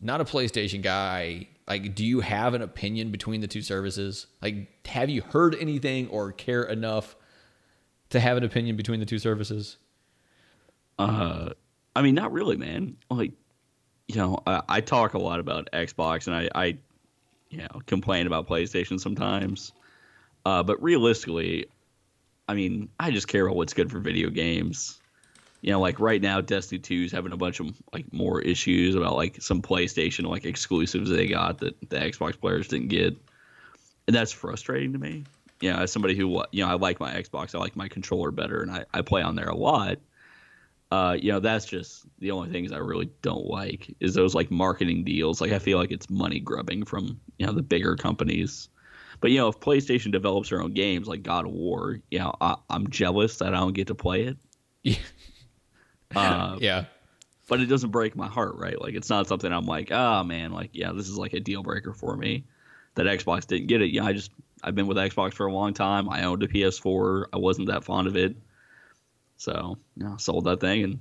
not 0.00 0.20
a 0.20 0.24
PlayStation 0.24 0.80
guy, 0.80 1.48
like, 1.68 1.94
do 1.94 2.04
you 2.04 2.20
have 2.20 2.54
an 2.54 2.62
opinion 2.62 3.10
between 3.10 3.42
the 3.42 3.46
two 3.46 3.60
services? 3.60 4.26
Like, 4.40 4.86
have 4.86 5.10
you 5.10 5.20
heard 5.20 5.54
anything 5.54 6.08
or 6.08 6.32
care 6.32 6.62
enough 6.62 7.14
to 8.10 8.18
have 8.18 8.38
an 8.38 8.44
opinion 8.44 8.76
between 8.76 9.00
the 9.00 9.06
two 9.06 9.18
services? 9.18 9.76
Uh, 10.98 11.50
I 11.94 12.00
mean, 12.00 12.14
not 12.14 12.32
really, 12.32 12.56
man. 12.56 12.96
Like, 13.10 13.32
you 14.06 14.16
know, 14.16 14.38
I, 14.46 14.62
I 14.68 14.80
talk 14.80 15.12
a 15.12 15.18
lot 15.18 15.40
about 15.40 15.68
Xbox, 15.72 16.26
and 16.26 16.34
I, 16.34 16.48
I, 16.54 16.78
you 17.50 17.58
know, 17.58 17.68
complain 17.84 18.26
about 18.26 18.48
PlayStation 18.48 18.98
sometimes. 18.98 19.72
Uh, 20.46 20.62
but 20.62 20.82
realistically, 20.82 21.66
I 22.48 22.54
mean, 22.54 22.88
I 22.98 23.10
just 23.10 23.28
care 23.28 23.46
about 23.46 23.56
what's 23.56 23.74
good 23.74 23.90
for 23.90 24.00
video 24.00 24.30
games. 24.30 24.97
You 25.60 25.72
know, 25.72 25.80
like 25.80 25.98
right 25.98 26.22
now, 26.22 26.40
Destiny 26.40 26.78
2 26.78 27.04
is 27.04 27.12
having 27.12 27.32
a 27.32 27.36
bunch 27.36 27.58
of 27.60 27.70
like 27.92 28.12
more 28.12 28.40
issues 28.40 28.94
about 28.94 29.16
like 29.16 29.42
some 29.42 29.60
PlayStation 29.62 30.24
like 30.26 30.44
exclusives 30.44 31.10
they 31.10 31.26
got 31.26 31.58
that 31.58 31.78
the 31.90 31.96
Xbox 31.96 32.40
players 32.40 32.68
didn't 32.68 32.88
get, 32.88 33.16
and 34.06 34.14
that's 34.16 34.32
frustrating 34.32 34.92
to 34.92 34.98
me. 34.98 35.24
you 35.60 35.72
know, 35.72 35.78
as 35.80 35.92
somebody 35.92 36.14
who 36.16 36.42
you 36.52 36.64
know, 36.64 36.70
I 36.70 36.74
like 36.74 37.00
my 37.00 37.12
Xbox, 37.14 37.54
I 37.54 37.58
like 37.58 37.76
my 37.76 37.88
controller 37.88 38.30
better, 38.30 38.62
and 38.62 38.70
I, 38.70 38.84
I 38.94 39.02
play 39.02 39.22
on 39.22 39.34
there 39.36 39.48
a 39.48 39.56
lot. 39.56 39.98
Uh, 40.90 41.16
you 41.20 41.30
know, 41.32 41.40
that's 41.40 41.66
just 41.66 42.06
the 42.18 42.30
only 42.30 42.48
things 42.50 42.72
I 42.72 42.78
really 42.78 43.10
don't 43.20 43.46
like 43.46 43.94
is 44.00 44.14
those 44.14 44.34
like 44.34 44.50
marketing 44.50 45.04
deals. 45.04 45.40
Like 45.40 45.52
I 45.52 45.58
feel 45.58 45.76
like 45.78 45.90
it's 45.90 46.08
money 46.08 46.40
grubbing 46.40 46.84
from 46.84 47.20
you 47.38 47.46
know 47.46 47.52
the 47.52 47.62
bigger 47.62 47.96
companies. 47.96 48.68
But 49.20 49.32
you 49.32 49.38
know, 49.38 49.48
if 49.48 49.60
PlayStation 49.60 50.12
develops 50.12 50.50
their 50.50 50.62
own 50.62 50.72
games 50.72 51.08
like 51.08 51.22
God 51.22 51.44
of 51.46 51.52
War, 51.52 52.00
you 52.10 52.20
know, 52.20 52.34
I, 52.40 52.56
I'm 52.70 52.88
jealous 52.90 53.38
that 53.38 53.54
I 53.54 53.58
don't 53.58 53.74
get 53.74 53.88
to 53.88 53.94
play 53.94 54.22
it. 54.24 54.36
Yeah. 54.84 54.96
Uh, 56.14 56.56
yeah. 56.60 56.84
but 57.48 57.60
it 57.60 57.66
doesn't 57.66 57.90
break 57.90 58.16
my 58.16 58.28
heart, 58.28 58.56
right? 58.56 58.80
Like 58.80 58.94
it's 58.94 59.10
not 59.10 59.26
something 59.26 59.52
I'm 59.52 59.66
like, 59.66 59.90
oh 59.92 60.24
man, 60.24 60.52
like 60.52 60.70
yeah, 60.72 60.92
this 60.92 61.08
is 61.08 61.16
like 61.18 61.32
a 61.32 61.40
deal 61.40 61.62
breaker 61.62 61.92
for 61.92 62.16
me 62.16 62.44
that 62.94 63.06
Xbox 63.06 63.46
didn't 63.46 63.68
get 63.68 63.82
it. 63.82 63.90
Yeah, 63.90 64.04
I 64.04 64.12
just 64.12 64.30
I've 64.62 64.74
been 64.74 64.86
with 64.86 64.96
Xbox 64.96 65.34
for 65.34 65.46
a 65.46 65.52
long 65.52 65.72
time. 65.74 66.08
I 66.08 66.24
owned 66.24 66.42
a 66.42 66.48
PS4. 66.48 67.26
I 67.32 67.36
wasn't 67.36 67.68
that 67.68 67.84
fond 67.84 68.08
of 68.08 68.16
it, 68.16 68.36
so 69.36 69.78
you 69.96 70.04
know, 70.04 70.16
sold 70.16 70.44
that 70.44 70.60
thing, 70.60 70.82
and 70.84 71.00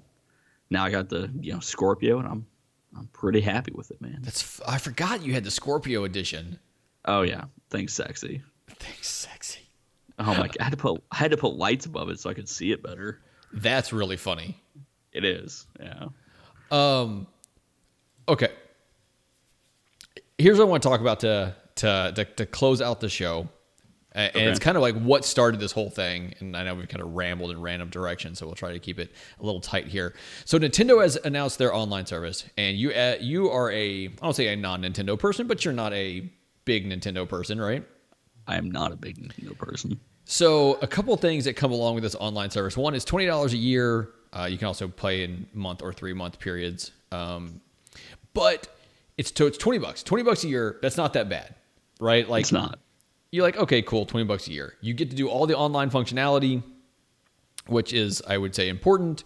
now 0.69 0.83
I 0.85 0.91
got 0.91 1.09
the 1.09 1.29
you 1.41 1.53
know 1.53 1.59
Scorpio, 1.59 2.19
and 2.19 2.27
I'm 2.27 2.45
I'm 2.97 3.07
pretty 3.07 3.41
happy 3.41 3.71
with 3.73 3.91
it, 3.91 4.01
man. 4.01 4.19
That's 4.21 4.41
f- 4.41 4.61
I 4.67 4.77
forgot 4.77 5.23
you 5.23 5.33
had 5.33 5.43
the 5.43 5.51
Scorpio 5.51 6.03
edition. 6.03 6.59
Oh 7.05 7.21
yeah, 7.23 7.45
thing's 7.69 7.93
sexy. 7.93 8.41
Thanks, 8.67 9.07
sexy. 9.07 9.69
Oh 10.19 10.33
my 10.33 10.47
god, 10.47 10.57
I 10.59 10.63
had 10.65 10.71
to 10.71 10.77
put 10.77 11.03
I 11.11 11.17
had 11.17 11.31
to 11.31 11.37
put 11.37 11.55
lights 11.55 11.85
above 11.85 12.09
it 12.09 12.19
so 12.19 12.29
I 12.29 12.33
could 12.33 12.49
see 12.49 12.71
it 12.71 12.83
better. 12.83 13.19
That's 13.53 13.93
really 13.93 14.17
funny. 14.17 14.57
It 15.17 15.25
is, 15.25 15.65
yeah. 15.79 16.05
Um, 16.71 17.27
okay. 18.29 18.49
Here's 20.37 20.57
what 20.59 20.65
I 20.65 20.67
want 20.69 20.83
to 20.83 20.89
talk 20.89 21.01
about 21.01 21.19
to 21.21 21.55
to 21.77 22.11
to, 22.15 22.25
to 22.25 22.45
close 22.45 22.81
out 22.81 22.99
the 22.99 23.09
show, 23.09 23.49
and 24.11 24.35
Okay. 24.35 24.45
it's 24.45 24.59
kind 24.59 24.77
of 24.77 24.81
like 24.83 24.95
what 24.99 25.25
started 25.25 25.59
this 25.59 25.71
whole 25.71 25.89
thing. 25.89 26.35
And 26.39 26.55
I 26.55 26.63
know 26.63 26.75
we've 26.75 26.87
kind 26.87 27.01
of 27.01 27.13
rambled 27.13 27.49
in 27.51 27.59
random 27.61 27.89
directions, 27.89 28.37
so 28.39 28.45
we'll 28.45 28.55
try 28.55 28.71
to 28.73 28.79
keep 28.79 28.99
it 28.99 29.11
a 29.39 29.43
little 29.43 29.61
tight 29.61 29.87
here. 29.87 30.13
So 30.45 30.59
Nintendo 30.59 31.01
has 31.01 31.15
announced 31.15 31.57
their 31.57 31.73
online 31.73 32.05
service, 32.05 32.45
and 32.57 32.77
you 32.77 32.91
uh, 32.91 33.15
you 33.19 33.49
are 33.49 33.71
a 33.71 34.05
I 34.05 34.09
don't 34.21 34.35
say 34.35 34.53
a 34.53 34.55
non 34.55 34.83
Nintendo 34.83 35.17
person, 35.17 35.47
but 35.47 35.65
you're 35.65 35.73
not 35.73 35.93
a 35.93 36.31
big 36.65 36.85
Nintendo 36.87 37.27
person, 37.27 37.59
right? 37.59 37.83
I 38.45 38.57
am 38.57 38.69
not 38.69 38.91
a 38.91 38.95
big 38.95 39.17
Nintendo 39.17 39.57
person. 39.57 39.99
So 40.25 40.73
a 40.81 40.87
couple 40.87 41.13
of 41.13 41.21
things 41.21 41.45
that 41.45 41.53
come 41.55 41.71
along 41.71 41.95
with 41.95 42.03
this 42.03 42.15
online 42.15 42.51
service. 42.51 42.77
One 42.77 42.93
is 42.93 43.03
twenty 43.05 43.25
dollars 43.25 43.53
a 43.53 43.57
year. 43.57 44.09
Uh, 44.37 44.45
you 44.45 44.57
can 44.57 44.67
also 44.67 44.87
play 44.87 45.23
in 45.23 45.47
month 45.53 45.81
or 45.81 45.91
three 45.91 46.13
month 46.13 46.39
periods. 46.39 46.91
Um, 47.11 47.61
but 48.33 48.67
it's 49.17 49.31
to, 49.31 49.47
it's 49.47 49.57
twenty 49.57 49.79
bucks. 49.79 50.03
Twenty 50.03 50.23
bucks 50.23 50.43
a 50.43 50.47
year. 50.47 50.77
That's 50.81 50.97
not 50.97 51.13
that 51.13 51.29
bad, 51.29 51.55
right? 51.99 52.27
Like 52.29 52.41
It's 52.41 52.51
not. 52.51 52.79
You're 53.31 53.43
like, 53.43 53.57
okay, 53.57 53.81
cool, 53.81 54.05
twenty 54.05 54.25
bucks 54.25 54.47
a 54.47 54.51
year. 54.51 54.75
You 54.81 54.93
get 54.93 55.09
to 55.09 55.15
do 55.15 55.27
all 55.27 55.47
the 55.47 55.57
online 55.57 55.89
functionality, 55.89 56.61
which 57.65 57.93
is, 57.93 58.21
I 58.27 58.37
would 58.37 58.53
say, 58.53 58.69
important. 58.69 59.23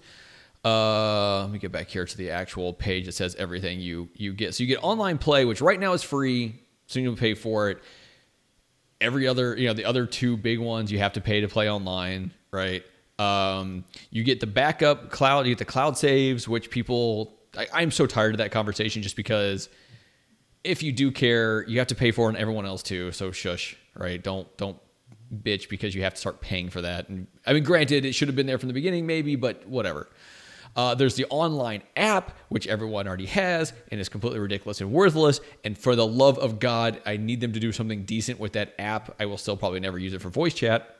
Uh, 0.63 1.41
let 1.41 1.51
me 1.51 1.59
get 1.59 1.71
back 1.71 1.89
here 1.89 2.05
to 2.05 2.17
the 2.17 2.29
actual 2.29 2.71
page 2.71 3.05
that 3.05 3.13
says 3.13 3.35
everything 3.35 3.79
you 3.79 4.09
you 4.13 4.33
get. 4.33 4.55
So 4.55 4.63
you 4.63 4.67
get 4.67 4.83
online 4.83 5.17
play, 5.17 5.43
which 5.43 5.59
right 5.59 5.79
now 5.79 5.93
is 5.93 6.03
free. 6.03 6.55
So 6.87 6.99
you 6.99 7.05
don't 7.05 7.19
pay 7.19 7.33
for 7.33 7.69
it 7.69 7.81
every 9.01 9.27
other 9.27 9.57
you 9.57 9.67
know 9.67 9.73
the 9.73 9.83
other 9.83 10.05
two 10.05 10.37
big 10.37 10.59
ones 10.59 10.91
you 10.91 10.99
have 10.99 11.13
to 11.13 11.21
pay 11.21 11.41
to 11.41 11.47
play 11.47 11.69
online 11.69 12.31
right 12.51 12.83
um, 13.21 13.85
you 14.09 14.23
get 14.23 14.39
the 14.39 14.47
backup 14.47 15.11
cloud 15.11 15.45
you 15.45 15.51
get 15.51 15.59
the 15.59 15.65
cloud 15.65 15.97
saves 15.97 16.47
which 16.47 16.69
people 16.69 17.37
I, 17.57 17.67
i'm 17.73 17.91
so 17.91 18.07
tired 18.07 18.33
of 18.33 18.37
that 18.39 18.51
conversation 18.51 19.01
just 19.01 19.15
because 19.15 19.69
if 20.63 20.81
you 20.81 20.91
do 20.91 21.11
care 21.11 21.67
you 21.67 21.79
have 21.79 21.87
to 21.87 21.95
pay 21.95 22.11
for 22.11 22.25
it 22.25 22.29
and 22.29 22.37
everyone 22.37 22.65
else 22.65 22.83
too 22.83 23.11
so 23.11 23.31
shush 23.31 23.75
right 23.95 24.21
don't 24.21 24.47
don't 24.57 24.77
bitch 25.43 25.69
because 25.69 25.95
you 25.95 26.03
have 26.03 26.13
to 26.13 26.19
start 26.19 26.41
paying 26.41 26.69
for 26.69 26.81
that 26.81 27.09
and 27.09 27.27
i 27.45 27.53
mean 27.53 27.63
granted 27.63 28.05
it 28.05 28.13
should 28.13 28.27
have 28.27 28.35
been 28.35 28.47
there 28.47 28.57
from 28.57 28.67
the 28.67 28.73
beginning 28.73 29.05
maybe 29.05 29.35
but 29.35 29.67
whatever 29.67 30.09
uh, 30.75 30.95
there's 30.95 31.15
the 31.15 31.25
online 31.29 31.83
app, 31.97 32.37
which 32.49 32.65
everyone 32.67 33.07
already 33.07 33.25
has 33.25 33.73
and 33.91 33.99
is 33.99 34.07
completely 34.07 34.39
ridiculous 34.39 34.79
and 34.79 34.91
worthless. 34.91 35.41
And 35.65 35.77
for 35.77 35.95
the 35.95 36.07
love 36.07 36.39
of 36.39 36.59
God, 36.59 37.01
I 37.05 37.17
need 37.17 37.41
them 37.41 37.51
to 37.53 37.59
do 37.59 37.71
something 37.71 38.03
decent 38.03 38.39
with 38.39 38.53
that 38.53 38.73
app. 38.79 39.15
I 39.19 39.25
will 39.25 39.37
still 39.37 39.57
probably 39.57 39.81
never 39.81 39.99
use 39.99 40.13
it 40.13 40.21
for 40.21 40.29
voice 40.29 40.53
chat. 40.53 40.95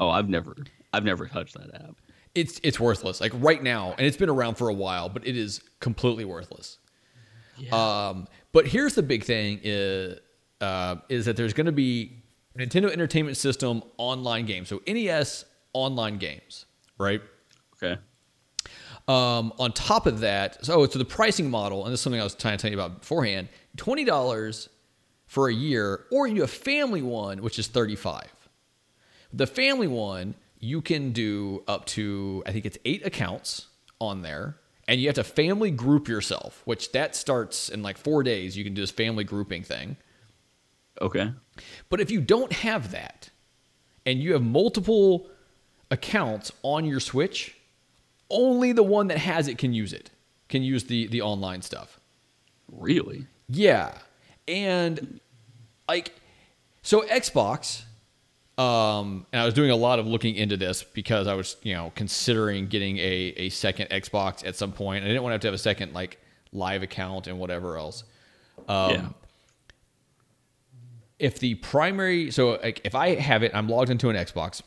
Oh, 0.00 0.08
I've 0.08 0.30
never 0.30 0.56
I've 0.92 1.04
never 1.04 1.26
touched 1.26 1.54
that 1.54 1.74
app. 1.74 1.96
It's 2.34 2.60
it's 2.62 2.80
worthless. 2.80 3.20
Like 3.20 3.32
right 3.36 3.62
now, 3.62 3.94
and 3.98 4.06
it's 4.06 4.16
been 4.16 4.30
around 4.30 4.56
for 4.56 4.68
a 4.68 4.74
while, 4.74 5.08
but 5.08 5.26
it 5.26 5.36
is 5.36 5.62
completely 5.80 6.24
worthless. 6.24 6.78
Um, 7.70 8.26
but 8.52 8.66
here's 8.66 8.94
the 8.94 9.02
big 9.02 9.24
thing: 9.24 9.60
is 9.62 10.18
uh, 10.60 10.96
is 11.08 11.26
that 11.26 11.36
there's 11.36 11.52
going 11.52 11.66
to 11.66 11.72
be 11.72 12.22
Nintendo 12.58 12.90
Entertainment 12.90 13.36
System 13.36 13.82
online 13.98 14.46
games, 14.46 14.68
so 14.68 14.80
NES 14.86 15.44
online 15.72 16.18
games, 16.18 16.66
right? 16.98 17.20
Okay. 17.76 18.00
Um, 19.08 19.52
on 19.58 19.72
top 19.72 20.06
of 20.06 20.20
that, 20.20 20.64
so 20.64 20.86
so 20.86 20.98
the 20.98 21.04
pricing 21.04 21.50
model, 21.50 21.84
and 21.84 21.92
this 21.92 22.00
is 22.00 22.04
something 22.04 22.20
I 22.20 22.24
was 22.24 22.34
trying 22.34 22.56
to 22.56 22.62
tell 22.62 22.70
you 22.70 22.78
about 22.78 23.00
beforehand: 23.00 23.48
twenty 23.76 24.04
dollars 24.04 24.68
for 25.26 25.48
a 25.48 25.54
year, 25.54 26.04
or 26.12 26.26
you 26.26 26.36
do 26.36 26.42
a 26.44 26.46
family 26.48 27.02
one, 27.02 27.42
which 27.42 27.58
is 27.58 27.66
thirty-five. 27.66 28.30
The 29.32 29.46
family 29.46 29.88
one, 29.88 30.34
you 30.62 30.80
can 30.80 31.10
do 31.10 31.62
up 31.68 31.84
to 31.84 32.42
I 32.46 32.52
think 32.52 32.64
it's 32.64 32.78
eight 32.86 33.04
accounts 33.04 33.66
on 34.00 34.22
there, 34.22 34.56
and 34.88 35.00
you 35.00 35.08
have 35.08 35.16
to 35.16 35.24
family 35.24 35.70
group 35.70 36.08
yourself, 36.08 36.62
which 36.64 36.92
that 36.92 37.14
starts 37.14 37.68
in 37.68 37.82
like 37.82 37.98
four 37.98 38.22
days. 38.22 38.56
You 38.56 38.64
can 38.64 38.72
do 38.72 38.80
this 38.80 38.92
family 38.92 39.24
grouping 39.24 39.64
thing. 39.64 39.96
Okay. 41.00 41.32
But 41.88 42.00
if 42.00 42.10
you 42.10 42.20
don't 42.20 42.52
have 42.52 42.92
that, 42.92 43.28
and 44.06 44.20
you 44.20 44.32
have 44.32 44.42
multiple 44.42 45.28
accounts 45.90 46.52
on 46.62 46.84
your 46.84 47.00
Switch, 47.00 47.56
only 48.30 48.72
the 48.72 48.82
one 48.82 49.08
that 49.08 49.18
has 49.18 49.48
it 49.48 49.58
can 49.58 49.74
use 49.74 49.92
it. 49.92 50.10
Can 50.48 50.62
use 50.62 50.84
the 50.84 51.08
the 51.08 51.22
online 51.22 51.62
stuff. 51.62 51.98
Really? 52.70 53.26
Yeah. 53.48 53.98
And 54.46 55.20
like 55.88 56.14
so 56.82 57.02
Xbox 57.02 57.82
um 58.62 59.26
and 59.32 59.40
I 59.42 59.44
was 59.44 59.54
doing 59.54 59.70
a 59.70 59.76
lot 59.76 59.98
of 59.98 60.06
looking 60.06 60.34
into 60.36 60.56
this 60.56 60.82
because 60.82 61.26
I 61.26 61.34
was, 61.34 61.56
you 61.62 61.74
know, 61.74 61.92
considering 61.94 62.66
getting 62.66 62.98
a 62.98 63.34
a 63.36 63.48
second 63.48 63.88
Xbox 63.90 64.46
at 64.46 64.56
some 64.56 64.72
point. 64.72 65.04
I 65.04 65.08
didn't 65.08 65.22
want 65.22 65.32
to 65.32 65.34
have 65.34 65.40
to 65.42 65.46
have 65.48 65.54
a 65.54 65.58
second 65.58 65.92
like 65.94 66.18
live 66.52 66.82
account 66.82 67.26
and 67.26 67.38
whatever 67.38 67.76
else. 67.76 68.04
Um 68.68 68.90
yeah. 68.90 69.08
if 71.18 71.38
the 71.38 71.54
primary 71.56 72.30
so 72.30 72.58
like 72.62 72.80
if 72.84 72.94
I 72.94 73.14
have 73.14 73.42
it, 73.42 73.52
I'm 73.54 73.68
logged 73.68 73.90
into 73.90 74.10
an 74.10 74.16
Xbox. 74.16 74.62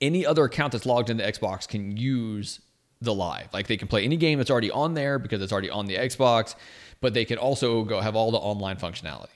Any 0.00 0.24
other 0.24 0.44
account 0.44 0.72
that's 0.72 0.86
logged 0.86 1.10
into 1.10 1.22
Xbox 1.24 1.68
can 1.68 1.96
use 1.96 2.60
the 3.02 3.14
live. 3.14 3.52
Like 3.52 3.66
they 3.66 3.76
can 3.76 3.88
play 3.88 4.04
any 4.04 4.16
game 4.16 4.38
that's 4.38 4.50
already 4.50 4.70
on 4.70 4.94
there 4.94 5.18
because 5.18 5.42
it's 5.42 5.52
already 5.52 5.70
on 5.70 5.86
the 5.86 5.96
Xbox, 5.96 6.54
but 7.00 7.14
they 7.14 7.24
can 7.24 7.38
also 7.38 7.84
go 7.84 8.00
have 8.00 8.16
all 8.16 8.30
the 8.30 8.38
online 8.38 8.76
functionality, 8.76 9.28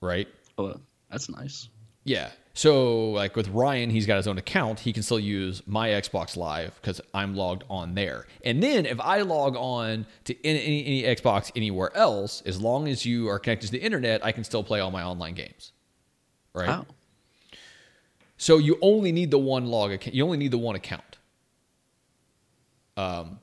right? 0.00 0.28
Oh, 0.58 0.74
that's 1.10 1.28
nice. 1.28 1.68
Yeah. 2.04 2.30
So 2.54 3.10
like 3.10 3.34
with 3.34 3.48
Ryan, 3.48 3.90
he's 3.90 4.06
got 4.06 4.16
his 4.16 4.28
own 4.28 4.38
account. 4.38 4.80
He 4.80 4.92
can 4.92 5.02
still 5.02 5.18
use 5.18 5.62
my 5.66 5.88
Xbox 5.88 6.36
Live 6.36 6.72
because 6.80 7.00
I'm 7.12 7.34
logged 7.34 7.64
on 7.68 7.94
there. 7.94 8.26
And 8.44 8.62
then 8.62 8.86
if 8.86 9.00
I 9.00 9.22
log 9.22 9.56
on 9.56 10.06
to 10.24 10.46
any, 10.46 10.84
any, 10.86 11.02
Xbox 11.02 11.50
anywhere 11.56 11.94
else, 11.96 12.42
as 12.46 12.60
long 12.60 12.86
as 12.86 13.04
you 13.04 13.28
are 13.28 13.40
connected 13.40 13.66
to 13.66 13.72
the 13.72 13.82
internet, 13.82 14.24
I 14.24 14.30
can 14.30 14.44
still 14.44 14.62
play 14.62 14.78
all 14.78 14.92
my 14.92 15.02
online 15.02 15.34
games. 15.34 15.72
Right. 16.54 16.68
Oh. 16.68 16.86
So 18.36 18.58
you 18.58 18.78
only 18.80 19.10
need 19.10 19.32
the 19.32 19.38
one 19.38 19.66
log 19.66 19.90
account. 19.90 20.14
You 20.14 20.24
only 20.24 20.38
need 20.38 20.52
the 20.52 20.58
one 20.58 20.76
account. 20.76 21.18
Um, 22.96 23.40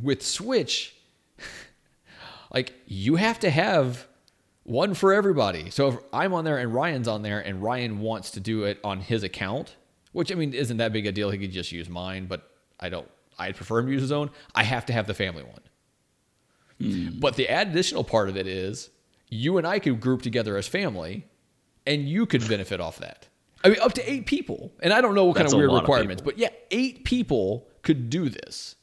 with 0.00 0.26
Switch, 0.26 0.96
like 2.52 2.72
you 2.86 3.14
have 3.16 3.38
to 3.40 3.50
have 3.50 4.08
one 4.70 4.94
for 4.94 5.12
everybody. 5.12 5.68
So 5.70 5.88
if 5.88 5.96
I'm 6.12 6.32
on 6.32 6.44
there 6.44 6.58
and 6.58 6.72
Ryan's 6.72 7.08
on 7.08 7.22
there 7.22 7.40
and 7.40 7.60
Ryan 7.62 7.98
wants 7.98 8.30
to 8.32 8.40
do 8.40 8.64
it 8.64 8.78
on 8.84 9.00
his 9.00 9.22
account, 9.24 9.74
which 10.12 10.30
I 10.30 10.36
mean 10.36 10.54
isn't 10.54 10.76
that 10.76 10.92
big 10.92 11.06
a 11.06 11.12
deal. 11.12 11.30
He 11.30 11.38
could 11.38 11.50
just 11.52 11.72
use 11.72 11.88
mine, 11.88 12.26
but 12.26 12.48
I 12.78 12.88
don't. 12.88 13.08
I'd 13.38 13.56
prefer 13.56 13.80
him 13.80 13.86
to 13.86 13.92
use 13.92 14.02
his 14.02 14.12
own. 14.12 14.30
I 14.54 14.62
have 14.62 14.86
to 14.86 14.92
have 14.92 15.06
the 15.06 15.14
family 15.14 15.42
one. 15.42 15.60
Hmm. 16.80 17.18
But 17.18 17.36
the 17.36 17.46
additional 17.46 18.04
part 18.04 18.28
of 18.28 18.36
it 18.36 18.46
is 18.46 18.90
you 19.28 19.58
and 19.58 19.66
I 19.66 19.78
could 19.78 20.00
group 20.00 20.22
together 20.22 20.56
as 20.56 20.68
family, 20.68 21.26
and 21.86 22.08
you 22.08 22.26
could 22.26 22.46
benefit 22.48 22.80
off 22.80 22.98
that. 22.98 23.26
I 23.64 23.70
mean, 23.70 23.80
up 23.80 23.92
to 23.94 24.10
eight 24.10 24.26
people, 24.26 24.72
and 24.82 24.92
I 24.92 25.00
don't 25.00 25.14
know 25.14 25.24
what 25.24 25.36
kind 25.36 25.46
of 25.46 25.52
weird 25.54 25.70
lot 25.70 25.78
of 25.78 25.82
requirements, 25.82 26.22
but 26.22 26.38
yeah, 26.38 26.48
eight 26.70 27.04
people 27.04 27.66
could 27.82 28.08
do 28.08 28.28
this 28.28 28.76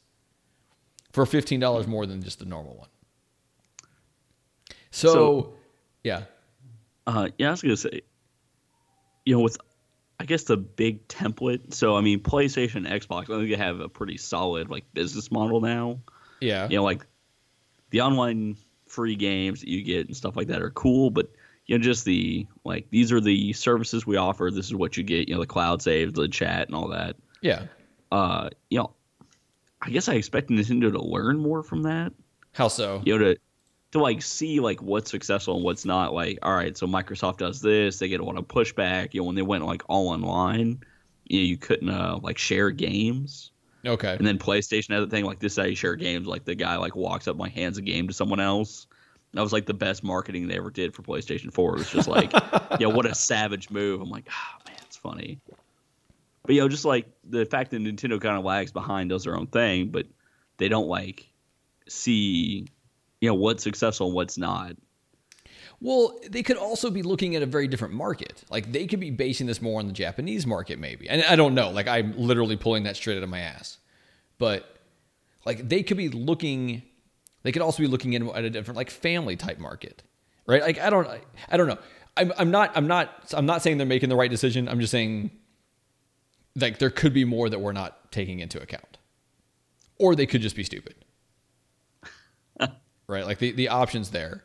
for 1.12 1.24
fifteen 1.24 1.60
dollars 1.60 1.86
more 1.86 2.04
than 2.06 2.22
just 2.22 2.38
the 2.40 2.44
normal 2.44 2.76
one. 2.76 2.88
So, 4.90 5.12
So- 5.12 5.54
yeah, 6.04 6.22
Uh, 7.06 7.28
yeah, 7.38 7.48
I 7.48 7.50
was 7.52 7.62
gonna 7.62 7.76
say, 7.76 8.02
you 9.24 9.34
know, 9.36 9.40
with 9.40 9.58
I 10.20 10.24
guess 10.24 10.44
the 10.44 10.56
big 10.56 11.06
template. 11.08 11.74
So 11.74 11.96
I 11.96 12.00
mean, 12.00 12.20
PlayStation, 12.20 12.76
and 12.76 12.86
Xbox, 12.86 13.24
I 13.24 13.38
think 13.38 13.50
they 13.50 13.56
have 13.56 13.80
a 13.80 13.88
pretty 13.88 14.16
solid 14.16 14.68
like 14.70 14.84
business 14.92 15.30
model 15.30 15.60
now. 15.60 16.00
yeah, 16.40 16.68
You 16.68 16.76
know, 16.78 16.84
like 16.84 17.06
the 17.90 18.00
online 18.02 18.56
free 18.86 19.16
games 19.16 19.60
that 19.60 19.68
you 19.68 19.82
get 19.82 20.06
and 20.06 20.16
stuff 20.16 20.36
like 20.36 20.48
that 20.48 20.62
are 20.62 20.70
cool, 20.70 21.10
but 21.10 21.30
you 21.66 21.76
know, 21.78 21.82
just 21.82 22.04
the 22.04 22.46
like 22.64 22.88
these 22.90 23.12
are 23.12 23.20
the 23.20 23.52
services 23.52 24.06
we 24.06 24.16
offer. 24.16 24.50
This 24.52 24.66
is 24.66 24.74
what 24.74 24.96
you 24.96 25.02
get. 25.02 25.28
You 25.28 25.34
know, 25.34 25.40
the 25.40 25.46
cloud 25.46 25.82
save, 25.82 26.14
the 26.14 26.26
chat, 26.28 26.66
and 26.66 26.74
all 26.74 26.88
that. 26.88 27.16
Yeah. 27.42 27.66
Uh, 28.10 28.48
you 28.70 28.78
know, 28.78 28.94
I 29.80 29.90
guess 29.90 30.08
I 30.08 30.14
expect 30.14 30.48
Nintendo 30.50 30.90
to 30.90 31.02
learn 31.02 31.38
more 31.38 31.62
from 31.62 31.82
that. 31.82 32.12
How 32.52 32.68
so? 32.68 33.02
You 33.04 33.18
know, 33.18 33.34
to 33.34 33.40
to 33.92 34.00
like 34.00 34.22
see 34.22 34.60
like 34.60 34.82
what's 34.82 35.10
successful 35.10 35.56
and 35.56 35.64
what's 35.64 35.84
not. 35.84 36.12
Like, 36.12 36.38
all 36.42 36.54
right, 36.54 36.76
so 36.76 36.86
Microsoft 36.86 37.38
does 37.38 37.60
this, 37.60 37.98
they 37.98 38.08
get 38.08 38.20
a 38.20 38.24
lot 38.24 38.36
of 38.36 38.46
pushback. 38.46 39.14
You 39.14 39.20
know, 39.20 39.26
when 39.26 39.36
they 39.36 39.42
went 39.42 39.64
like 39.64 39.82
all 39.88 40.08
online, 40.08 40.80
you 41.24 41.40
know, 41.40 41.44
you 41.44 41.56
couldn't 41.56 41.88
uh, 41.88 42.18
like 42.22 42.38
share 42.38 42.70
games. 42.70 43.50
Okay. 43.86 44.14
And 44.16 44.26
then 44.26 44.38
PlayStation 44.38 44.92
had 44.92 45.00
the 45.00 45.06
thing 45.06 45.24
like 45.24 45.38
this 45.38 45.52
is 45.52 45.58
how 45.58 45.64
you 45.64 45.76
share 45.76 45.96
games. 45.96 46.26
Like 46.26 46.44
the 46.44 46.54
guy 46.54 46.76
like 46.76 46.96
walks 46.96 47.28
up, 47.28 47.38
like 47.38 47.52
hands 47.52 47.78
a 47.78 47.82
game 47.82 48.08
to 48.08 48.14
someone 48.14 48.40
else. 48.40 48.86
That 49.34 49.42
was 49.42 49.52
like 49.52 49.66
the 49.66 49.74
best 49.74 50.02
marketing 50.02 50.48
they 50.48 50.56
ever 50.56 50.70
did 50.70 50.94
for 50.94 51.02
PlayStation 51.02 51.52
4. 51.52 51.74
It 51.74 51.78
was 51.78 51.90
just 51.90 52.08
like, 52.08 52.32
yeah, 52.80 52.86
what 52.86 53.06
a 53.06 53.14
savage 53.14 53.70
move. 53.70 54.00
I'm 54.00 54.08
like, 54.08 54.26
ah, 54.30 54.58
man, 54.66 54.76
it's 54.86 54.96
funny. 54.96 55.38
But 56.44 56.54
you 56.54 56.62
know, 56.62 56.68
just 56.68 56.86
like 56.86 57.06
the 57.24 57.44
fact 57.44 57.70
that 57.72 57.82
Nintendo 57.82 58.20
kind 58.20 58.38
of 58.38 58.44
lags 58.44 58.72
behind, 58.72 59.10
does 59.10 59.24
their 59.24 59.36
own 59.36 59.46
thing, 59.46 59.88
but 59.88 60.06
they 60.56 60.68
don't 60.68 60.88
like 60.88 61.26
see, 61.88 62.66
you 63.20 63.28
know, 63.28 63.34
what's 63.34 63.62
successful 63.62 64.06
and 64.06 64.14
what's 64.14 64.38
not. 64.38 64.76
Well, 65.80 66.18
they 66.28 66.42
could 66.42 66.56
also 66.56 66.90
be 66.90 67.02
looking 67.02 67.36
at 67.36 67.42
a 67.42 67.46
very 67.46 67.68
different 67.68 67.94
market. 67.94 68.42
Like 68.50 68.72
they 68.72 68.86
could 68.86 68.98
be 69.00 69.10
basing 69.10 69.46
this 69.46 69.62
more 69.62 69.78
on 69.78 69.86
the 69.86 69.92
Japanese 69.92 70.46
market, 70.46 70.78
maybe. 70.78 71.08
And 71.08 71.22
I 71.22 71.36
don't 71.36 71.54
know. 71.54 71.70
Like 71.70 71.86
I'm 71.86 72.16
literally 72.18 72.56
pulling 72.56 72.82
that 72.84 72.96
straight 72.96 73.16
out 73.16 73.22
of 73.22 73.28
my 73.28 73.40
ass. 73.40 73.78
But 74.38 74.76
like 75.44 75.68
they 75.68 75.82
could 75.82 75.96
be 75.96 76.08
looking. 76.08 76.82
They 77.44 77.52
could 77.52 77.62
also 77.62 77.82
be 77.82 77.86
looking 77.86 78.12
in 78.14 78.28
at 78.28 78.44
a 78.44 78.50
different 78.50 78.76
like 78.76 78.90
family 78.90 79.36
type 79.36 79.58
market, 79.58 80.02
right? 80.46 80.62
Like 80.62 80.78
I 80.78 80.90
don't. 80.90 81.08
I 81.48 81.56
don't 81.56 81.68
know. 81.68 81.78
I'm, 82.16 82.32
I'm 82.36 82.50
not. 82.50 82.72
I'm 82.76 82.88
not. 82.88 83.32
I'm 83.32 83.46
not 83.46 83.62
saying 83.62 83.78
they're 83.78 83.86
making 83.86 84.08
the 84.08 84.16
right 84.16 84.30
decision. 84.30 84.68
I'm 84.68 84.80
just 84.80 84.90
saying. 84.90 85.30
Like 86.56 86.78
there 86.78 86.90
could 86.90 87.14
be 87.14 87.24
more 87.24 87.48
that 87.48 87.60
we're 87.60 87.72
not 87.72 88.10
taking 88.10 88.40
into 88.40 88.60
account, 88.60 88.98
or 89.96 90.16
they 90.16 90.26
could 90.26 90.40
just 90.40 90.56
be 90.56 90.64
stupid. 90.64 90.96
Right? 93.08 93.26
Like 93.26 93.38
the 93.38 93.52
the 93.52 93.68
options 93.68 94.10
there. 94.10 94.44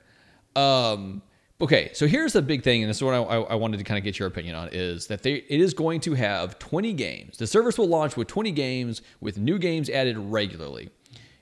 Um, 0.56 1.22
okay, 1.62 1.92
so 1.94 2.08
here's 2.08 2.34
the 2.34 2.42
big 2.42 2.64
thing, 2.64 2.84
and 2.84 2.90
this 2.90 2.98
is 2.98 3.04
what 3.04 3.14
I, 3.14 3.18
I, 3.18 3.56
wanted 3.56 3.78
to 3.78 3.84
kind 3.84 3.98
of 3.98 4.04
get 4.04 4.20
your 4.20 4.28
opinion 4.28 4.56
on: 4.56 4.70
is 4.72 5.08
that 5.08 5.24
they 5.24 5.34
it 5.34 5.60
is 5.60 5.74
going 5.74 6.00
to 6.02 6.14
have 6.14 6.60
20 6.60 6.94
games. 6.94 7.38
The 7.38 7.48
service 7.48 7.78
will 7.78 7.88
launch 7.88 8.16
with 8.16 8.28
20 8.28 8.52
games, 8.52 9.02
with 9.20 9.38
new 9.38 9.60
games 9.60 9.90
added 9.90 10.18
regularly. 10.18 10.90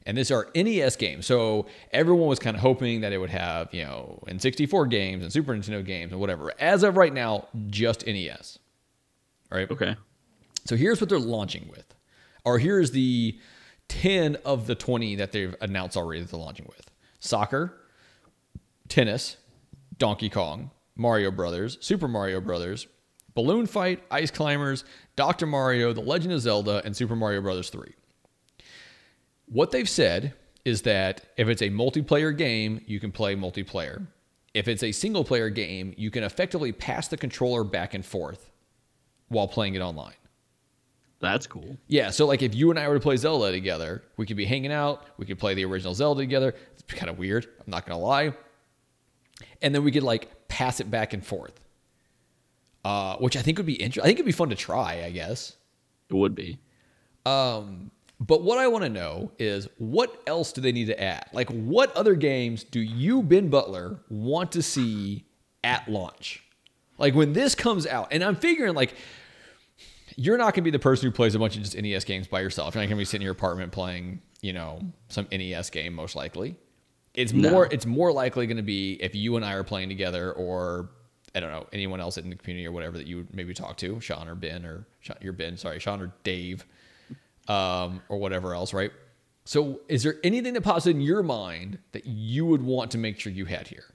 And 0.08 0.18
these 0.18 0.32
are 0.32 0.48
NES 0.56 0.96
games. 0.96 1.28
So 1.28 1.68
everyone 1.92 2.28
was 2.28 2.40
kind 2.40 2.56
of 2.56 2.62
hoping 2.62 3.02
that 3.02 3.14
it 3.14 3.20
would 3.20 3.30
have, 3.30 3.72
you 3.72 3.84
know, 3.84 4.24
N64 4.28 4.90
games 4.90 5.22
and 5.22 5.32
Super 5.32 5.54
Nintendo 5.54 5.86
games 5.86 6.12
and 6.12 6.20
whatever. 6.20 6.52
As 6.60 6.82
of 6.82 6.98
right 6.98 7.14
now, 7.14 7.48
just 7.68 8.08
NES. 8.08 8.58
All 9.52 9.60
right. 9.60 9.70
Okay. 9.70 9.96
So 10.66 10.76
here's 10.76 11.00
what 11.00 11.10
they're 11.10 11.20
launching 11.20 11.70
with. 11.70 11.94
Or 12.44 12.58
here's 12.58 12.90
the 12.90 13.40
10 13.90 14.38
of 14.44 14.66
the 14.66 14.74
20 14.74 15.18
that 15.18 15.32
they've 15.34 15.56
announced 15.62 15.96
already 15.96 16.22
that 16.22 16.32
they're 16.32 16.40
launching 16.40 16.66
with 16.68 16.91
soccer, 17.22 17.78
tennis, 18.90 19.38
Donkey 19.98 20.30
Kong, 20.30 20.72
Mario 20.98 21.32
Brothers, 21.32 21.78
Super 21.80 22.10
Mario 22.10 22.42
Brothers, 22.42 22.88
Balloon 23.34 23.66
Fight, 23.66 24.04
Ice 24.12 24.30
Climbers, 24.30 24.84
Dr. 25.16 25.46
Mario, 25.46 25.94
The 25.94 26.02
Legend 26.02 26.34
of 26.34 26.42
Zelda, 26.42 26.82
and 26.84 26.96
Super 26.98 27.16
Mario 27.16 27.42
Brothers 27.42 27.70
3. 27.70 27.94
What 29.46 29.72
they've 29.72 29.88
said 29.88 30.34
is 30.66 30.82
that 30.82 31.22
if 31.38 31.48
it's 31.48 31.62
a 31.62 31.70
multiplayer 31.70 32.38
game, 32.38 32.82
you 32.88 33.00
can 33.00 33.12
play 33.12 33.36
multiplayer. 33.36 34.06
If 34.54 34.68
it's 34.68 34.84
a 34.84 34.92
single 34.92 35.24
player 35.24 35.50
game, 35.50 35.94
you 35.98 36.12
can 36.12 36.24
effectively 36.24 36.72
pass 36.72 37.08
the 37.08 37.18
controller 37.18 37.64
back 37.64 37.94
and 37.94 38.06
forth 38.06 38.52
while 39.30 39.48
playing 39.48 39.76
it 39.76 39.82
online. 39.82 40.14
That's 41.22 41.46
cool. 41.46 41.78
Yeah, 41.88 42.10
so 42.10 42.26
like 42.26 42.42
if 42.42 42.56
you 42.56 42.72
and 42.72 42.80
I 42.80 42.88
were 42.88 42.96
to 42.96 43.00
play 43.00 43.16
Zelda 43.16 43.52
together, 43.52 44.04
we 44.18 44.26
could 44.26 44.38
be 44.38 44.46
hanging 44.46 44.72
out, 44.72 45.06
we 45.18 45.26
could 45.26 45.38
play 45.38 45.54
the 45.54 45.64
original 45.64 45.94
Zelda 45.94 46.22
together. 46.22 46.56
Kind 46.96 47.10
of 47.10 47.18
weird, 47.18 47.46
I'm 47.46 47.72
not 47.72 47.86
going 47.86 47.98
to 47.98 48.04
lie. 48.04 48.34
And 49.62 49.74
then 49.74 49.84
we 49.84 49.92
could 49.92 50.04
like 50.04 50.48
pass 50.48 50.80
it 50.80 50.90
back 50.90 51.14
and 51.14 51.26
forth. 51.26 51.60
Uh, 52.84 53.16
which 53.18 53.38
I 53.38 53.44
think 53.44 53.58
would 53.58 53.68
be 53.68 53.74
interesting. 53.74 54.04
I 54.04 54.08
think 54.08 54.18
it'd 54.18 54.26
be 54.26 54.32
fun 54.32 54.50
to 54.50 54.56
try, 54.56 55.04
I 55.06 55.12
guess. 55.12 55.56
It 56.10 56.16
would 56.16 56.34
be. 56.34 56.58
Um, 57.28 57.92
but 58.20 58.42
what 58.44 58.58
I 58.58 58.68
want 58.68 58.84
to 58.84 58.90
know 58.90 59.32
is 59.38 59.68
what 59.78 60.22
else 60.26 60.52
do 60.52 60.62
they 60.62 60.72
need 60.72 60.86
to 60.86 61.00
add? 61.00 61.26
Like, 61.32 61.50
what 61.50 61.96
other 61.96 62.16
games 62.16 62.64
do 62.64 62.80
you, 62.80 63.22
Ben 63.22 63.50
Butler, 63.50 64.00
want 64.10 64.52
to 64.54 64.64
see 64.64 65.26
at 65.64 65.88
launch? 65.88 66.44
Like, 66.98 67.14
when 67.14 67.34
this 67.34 67.54
comes 67.54 67.86
out, 67.86 68.08
and 68.12 68.24
I'm 68.24 68.36
figuring, 68.36 68.74
like, 68.74 68.96
you're 70.16 70.38
not 70.38 70.54
going 70.54 70.56
to 70.56 70.62
be 70.62 70.72
the 70.72 70.80
person 70.80 71.08
who 71.08 71.12
plays 71.12 71.36
a 71.36 71.40
bunch 71.40 71.56
of 71.56 71.64
just 71.64 71.76
NES 71.76 72.04
games 72.04 72.28
by 72.28 72.42
yourself. 72.42 72.76
You're 72.76 72.84
not 72.84 72.90
going 72.90 72.98
to 72.98 73.02
be 73.02 73.06
sitting 73.06 73.22
in 73.22 73.26
your 73.26 73.34
apartment 73.34 73.72
playing, 73.72 74.22
you 74.42 74.54
know, 74.54 74.82
some 75.08 75.28
NES 75.32 75.70
game, 75.70 75.94
most 75.94 76.16
likely. 76.16 76.56
It's 77.14 77.34
No. 77.34 77.50
more. 77.50 77.66
It's 77.72 77.86
more 77.86 78.12
likely 78.12 78.48
going 78.48 78.58
to 78.58 78.64
be 78.64 78.94
if 79.02 79.16
you 79.16 79.36
and 79.36 79.44
I 79.44 79.54
are 79.54 79.64
playing 79.64 79.90
together, 79.90 80.32
or 80.32 80.90
I 81.36 81.40
don't 81.40 81.52
know 81.52 81.68
anyone 81.74 82.00
else 82.00 82.18
in 82.18 82.30
the 82.30 82.36
community 82.36 82.66
or 82.68 82.72
whatever 82.72 82.98
that 82.98 83.08
you 83.08 83.18
would 83.18 83.34
maybe 83.34 83.54
talk 83.54 83.78
to, 83.78 84.00
Sean 84.00 84.28
or 84.28 84.36
Ben 84.36 84.66
or 84.66 84.86
you're 85.22 85.34
Ben, 85.34 85.58
sorry, 85.58 85.80
Sean 85.80 86.02
or 86.02 86.14
Dave, 86.24 86.66
um, 87.48 88.02
or 88.10 88.18
whatever 88.18 88.54
else, 88.54 88.74
right? 88.74 88.92
So, 89.44 89.82
is 89.88 90.04
there 90.04 90.16
anything 90.24 90.54
that 90.54 90.62
pops 90.62 90.86
in 90.86 91.02
your 91.02 91.24
mind 91.24 91.80
that 91.94 92.06
you 92.06 92.46
would 92.46 92.62
want 92.62 92.92
to 92.92 92.98
make 92.98 93.20
sure 93.20 93.32
you 93.34 93.46
had 93.46 93.68
here? 93.68 93.86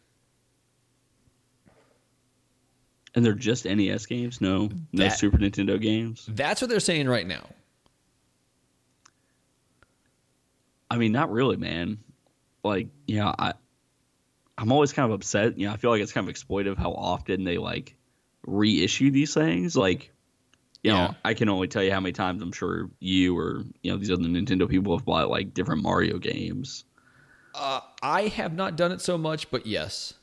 And 3.15 3.25
they're 3.25 3.33
just 3.33 3.65
NES 3.65 4.05
games? 4.05 4.43
No, 4.43 4.69
no 4.93 5.09
Super 5.09 5.39
Nintendo 5.39 5.81
games. 5.81 6.29
That's 6.29 6.61
what 6.61 6.69
they're 6.69 6.81
saying 6.81 7.09
right 7.09 7.27
now. 7.27 7.47
I 10.91 10.99
mean, 10.99 11.13
not 11.13 11.31
really, 11.31 11.57
man. 11.57 11.99
Like, 12.67 12.89
you 13.07 13.17
know, 13.19 13.35
I, 13.39 13.55
I'm 14.59 14.73
always 14.73 14.93
kind 14.93 15.11
of 15.11 15.15
upset. 15.15 15.59
You 15.59 15.67
know, 15.69 15.73
I 15.75 15.77
feel 15.77 15.91
like 15.91 16.01
it's 16.01 16.13
kind 16.13 16.29
of 16.29 16.35
exploitive 16.35 16.77
how 16.77 16.93
often 16.93 17.45
they 17.45 17.59
like 17.59 17.97
reissue 18.47 19.11
these 19.11 19.35
things. 19.35 19.77
Like, 19.77 20.13
you 20.83 20.91
Yeah. 20.91 20.93
know, 20.93 21.17
I 21.25 21.35
can 21.35 21.49
only 21.49 21.69
tell 21.69 21.83
you 21.83 21.93
how 21.93 22.01
many 22.01 22.13
times 22.13 22.43
I'm 22.43 22.53
sure 22.53 22.91
you 23.01 23.37
or 23.39 23.65
you 23.83 23.91
know 23.93 23.99
these 23.99 24.11
other 24.11 24.25
Nintendo 24.25 24.69
people 24.69 24.97
have 24.97 25.05
bought 25.05 25.31
like 25.31 25.55
different 25.55 25.83
Mario 25.83 26.19
games. 26.19 26.85
Uh, 27.55 27.81
I 28.03 28.29
have 28.29 28.55
not 28.55 28.77
done 28.77 28.93
it 28.93 29.01
so 29.01 29.17
much, 29.19 29.51
but 29.51 29.67
yes. 29.67 30.15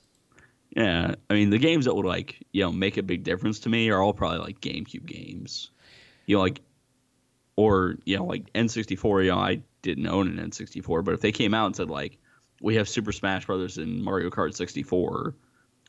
Yeah, 0.76 1.16
I 1.30 1.34
mean, 1.34 1.50
the 1.52 1.60
games 1.60 1.86
that 1.86 1.94
would 1.96 2.06
like 2.06 2.46
you 2.52 2.64
know 2.64 2.72
make 2.72 2.98
a 2.98 3.04
big 3.04 3.24
difference 3.24 3.60
to 3.62 3.70
me 3.70 3.89
are 3.89 4.02
all 4.02 4.14
probably 4.14 4.39
like 4.39 4.60
GameCube 4.62 5.06
games. 5.06 5.70
You 6.26 6.38
know, 6.38 6.41
like 6.41 6.62
or 7.56 7.98
you 8.06 8.18
know 8.18 8.26
like 8.26 8.52
N64. 8.54 9.26
You 9.26 9.32
know, 9.32 9.39
I 9.39 9.62
didn't 9.82 10.08
own 10.08 10.28
an 10.28 10.50
N64, 10.52 11.04
but 11.04 11.14
if 11.14 11.22
they 11.22 11.32
came 11.32 11.54
out 11.54 11.68
and 11.68 11.76
said 11.76 11.89
like 11.89 12.18
we 12.62 12.76
have 12.76 12.88
Super 12.88 13.12
Smash 13.12 13.45
Brothers 13.45 13.78
and 13.78 14.01
Mario 14.04 14.30
Kart 14.30 14.54
64, 14.56 15.36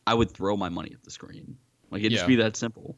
I 0.06 0.14
would 0.14 0.30
throw 0.30 0.56
my 0.56 0.68
money 0.68 0.90
at 0.92 1.02
the 1.02 1.10
screen. 1.10 1.56
Like 1.90 2.00
it'd 2.00 2.12
Yeah. 2.12 2.18
just 2.18 2.28
be 2.28 2.36
that 2.36 2.56
simple. 2.56 2.96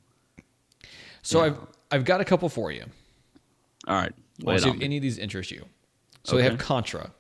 So 1.22 1.40
Yeah. 1.44 1.46
I've 1.52 1.58
I've 1.92 2.04
got 2.04 2.20
a 2.20 2.24
couple 2.24 2.48
for 2.48 2.72
you. 2.72 2.84
All 3.86 3.94
right, 3.94 4.12
Let's 4.42 4.64
see 4.64 4.70
if 4.70 4.80
any 4.80 4.96
of 4.96 5.02
these 5.02 5.18
interest 5.18 5.50
you. 5.52 5.64
So 6.24 6.36
they 6.36 6.42
have 6.42 6.58
Contra, 6.58 7.12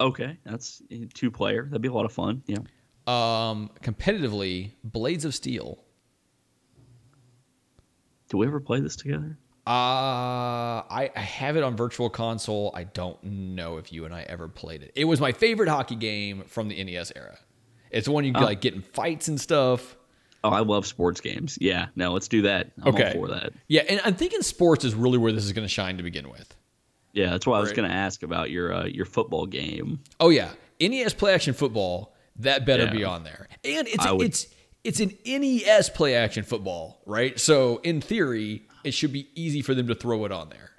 okay, 0.00 0.36
that's 0.44 0.82
two 1.14 1.30
player. 1.30 1.64
That'd 1.64 1.80
be 1.80 1.88
a 1.88 1.92
lot 1.92 2.04
of 2.04 2.12
fun. 2.12 2.42
Yeah. 2.46 2.58
um, 3.06 3.70
competitively 3.82 4.72
Blades 4.84 5.24
of 5.24 5.34
Steel. 5.34 5.82
Do 8.28 8.36
we 8.36 8.46
ever 8.46 8.60
play 8.60 8.80
this 8.80 8.96
together? 8.96 9.38
Uh, 9.68 10.82
I, 10.90 11.10
I 11.14 11.20
have 11.20 11.56
it 11.56 11.62
on 11.62 11.76
Virtual 11.76 12.08
Console. 12.08 12.70
I 12.74 12.84
don't 12.84 13.22
know 13.22 13.76
if 13.76 13.92
you 13.92 14.06
and 14.06 14.14
I 14.14 14.22
ever 14.22 14.48
played 14.48 14.82
it. 14.82 14.92
It 14.94 15.04
was 15.04 15.20
my 15.20 15.32
favorite 15.32 15.68
hockey 15.68 15.94
game 15.94 16.44
from 16.46 16.68
the 16.68 16.82
NES 16.82 17.12
era. 17.14 17.38
It's 17.90 18.06
the 18.06 18.12
one 18.12 18.24
you 18.24 18.32
Oh. 18.34 18.40
like 18.40 18.62
get 18.62 18.72
in 18.74 18.80
fights 18.80 19.28
and 19.28 19.38
stuff. 19.38 19.94
Oh, 20.42 20.48
I 20.50 20.60
love 20.60 20.86
sports 20.86 21.20
games. 21.20 21.58
Yeah, 21.60 21.86
no, 21.96 22.12
let's 22.14 22.28
do 22.28 22.42
that. 22.42 22.70
I'm 22.82 22.94
Okay. 22.94 23.12
for 23.12 23.28
that. 23.28 23.52
Yeah, 23.66 23.82
and 23.88 24.00
I'm 24.04 24.14
thinking 24.14 24.40
sports 24.40 24.84
is 24.84 24.94
really 24.94 25.18
where 25.18 25.32
this 25.32 25.44
is 25.44 25.52
going 25.52 25.64
to 25.66 25.72
shine 25.72 25.98
to 25.98 26.02
begin 26.02 26.30
with. 26.30 26.54
Yeah, 27.12 27.30
that's 27.30 27.46
why 27.46 27.58
I 27.58 27.60
was 27.60 27.72
going 27.72 27.88
to 27.90 27.94
ask 27.94 28.22
about 28.22 28.50
your 28.50 28.72
uh, 28.72 28.84
your 28.86 29.04
football 29.04 29.46
game. 29.46 30.00
Oh 30.20 30.30
yeah, 30.30 30.50
NES 30.80 31.12
Play 31.14 31.34
Action 31.34 31.52
Football 31.54 32.14
that 32.36 32.64
better 32.64 32.84
Yeah. 32.84 32.92
be 32.92 33.04
on 33.04 33.24
there, 33.24 33.48
and 33.64 33.86
it's 33.88 34.10
would- 34.10 34.22
it's 34.26 34.46
it's 34.84 35.00
an 35.00 35.12
NES 35.26 35.90
Play 35.90 36.14
Action 36.14 36.44
Football, 36.44 37.02
right? 37.04 37.38
So 37.40 37.78
in 37.82 38.00
theory, 38.00 38.67
it 38.84 38.92
should 38.92 39.12
be 39.12 39.28
easy 39.34 39.62
for 39.62 39.74
them 39.74 39.88
to 39.88 39.94
throw 39.94 40.24
it 40.24 40.32
on 40.32 40.48
there. 40.48 40.70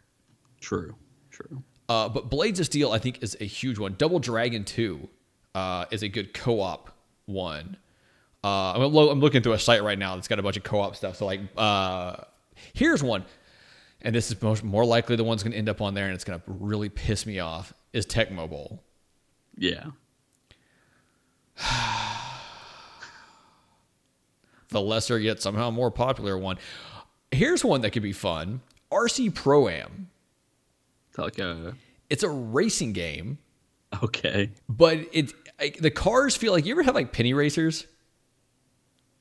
True, 0.59 0.95
true. 1.31 1.63
Uh, 1.87 2.07
but 2.09 2.29
Blades 2.29 2.59
of 2.59 2.65
Steel, 2.65 2.91
I 2.91 2.99
think, 2.99 3.23
is 3.23 3.35
a 3.39 3.45
huge 3.45 3.79
one. 3.79 3.95
Double 3.97 4.19
Dragon 4.19 4.63
Two 4.63 5.09
uh, 5.55 5.85
is 5.91 6.03
a 6.03 6.07
good 6.07 6.33
co-op 6.33 6.91
one. 7.25 7.77
Uh, 8.43 8.73
I'm, 8.73 8.93
lo- 8.93 9.09
I'm 9.09 9.19
looking 9.19 9.41
through 9.41 9.53
a 9.53 9.59
site 9.59 9.83
right 9.83 9.97
now 9.99 10.15
that's 10.15 10.27
got 10.27 10.39
a 10.39 10.43
bunch 10.43 10.57
of 10.57 10.63
co-op 10.63 10.95
stuff. 10.95 11.17
So 11.17 11.25
like, 11.25 11.41
uh, 11.57 12.15
here's 12.73 13.03
one, 13.03 13.25
and 14.01 14.15
this 14.15 14.31
is 14.31 14.41
most, 14.41 14.63
more 14.63 14.85
likely 14.85 15.15
the 15.15 15.23
one's 15.23 15.43
going 15.43 15.51
to 15.51 15.57
end 15.57 15.67
up 15.67 15.81
on 15.81 15.93
there, 15.93 16.05
and 16.05 16.13
it's 16.13 16.23
going 16.23 16.39
to 16.39 16.45
really 16.47 16.89
piss 16.89 17.25
me 17.25 17.39
off. 17.39 17.73
Is 17.91 18.05
Tecmo 18.05 18.49
Bowl? 18.49 18.83
Yeah. 19.57 19.87
the 24.69 24.79
lesser 24.79 25.19
yet 25.19 25.41
somehow 25.41 25.69
more 25.71 25.91
popular 25.91 26.37
one. 26.37 26.57
Here's 27.31 27.63
one 27.63 27.81
that 27.81 27.91
could 27.91 28.03
be 28.03 28.13
fun: 28.13 28.61
RC 28.91 29.33
Pro 29.33 29.67
Am. 29.67 30.09
It's 31.09 31.17
like 31.17 31.39
a 31.39 31.75
It's 32.09 32.23
a 32.23 32.29
racing 32.29 32.93
game, 32.93 33.37
okay. 34.03 34.51
but 34.67 34.99
it 35.11 35.33
the 35.79 35.91
cars 35.91 36.35
feel 36.35 36.53
like 36.53 36.65
you 36.65 36.73
ever 36.73 36.83
have 36.83 36.95
like 36.95 37.11
penny 37.11 37.33
racers. 37.33 37.85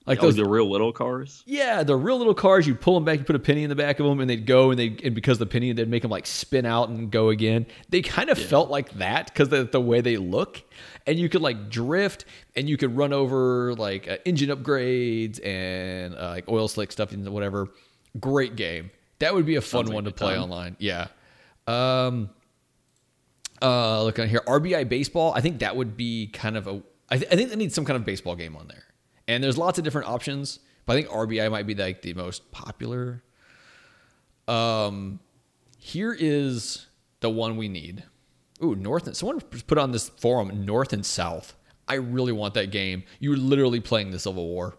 Like 0.06 0.20
oh, 0.20 0.22
those, 0.22 0.36
the 0.36 0.48
real 0.48 0.70
little 0.70 0.90
cars. 0.90 1.42
yeah, 1.44 1.82
the 1.82 1.94
real 1.94 2.16
little 2.16 2.32
cars. 2.32 2.66
You 2.66 2.74
pull 2.74 2.94
them 2.94 3.04
back, 3.04 3.18
you 3.18 3.26
put 3.26 3.36
a 3.36 3.38
penny 3.38 3.62
in 3.62 3.68
the 3.68 3.76
back 3.76 4.00
of 4.00 4.06
them, 4.06 4.20
and 4.20 4.30
they'd 4.30 4.46
go, 4.46 4.70
and 4.70 4.78
they 4.78 4.96
and 5.04 5.14
because 5.14 5.36
the 5.36 5.44
penny, 5.44 5.70
they'd 5.72 5.86
make 5.86 6.00
them 6.00 6.11
like 6.11 6.24
spin 6.24 6.64
out 6.64 6.88
and 6.88 7.11
go 7.11 7.28
again. 7.28 7.66
They 7.90 8.00
kind 8.00 8.30
of 8.30 8.38
felt 8.38 8.70
like 8.70 8.90
that 8.94 9.26
because 9.26 9.50
the 9.50 9.64
the 9.64 9.82
way 9.82 10.00
they 10.00 10.16
look, 10.16 10.62
and 11.06 11.18
you 11.18 11.28
could 11.28 11.42
like 11.42 11.68
drift, 11.68 12.24
and 12.56 12.70
you 12.70 12.78
could 12.78 12.96
run 12.96 13.12
over 13.12 13.74
like 13.74 14.09
uh, 14.09 14.16
engine 14.24 14.48
upgrades 14.48 15.44
and 15.44 16.14
uh, 16.14 16.28
like 16.28 16.48
oil 16.48 16.68
slick 16.68 16.90
stuff 16.90 17.12
and 17.12 17.28
whatever. 17.28 17.68
Great 18.18 18.56
game. 18.56 18.90
That 19.18 19.34
would 19.34 19.46
be 19.46 19.56
a 19.56 19.61
fun 19.61 19.86
like 19.86 19.94
one 19.94 20.04
to 20.04 20.11
play 20.12 20.34
ton. 20.34 20.44
online. 20.44 20.76
Yeah. 20.78 21.09
Um. 21.66 22.30
Uh, 23.61 24.04
looking 24.04 24.24
at 24.24 24.30
here, 24.30 24.42
RBI 24.46 24.88
baseball. 24.88 25.32
I 25.34 25.40
think 25.40 25.59
that 25.61 25.74
would 25.76 25.96
be 25.96 26.28
kind 26.28 26.56
of 26.56 26.66
a. 26.66 26.82
I, 27.11 27.18
th- 27.18 27.32
I 27.32 27.36
think 27.36 27.50
they 27.50 27.56
need 27.56 27.72
some 27.72 27.84
kind 27.84 27.96
of 27.96 28.04
baseball 28.04 28.36
game 28.36 28.56
on 28.56 28.68
there, 28.68 28.84
and 29.26 29.42
there's 29.42 29.59
lots 29.59 29.78
of 29.78 29.84
different 29.84 30.09
options. 30.09 30.61
But 30.86 30.92
I 30.96 31.02
think 31.02 31.09
RBI 31.12 31.50
might 31.50 31.66
be 31.66 31.74
like 31.74 32.02
the 32.02 32.14
most 32.14 32.50
popular. 32.52 33.22
Um, 34.46 35.20
here 35.78 36.16
is 36.18 36.86
the 37.20 37.30
one 37.30 37.56
we 37.56 37.68
need. 37.68 38.04
Ooh, 38.62 38.74
North 38.74 39.06
and 39.06 39.16
someone 39.16 39.40
put 39.40 39.78
on 39.78 39.92
this 39.92 40.09
forum 40.09 40.64
North 40.64 40.92
and 40.92 41.04
South. 41.04 41.54
I 41.86 41.94
really 41.94 42.32
want 42.32 42.54
that 42.54 42.70
game. 42.70 43.04
You're 43.18 43.36
literally 43.36 43.80
playing 43.80 44.11
the 44.11 44.18
Civil 44.18 44.46
War. 44.46 44.78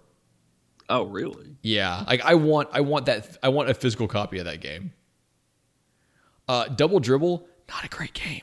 Oh, 0.90 1.04
really? 1.04 1.56
Yeah, 1.62 2.04
like 2.08 2.22
I 2.22 2.36
want, 2.36 2.70
I 2.74 2.82
want 2.82 3.06
that, 3.06 3.38
I 3.44 3.50
want 3.50 3.70
a 3.70 3.74
physical 3.74 4.08
copy 4.08 4.40
of 4.40 4.46
that 4.46 4.60
game. 4.60 4.92
Uh, 6.48 6.68
Double 6.68 7.00
Dribble, 7.00 7.48
not 7.70 7.86
a 7.86 7.90
great 7.90 8.14
game. 8.14 8.42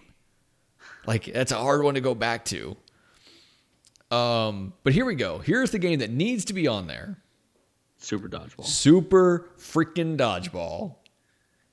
Like 1.07 1.25
that's 1.33 1.53
a 1.53 1.57
hard 1.57 1.83
one 1.83 1.95
to 1.95 2.01
go 2.01 2.15
back 2.15 2.45
to. 2.47 2.77
Um, 4.11 4.73
but 4.85 4.93
here 4.93 5.05
we 5.05 5.17
go. 5.17 5.39
Here's 5.39 5.71
the 5.73 5.79
game 5.79 5.99
that 5.99 6.11
needs 6.11 6.45
to 6.47 6.53
be 6.53 6.69
on 6.69 6.87
there. 6.87 7.19
Super 7.99 8.29
dodgeball. 8.29 8.65
Super 8.65 9.51
freaking 9.59 10.17
dodgeball. 10.17 10.97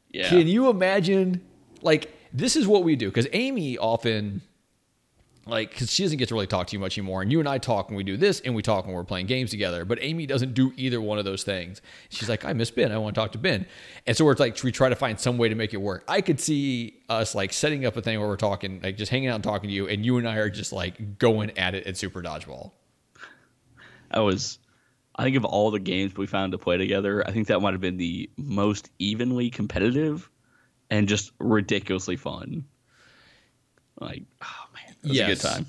Yeah. 0.09 0.29
Can 0.29 0.47
you 0.47 0.69
imagine? 0.69 1.41
Like, 1.81 2.11
this 2.31 2.55
is 2.55 2.65
what 2.67 2.83
we 2.83 2.95
do 2.95 3.09
because 3.09 3.27
Amy 3.33 3.77
often, 3.77 4.41
like, 5.45 5.71
because 5.71 5.91
she 5.91 6.03
doesn't 6.03 6.19
get 6.19 6.29
to 6.29 6.35
really 6.35 6.47
talk 6.47 6.67
to 6.67 6.73
you 6.73 6.79
much 6.79 6.97
anymore. 6.97 7.21
And 7.21 7.31
you 7.31 7.39
and 7.39 7.49
I 7.49 7.57
talk 7.57 7.89
when 7.89 7.97
we 7.97 8.03
do 8.03 8.15
this, 8.15 8.39
and 8.39 8.55
we 8.55 8.61
talk 8.61 8.85
when 8.85 8.95
we're 8.95 9.03
playing 9.03 9.25
games 9.25 9.51
together. 9.51 9.83
But 9.83 9.99
Amy 10.01 10.25
doesn't 10.25 10.53
do 10.53 10.71
either 10.77 11.01
one 11.01 11.19
of 11.19 11.25
those 11.25 11.43
things. 11.43 11.81
She's 12.09 12.29
like, 12.29 12.45
I 12.45 12.53
miss 12.53 12.71
Ben. 12.71 12.91
I 12.91 12.97
want 12.97 13.13
to 13.13 13.19
talk 13.19 13.33
to 13.33 13.37
Ben. 13.37 13.65
And 14.07 14.15
so 14.15 14.23
we're 14.23 14.35
like, 14.35 14.61
we 14.63 14.71
try 14.71 14.87
to 14.87 14.95
find 14.95 15.19
some 15.19 15.37
way 15.37 15.49
to 15.49 15.55
make 15.55 15.73
it 15.73 15.81
work. 15.81 16.05
I 16.07 16.21
could 16.21 16.39
see 16.39 17.01
us 17.09 17.35
like 17.35 17.51
setting 17.51 17.85
up 17.85 17.97
a 17.97 18.01
thing 18.01 18.19
where 18.19 18.29
we're 18.29 18.37
talking, 18.37 18.79
like, 18.81 18.95
just 18.95 19.11
hanging 19.11 19.27
out 19.27 19.35
and 19.35 19.43
talking 19.43 19.69
to 19.69 19.73
you, 19.73 19.87
and 19.87 20.05
you 20.05 20.17
and 20.17 20.27
I 20.27 20.37
are 20.37 20.49
just 20.49 20.71
like 20.71 21.19
going 21.19 21.57
at 21.57 21.75
it 21.75 21.87
at 21.87 21.97
Super 21.97 22.21
Dodgeball. 22.21 22.71
I 24.11 24.21
was, 24.21 24.59
I 25.15 25.23
think 25.23 25.35
of 25.35 25.43
all 25.43 25.71
the 25.71 25.79
games 25.79 26.15
we 26.15 26.25
found 26.25 26.53
to 26.53 26.57
play 26.57 26.77
together, 26.77 27.27
I 27.27 27.31
think 27.31 27.47
that 27.47 27.59
might 27.59 27.73
have 27.73 27.81
been 27.81 27.97
the 27.97 28.29
most 28.37 28.91
evenly 28.97 29.49
competitive 29.49 30.29
and 30.89 31.07
just 31.07 31.31
ridiculously 31.39 32.15
fun. 32.15 32.65
Like, 33.99 34.23
it 35.03 35.09
was 35.09 35.11
a 35.11 35.15
Yes. 35.21 35.41
good 35.41 35.47
time. 35.49 35.65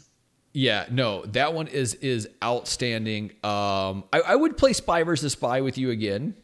Yeah, 0.57 0.87
no, 0.91 1.23
that 1.27 1.53
one 1.53 1.67
is 1.67 1.95
is 1.95 2.29
outstanding. 2.43 3.31
Um, 3.43 4.05
I, 4.13 4.21
I 4.29 4.37
would 4.37 4.57
play 4.57 4.73
Spy 4.73 5.03
versus 5.03 5.33
Spy 5.33 5.61
with 5.63 5.77
you 5.79 5.91
again. 5.91 6.37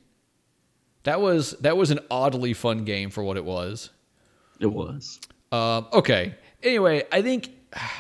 That 1.05 1.21
was 1.21 1.53
that 1.61 1.77
was 1.77 1.91
an 1.93 2.01
oddly 2.11 2.53
fun 2.53 2.85
game 2.85 3.11
for 3.11 3.23
what 3.23 3.37
it 3.37 3.45
was. 3.45 3.91
It 4.59 4.67
was. 4.67 5.21
Um, 5.53 5.87
okay. 5.93 6.35
Anyway, 6.63 7.05
I 7.13 7.23
think 7.23 7.51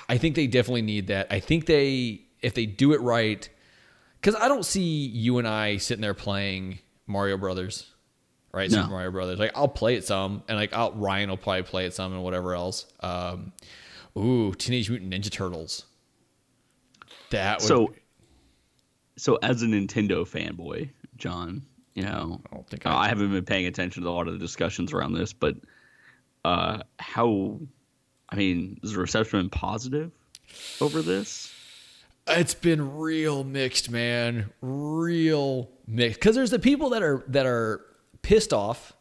I 0.08 0.18
think 0.18 0.34
they 0.34 0.46
definitely 0.48 0.82
need 0.82 1.06
that. 1.06 1.28
I 1.30 1.38
think 1.40 1.66
they 1.66 2.22
if 2.40 2.54
they 2.54 2.66
do 2.66 2.92
it 2.92 3.00
right, 3.00 3.48
because 4.20 4.34
I 4.34 4.48
don't 4.48 4.64
see 4.64 4.82
you 5.06 5.38
and 5.38 5.46
I 5.46 5.76
sitting 5.76 6.02
there 6.02 6.12
playing 6.14 6.80
Mario 7.06 7.36
Brothers, 7.36 7.86
right? 8.52 8.68
No. 8.70 8.78
Super 8.78 8.90
Mario 8.90 9.10
Brothers. 9.12 9.38
Like 9.38 9.52
I'll 9.54 9.68
play 9.68 9.94
it 9.94 10.04
some, 10.04 10.42
and 10.48 10.58
like 10.58 10.72
I'll, 10.72 10.92
Ryan 10.92 11.30
will 11.30 11.36
probably 11.36 11.62
play 11.62 11.86
it 11.86 11.94
some, 11.94 12.12
and 12.12 12.22
whatever 12.24 12.54
else. 12.54 12.84
Um, 13.00 13.52
ooh, 14.16 14.52
Teenage 14.54 14.90
Mutant 14.90 15.12
Ninja 15.12 15.30
Turtles. 15.30 15.84
That 17.30 17.60
would, 17.60 17.66
So, 17.68 17.94
so 19.16 19.36
as 19.42 19.62
a 19.62 19.66
Nintendo 19.66 20.26
fanboy, 20.28 20.90
John, 21.16 21.62
you 21.94 22.02
know, 22.02 22.40
I 22.50 22.54
don't 22.54 22.68
think 22.68 22.86
uh, 22.86 22.90
I- 22.90 23.04
I 23.04 23.08
haven't 23.08 23.30
been 23.32 23.44
paying 23.44 23.66
attention 23.66 24.02
to 24.02 24.08
a 24.08 24.10
lot 24.10 24.26
of 24.28 24.32
the 24.34 24.38
discussions 24.38 24.92
around 24.92 25.14
this, 25.14 25.32
but 25.32 25.56
uh, 26.44 26.78
how, 26.98 27.60
I 28.28 28.36
mean, 28.36 28.80
is 28.82 28.92
the 28.94 28.98
reception 29.00 29.40
been 29.40 29.50
positive 29.50 30.10
over 30.80 31.02
this? 31.02 31.52
It's 32.26 32.54
been 32.54 32.96
real 32.96 33.44
mixed, 33.44 33.90
man. 33.90 34.50
Real 34.60 35.68
mixed. 35.86 36.20
Because 36.20 36.36
there's 36.36 36.50
the 36.50 36.58
people 36.58 36.90
that 36.90 37.02
are 37.02 37.24
that 37.28 37.44
are 37.46 37.80
pissed 38.22 38.52
off 38.52 38.92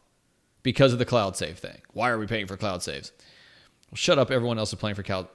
because 0.62 0.92
of 0.92 0.98
the 0.98 1.04
cloud 1.04 1.36
save 1.36 1.58
thing. 1.58 1.80
Why 1.92 2.10
are 2.10 2.18
we 2.18 2.26
paying 2.26 2.46
for 2.46 2.56
cloud 2.56 2.82
saves? 2.82 3.12
Well, 3.90 3.96
shut 3.96 4.18
up. 4.18 4.30
Everyone 4.30 4.58
else 4.58 4.72
is 4.72 4.78
playing 4.78 4.96
for 4.96 5.02
cloud 5.02 5.28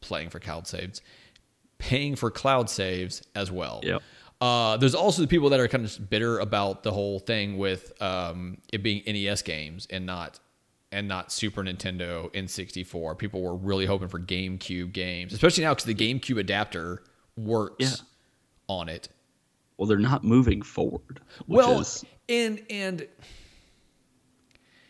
playing 0.00 0.30
for 0.30 0.40
cloud 0.40 0.66
saves, 0.66 1.00
paying 1.78 2.16
for 2.16 2.30
cloud 2.30 2.68
saves 2.68 3.22
as 3.34 3.50
well. 3.50 3.80
Yep. 3.84 4.02
Uh, 4.40 4.76
there's 4.76 4.94
also 4.96 5.22
the 5.22 5.28
people 5.28 5.50
that 5.50 5.60
are 5.60 5.68
kind 5.68 5.84
of 5.84 6.10
bitter 6.10 6.40
about 6.40 6.82
the 6.82 6.90
whole 6.90 7.20
thing 7.20 7.56
with 7.58 7.92
um, 8.02 8.58
it 8.72 8.82
being 8.82 9.02
NES 9.06 9.42
games 9.42 9.86
and 9.90 10.04
not 10.04 10.40
and 10.90 11.06
not 11.08 11.30
Super 11.32 11.62
Nintendo 11.62 12.30
N64. 12.34 13.16
People 13.16 13.40
were 13.40 13.54
really 13.54 13.86
hoping 13.86 14.08
for 14.08 14.18
GameCube 14.18 14.92
games, 14.92 15.32
especially 15.32 15.62
now 15.64 15.70
because 15.72 15.84
the 15.86 15.94
GameCube 15.94 16.38
adapter 16.38 17.02
works 17.36 17.76
Yeah. 17.78 17.94
on 18.68 18.88
it. 18.88 19.08
Well, 19.78 19.86
they're 19.86 19.98
not 19.98 20.22
moving 20.24 20.60
forward. 20.60 21.20
Which 21.46 21.56
Well, 21.64 21.80
is, 21.80 22.04
and 22.28 22.62
and 22.68 23.06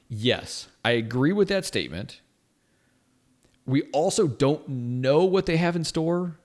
yes, 0.09 0.69
I 0.85 0.93
agree 0.93 1.33
with 1.33 1.49
that 1.49 1.65
statement. 1.65 2.21
We 3.67 3.83
also 3.93 4.27
don't 4.27 4.69
know 4.69 5.25
what 5.25 5.47
they 5.47 5.57
have 5.57 5.77
in 5.77 5.85
store, 5.85 6.37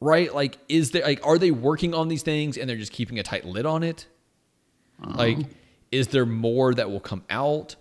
right? 0.00 0.34
Like, 0.34 0.58
is 0.68 0.90
there 0.90 1.02
like 1.02 1.24
are 1.24 1.38
they 1.38 1.50
working 1.50 1.94
on 1.94 2.08
these 2.08 2.22
things 2.22 2.56
and 2.56 2.68
they're 2.68 2.76
just 2.76 2.92
keeping 2.92 3.18
a 3.18 3.22
tight 3.22 3.44
lid 3.44 3.66
on 3.66 3.82
it? 3.82 4.06
Like, 5.00 5.38
is 5.92 6.08
there 6.08 6.26
more 6.26 6.74
that 6.74 6.90
will 6.90 7.00
come 7.00 7.22
out? 7.30 7.76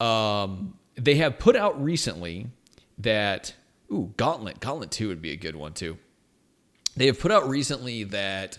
Um, 0.00 0.74
they 0.96 1.16
have 1.16 1.38
put 1.38 1.56
out 1.56 1.82
recently 1.82 2.48
that 2.98 3.54
ooh, 3.92 4.12
Gauntlet, 4.16 4.60
Gauntlet 4.60 4.90
Two 4.90 5.08
would 5.08 5.22
be 5.22 5.30
a 5.30 5.36
good 5.36 5.56
one 5.56 5.72
too. 5.72 5.98
They 6.96 7.06
have 7.06 7.18
put 7.20 7.30
out 7.30 7.48
recently 7.48 8.04
that 8.04 8.58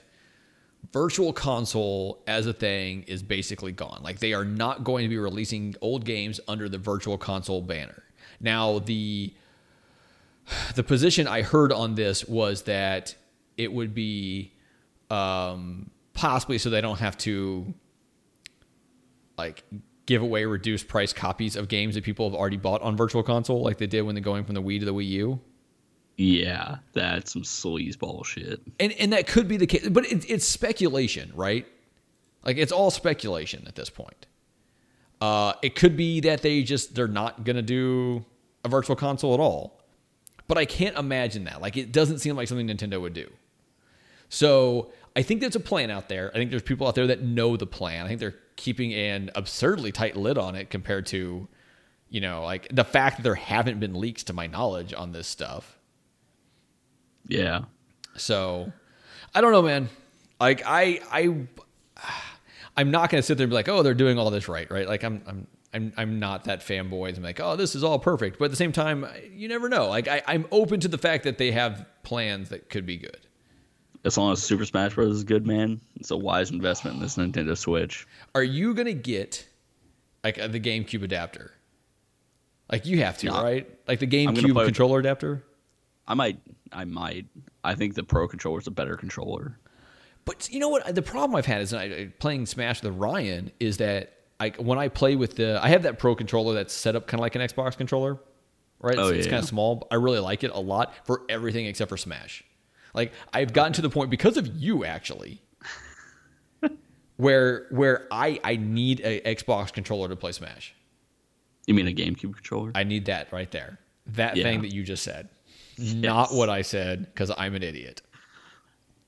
virtual 0.94 1.34
console 1.34 2.22
as 2.28 2.48
a 2.48 2.54
thing 2.54 3.04
is 3.04 3.24
basically 3.24 3.72
gone. 3.72 4.02
Like 4.04 4.20
they 4.20 4.34
are 4.34 4.46
not 4.46 4.84
going 4.84 5.04
to 5.04 5.10
be 5.10 5.18
releasing 5.18 5.76
old 5.82 6.06
games 6.06 6.40
under 6.48 6.70
the 6.70 6.78
virtual 6.78 7.18
console 7.18 7.62
banner. 7.62 8.04
Now 8.40 8.80
the 8.80 9.34
the 10.76 10.84
position 10.84 11.28
I 11.28 11.42
heard 11.42 11.72
on 11.72 11.96
this 11.96 12.26
was 12.26 12.64
that 12.64 13.16
it 13.58 13.72
would 13.72 13.94
be 13.96 14.54
um, 15.10 15.90
possibly 16.14 16.58
so 16.58 16.70
they 16.70 16.82
don't 16.82 17.00
have 17.00 17.18
to 17.20 17.74
like 19.38 19.64
give 20.06 20.22
away 20.22 20.46
reduced 20.46 20.88
price 20.88 21.14
copies 21.14 21.56
of 21.56 21.68
games 21.68 21.96
that 21.96 22.04
people 22.04 22.30
have 22.30 22.38
already 22.38 22.58
bought 22.58 22.82
on 22.82 22.96
virtual 22.96 23.24
console, 23.24 23.64
like 23.64 23.78
they 23.78 23.88
did 23.88 24.04
when 24.04 24.16
they're 24.16 24.24
going 24.24 24.44
from 24.44 24.56
the 24.56 24.62
Wii 24.62 24.80
to 24.80 24.86
the 24.86 24.94
Wii 24.94 25.08
U. 25.08 25.40
yeah, 26.18 26.78
that's 26.94 27.34
some 27.34 27.42
sleazeball 27.42 28.26
shit. 28.26 28.62
and 28.80 28.92
and 28.94 29.14
that 29.14 29.28
could 29.28 29.48
be 29.48 29.58
the 29.58 29.68
case, 29.68 29.88
but 29.90 30.06
it's 30.12 30.26
it's 30.26 30.46
speculation, 30.48 31.32
right? 31.36 31.66
Like 32.44 32.58
it's 32.58 32.72
all 32.72 32.92
speculation 32.92 33.66
at 33.68 33.76
this 33.76 33.90
point. 33.90 34.25
Uh, 35.22 35.53
it 35.61 35.76
could 35.76 35.95
be 35.95 36.20
that 36.22 36.41
they 36.41 36.63
just 36.63 36.95
they're 36.95 37.07
not 37.07 37.43
gonna 37.43 37.61
do 37.61 38.26
a 38.63 38.70
virtual 38.70 38.95
console 38.95 39.34
at 39.34 39.39
all, 39.39 39.82
but 40.47 40.57
I 40.57 40.66
can't 40.66 40.97
imagine 40.97 41.45
that. 41.45 41.61
Like 41.61 41.78
it 41.78 41.91
doesn't 41.91 42.20
seem 42.20 42.36
like 42.36 42.47
something 42.47 42.68
Nintendo 42.68 42.99
would 43.01 43.13
do. 43.13 43.30
So 44.30 44.91
I 45.16 45.22
think 45.22 45.39
there's 45.39 45.55
a 45.55 45.61
plan 45.61 45.89
out 45.89 46.09
there. 46.09 46.30
I 46.32 46.34
think 46.34 46.49
there's 46.49 46.63
people 46.63 46.88
out 46.88 46.95
there 46.95 47.07
that 47.07 47.22
know 47.22 47.55
the 47.55 47.66
plan. 47.66 48.05
I 48.05 48.07
think 48.07 48.20
they're 48.20 48.36
keeping 48.55 48.93
an 48.93 49.32
absurdly 49.36 49.91
tight 49.91 50.16
lid 50.16 50.38
on 50.38 50.55
it 50.55 50.70
compared 50.70 51.05
to, 51.07 51.47
you 52.09 52.22
know, 52.22 52.43
like 52.43 52.68
the 52.74 52.84
fact 52.84 53.18
that 53.18 53.24
there 53.24 53.36
haven't 53.36 53.80
been 53.80 53.93
leaks 53.93 54.24
to 54.26 54.34
my 54.34 54.47
knowledge 54.47 54.93
on 54.93 55.11
this 55.11 55.28
stuff. 55.28 55.80
Yeah. 57.28 57.61
So 58.18 58.72
I 59.34 59.41
don't 59.41 59.51
know, 59.51 59.61
man. 59.61 59.89
Like 60.39 60.63
I 60.66 60.99
I 61.11 61.47
I'm 62.78 62.92
not 62.92 63.10
gonna 63.10 63.24
sit 63.24 63.38
there 63.38 63.46
and 63.46 63.52
be 63.52 63.56
like, 63.56 63.70
oh, 63.70 63.84
they're 63.84 63.94
doing 63.94 64.18
all 64.20 64.30
this 64.32 64.48
right, 64.48 64.70
right? 64.70 64.88
Like 64.88 65.04
I'm 65.04 65.22
I'm 65.28 65.48
I'm 65.74 65.94
I'm 65.98 66.20
not 66.20 66.46
that 66.46 66.60
fanboy. 66.62 67.16
I'm 67.16 67.24
like, 67.24 67.40
oh, 67.40 67.56
this 67.56 67.76
is 67.76 67.84
all 67.84 68.00
perfect. 68.00 68.38
But 68.40 68.46
at 68.46 68.52
the 68.52 68.58
same 68.58 68.72
time, 68.72 69.06
you 69.34 69.48
never 69.48 69.70
know. 69.70 69.88
Like 69.90 70.08
I, 70.08 70.22
I'm 70.28 70.46
open 70.52 70.80
to 70.82 70.88
the 70.88 70.98
fact 70.98 71.24
that 71.24 71.38
they 71.38 71.52
have 71.52 71.86
plans 72.04 72.50
that 72.50 72.70
could 72.70 72.86
be 72.86 72.98
good. 72.98 73.28
as 74.04 74.18
long 74.18 74.32
as 74.34 74.44
Super 74.44 74.66
Smash 74.66 74.94
Bros. 74.96 75.16
is 75.18 75.24
good, 75.24 75.48
man, 75.48 75.80
it's 75.96 76.12
a 76.12 76.18
wise 76.18 76.52
investment 76.52 76.98
in 76.98 77.02
this 77.02 77.18
Nintendo 77.18 77.58
Switch. 77.58 78.06
Are 78.36 78.44
you 78.44 78.74
gonna 78.74 78.94
get 78.94 79.48
like 80.24 80.38
uh, 80.40 80.48
the 80.48 80.60
GameCube 80.60 81.04
adapter? 81.04 81.52
Like 82.72 82.86
you 82.86 83.04
have 83.04 83.18
to, 83.20 83.28
No. 83.28 83.42
right? 83.44 83.70
Like 83.88 84.00
the 84.00 84.08
GameCube 84.08 84.54
with- 84.56 84.66
controller 84.66 85.00
adapter. 85.00 85.44
I 86.08 86.14
might, 86.14 86.40
I 86.72 86.86
might. 86.86 87.26
I 87.64 87.74
think 87.74 87.96
the 87.96 88.04
Pro 88.04 88.28
controller 88.28 88.60
is 88.60 88.68
a 88.68 88.72
better 88.72 88.96
controller. 88.96 89.58
But 90.26 90.50
you 90.52 90.60
know 90.60 90.70
what? 90.70 90.94
The 90.96 91.02
problem 91.02 91.36
I've 91.36 91.46
had 91.46 91.62
is 91.62 91.74
I, 91.74 92.08
playing 92.20 92.46
Smash 92.48 92.82
with 92.84 92.96
Ryan 92.96 93.52
is 93.60 93.78
that 93.78 94.14
I, 94.40 94.50
when 94.58 94.78
I 94.80 94.88
play 94.88 95.16
with 95.16 95.36
the, 95.36 95.60
I 95.64 95.70
have 95.70 95.84
that 95.84 96.00
Pro 96.00 96.16
controller 96.16 96.54
that's 96.56 96.74
set 96.74 96.96
up 96.96 97.08
kind 97.08 97.20
of 97.20 97.22
like 97.22 97.36
an 97.36 97.42
Xbox 97.42 97.78
controller, 97.78 98.18
right? 98.80 98.98
Oh, 98.98 99.02
it's, 99.02 99.12
Oh, 99.12 99.14
it's 99.14 99.18
yeah, 99.28 99.32
kind 99.32 99.32
yeah. 99.34 99.40
of 99.40 99.46
small. 99.46 99.76
but 99.76 99.88
I 99.92 99.96
really 99.96 100.20
like 100.20 100.44
it 100.44 100.52
a 100.52 100.60
lot 100.60 100.94
for 101.06 101.22
everything 101.30 101.68
except 101.68 101.90
for 101.90 101.98
Smash. 101.98 102.44
Like 102.94 103.14
I've 103.34 103.54
gotten 103.54 103.74
to 103.74 103.82
the 103.82 103.90
point 103.90 104.10
because 104.10 104.36
of 104.38 104.48
you 104.56 104.84
actually, 104.86 105.42
where 107.18 107.68
where 107.70 108.08
I 108.12 108.40
I 108.44 108.56
need 108.56 109.02
a 109.02 109.22
Xbox 109.22 109.72
controller 109.72 110.10
to 110.10 110.16
play 110.16 110.32
Smash. 110.32 110.74
You 111.68 111.74
mean 111.74 111.88
a 111.88 111.92
GameCube 111.92 112.34
controller? 112.36 112.72
I 112.76 112.84
need 112.84 113.06
that 113.06 113.32
right 113.32 113.50
there. 113.52 113.80
That 114.08 114.38
Yeah. 114.38 114.44
thing 114.44 114.62
that 114.62 114.74
you 114.74 114.84
just 114.84 115.04
said, 115.04 115.30
not 115.78 116.34
what 116.34 116.50
I 116.50 116.62
said 116.62 117.06
because 117.06 117.32
I'm 117.38 117.56
an 117.56 117.64
idiot. 117.64 118.02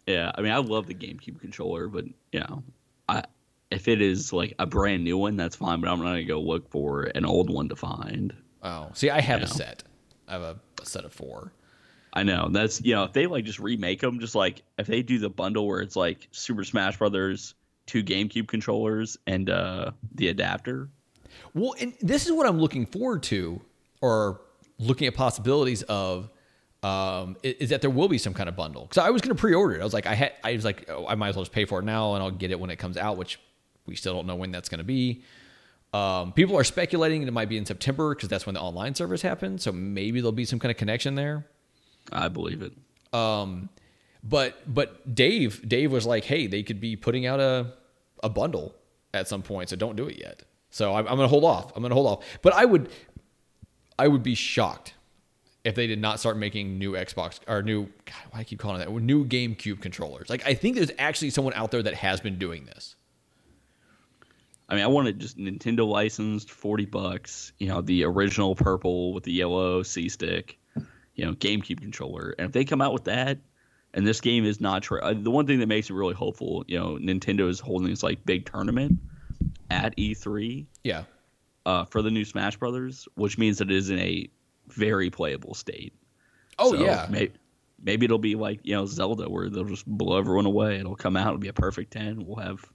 Yeah, 0.07 0.31
I 0.33 0.41
mean, 0.41 0.51
I 0.53 0.57
love 0.57 0.87
the 0.87 0.93
GameCube 0.95 1.39
controller, 1.39 1.87
but 1.87 2.05
you 2.31 2.39
know, 2.39 2.63
I 3.09 3.23
if 3.69 3.87
it 3.89 4.01
is 4.01 4.31
like 4.31 4.53
a 4.59 4.65
brand 4.65 5.03
new 5.03 5.17
one, 5.17 5.35
that's 5.35 5.55
fine. 5.57 5.81
But 5.81 5.89
I'm 5.89 5.99
not 5.99 6.05
gonna 6.05 6.23
go 6.23 6.39
look 6.41 6.69
for 6.71 7.03
an 7.03 7.25
old 7.25 7.49
one 7.49 7.69
to 7.69 7.75
find. 7.75 8.33
Oh, 8.63 8.89
see, 8.93 9.09
I 9.09 9.19
have 9.21 9.39
a 9.41 9.43
Yeah. 9.43 9.47
set. 9.47 9.83
I 10.27 10.33
have 10.33 10.41
a, 10.41 10.59
a 10.81 10.85
set 10.85 11.03
of 11.05 11.13
four. 11.13 11.51
I 12.13 12.23
know 12.23 12.47
that's 12.49 12.81
you 12.81 12.95
know 12.95 13.03
if 13.03 13.13
they 13.13 13.27
like 13.27 13.43
just 13.45 13.59
remake 13.59 13.99
them, 14.01 14.19
just 14.19 14.33
like 14.33 14.63
if 14.79 14.87
they 14.87 15.01
do 15.03 15.19
the 15.19 15.29
bundle 15.29 15.67
where 15.67 15.81
it's 15.81 15.95
like 15.97 16.27
Super 16.31 16.63
Smash 16.63 16.97
Brothers, 16.97 17.53
two 17.85 18.03
GameCube 18.03 18.47
controllers, 18.47 19.17
and 19.27 19.49
uh 19.49 19.91
the 20.15 20.29
adapter. 20.29 20.89
Well, 21.53 21.75
and 21.79 21.93
this 22.01 22.25
is 22.25 22.31
what 22.31 22.47
I'm 22.47 22.59
looking 22.59 22.85
forward 22.85 23.23
to, 23.23 23.61
or 24.01 24.39
looking 24.79 25.07
at 25.07 25.13
possibilities 25.15 25.83
of, 25.83 26.29
um, 26.83 27.35
is, 27.43 27.69
that 27.69 27.81
there 27.81 27.89
will 27.89 28.07
be 28.07 28.17
some 28.17 28.33
kind 28.33 28.47
of 28.47 28.55
bundle. 28.55 28.83
Because 28.83 28.99
I 28.99 29.09
was 29.09 29.21
going 29.21 29.35
to 29.35 29.39
pre-order 29.39 29.75
it. 29.75 29.81
I 29.81 29.83
was 29.83 29.93
like, 29.93 30.05
I 30.05 30.13
had, 30.13 30.33
I 30.43 30.53
was 30.53 30.65
like, 30.65 30.89
oh, 30.89 31.07
I 31.07 31.15
might 31.15 31.29
as 31.29 31.35
well 31.35 31.43
just 31.43 31.53
pay 31.53 31.65
for 31.65 31.79
it 31.79 31.85
now, 31.85 32.13
and 32.13 32.23
I'll 32.23 32.31
get 32.31 32.51
it 32.51 32.59
when 32.59 32.69
it 32.69 32.77
comes 32.77 32.97
out, 32.97 33.17
which 33.17 33.39
we 33.85 33.95
still 33.95 34.13
don't 34.13 34.27
know 34.27 34.35
when 34.35 34.51
that's 34.51 34.69
going 34.69 34.79
to 34.79 34.83
be. 34.83 35.23
Um, 35.93 36.33
people 36.33 36.57
are 36.57 36.63
speculating 36.63 37.23
it 37.23 37.31
might 37.31 37.49
be 37.49 37.57
in 37.57 37.65
September 37.65 38.13
because 38.13 38.29
that's 38.29 38.45
when 38.45 38.53
the 38.55 38.61
online 38.61 38.93
service 38.93 39.21
happens. 39.21 39.63
So 39.63 39.71
maybe 39.71 40.19
there'll 40.19 40.31
be 40.33 40.45
some 40.45 40.59
kind 40.59 40.69
of 40.69 40.77
connection 40.77 41.15
there. 41.15 41.47
I 42.11 42.27
believe 42.27 42.61
it. 42.61 42.73
Um, 43.13 43.69
but 44.23 44.61
but 44.71 45.15
Dave 45.15 45.67
Dave 45.67 45.91
was 45.91 46.05
like, 46.05 46.25
hey, 46.25 46.47
they 46.47 46.63
could 46.63 46.81
be 46.81 46.95
putting 46.95 47.25
out 47.25 47.39
a 47.39 47.73
a 48.21 48.29
bundle 48.29 48.75
at 49.13 49.27
some 49.27 49.41
point, 49.41 49.69
so 49.69 49.75
don't 49.75 49.95
do 49.95 50.07
it 50.07 50.19
yet. 50.19 50.43
So 50.69 50.93
I'm, 50.93 51.07
I'm 51.07 51.15
gonna 51.15 51.27
hold 51.27 51.45
off. 51.45 51.71
I'm 51.75 51.81
gonna 51.81 51.95
hold 51.95 52.07
off. 52.07 52.25
But 52.41 52.53
I 52.53 52.65
would 52.65 52.89
I 53.97 54.07
would 54.07 54.23
be 54.23 54.35
shocked 54.35 54.93
if 55.67 55.75
they 55.75 55.85
did 55.85 55.99
not 55.99 56.17
start 56.19 56.37
making 56.37 56.79
new 56.79 56.93
Xbox 56.93 57.39
or 57.47 57.61
new 57.61 57.83
God, 58.05 58.15
why 58.31 58.39
do 58.39 58.41
I 58.41 58.43
keep 58.45 58.57
calling 58.59 58.79
it 58.81 58.85
that 58.85 58.91
new 59.01 59.25
GameCube 59.25 59.81
controllers. 59.81 60.29
Like 60.29 60.47
I 60.47 60.53
think 60.53 60.75
there's 60.77 60.91
actually 60.97 61.29
someone 61.31 61.53
out 61.55 61.71
there 61.71 61.83
that 61.83 61.93
has 61.95 62.21
been 62.21 62.37
doing 62.39 62.65
this. 62.65 62.95
I 64.69 64.75
mean, 64.75 64.83
I 64.83 64.87
wanted 64.87 65.19
just 65.19 65.37
Nintendo 65.37 65.87
licensed, 65.87 66.51
forty 66.51 66.85
bucks. 66.85 67.51
You 67.57 67.67
know, 67.67 67.81
the 67.81 68.03
original 68.05 68.55
purple 68.55 69.13
with 69.13 69.23
the 69.23 69.31
yellow 69.31 69.83
C 69.83 70.09
stick. 70.09 70.57
You 71.15 71.25
know, 71.25 71.33
GameCube 71.33 71.81
controller, 71.81 72.35
and 72.37 72.45
if 72.45 72.51
they 72.53 72.63
come 72.63 72.79
out 72.81 72.93
with 72.93 73.05
that, 73.05 73.39
and 73.93 74.05
this 74.05 74.21
game 74.21 74.45
is 74.45 74.61
not 74.61 74.83
tra- 74.83 75.03
uh, 75.03 75.13
the 75.17 75.31
one 75.31 75.47
thing 75.47 75.59
that 75.59 75.67
makes 75.67 75.89
me 75.89 75.95
really 75.97 76.13
hopeful. 76.13 76.63
You 76.67 76.77
know, 76.79 76.97
Nintendo 77.01 77.49
is 77.49 77.59
holding 77.59 77.89
this 77.89 78.03
like 78.03 78.23
big 78.25 78.45
tournament 78.45 78.99
at 79.71 79.97
E3 79.97 80.65
Yeah. 80.83 81.03
uh, 81.65 81.85
for 81.85 82.01
the 82.03 82.11
new 82.11 82.23
Smash 82.23 82.55
Brothers, 82.57 83.07
which 83.15 83.37
means 83.37 83.57
that 83.57 83.71
it 83.71 83.75
is 83.75 83.89
in 83.89 83.99
a 83.99 84.29
very 84.67 85.09
playable 85.09 85.53
state. 85.53 85.93
Oh 86.59 86.71
So 86.71 86.83
yeah. 86.83 87.07
Maybe, 87.09 87.33
maybe 87.81 88.05
it'll 88.05 88.17
be 88.17 88.35
like 88.35 88.59
you 88.63 88.75
know 88.75 88.85
Zelda, 88.85 89.29
where 89.29 89.49
they'll 89.49 89.63
just 89.65 89.85
blow 89.85 90.17
everyone 90.17 90.45
away. 90.45 90.77
It'll 90.77 90.95
come 90.95 91.15
out. 91.15 91.27
It'll 91.27 91.37
be 91.39 91.47
a 91.47 91.53
perfect 91.53 91.91
ten. 91.93 92.25
We'll 92.25 92.43
have, 92.43 92.65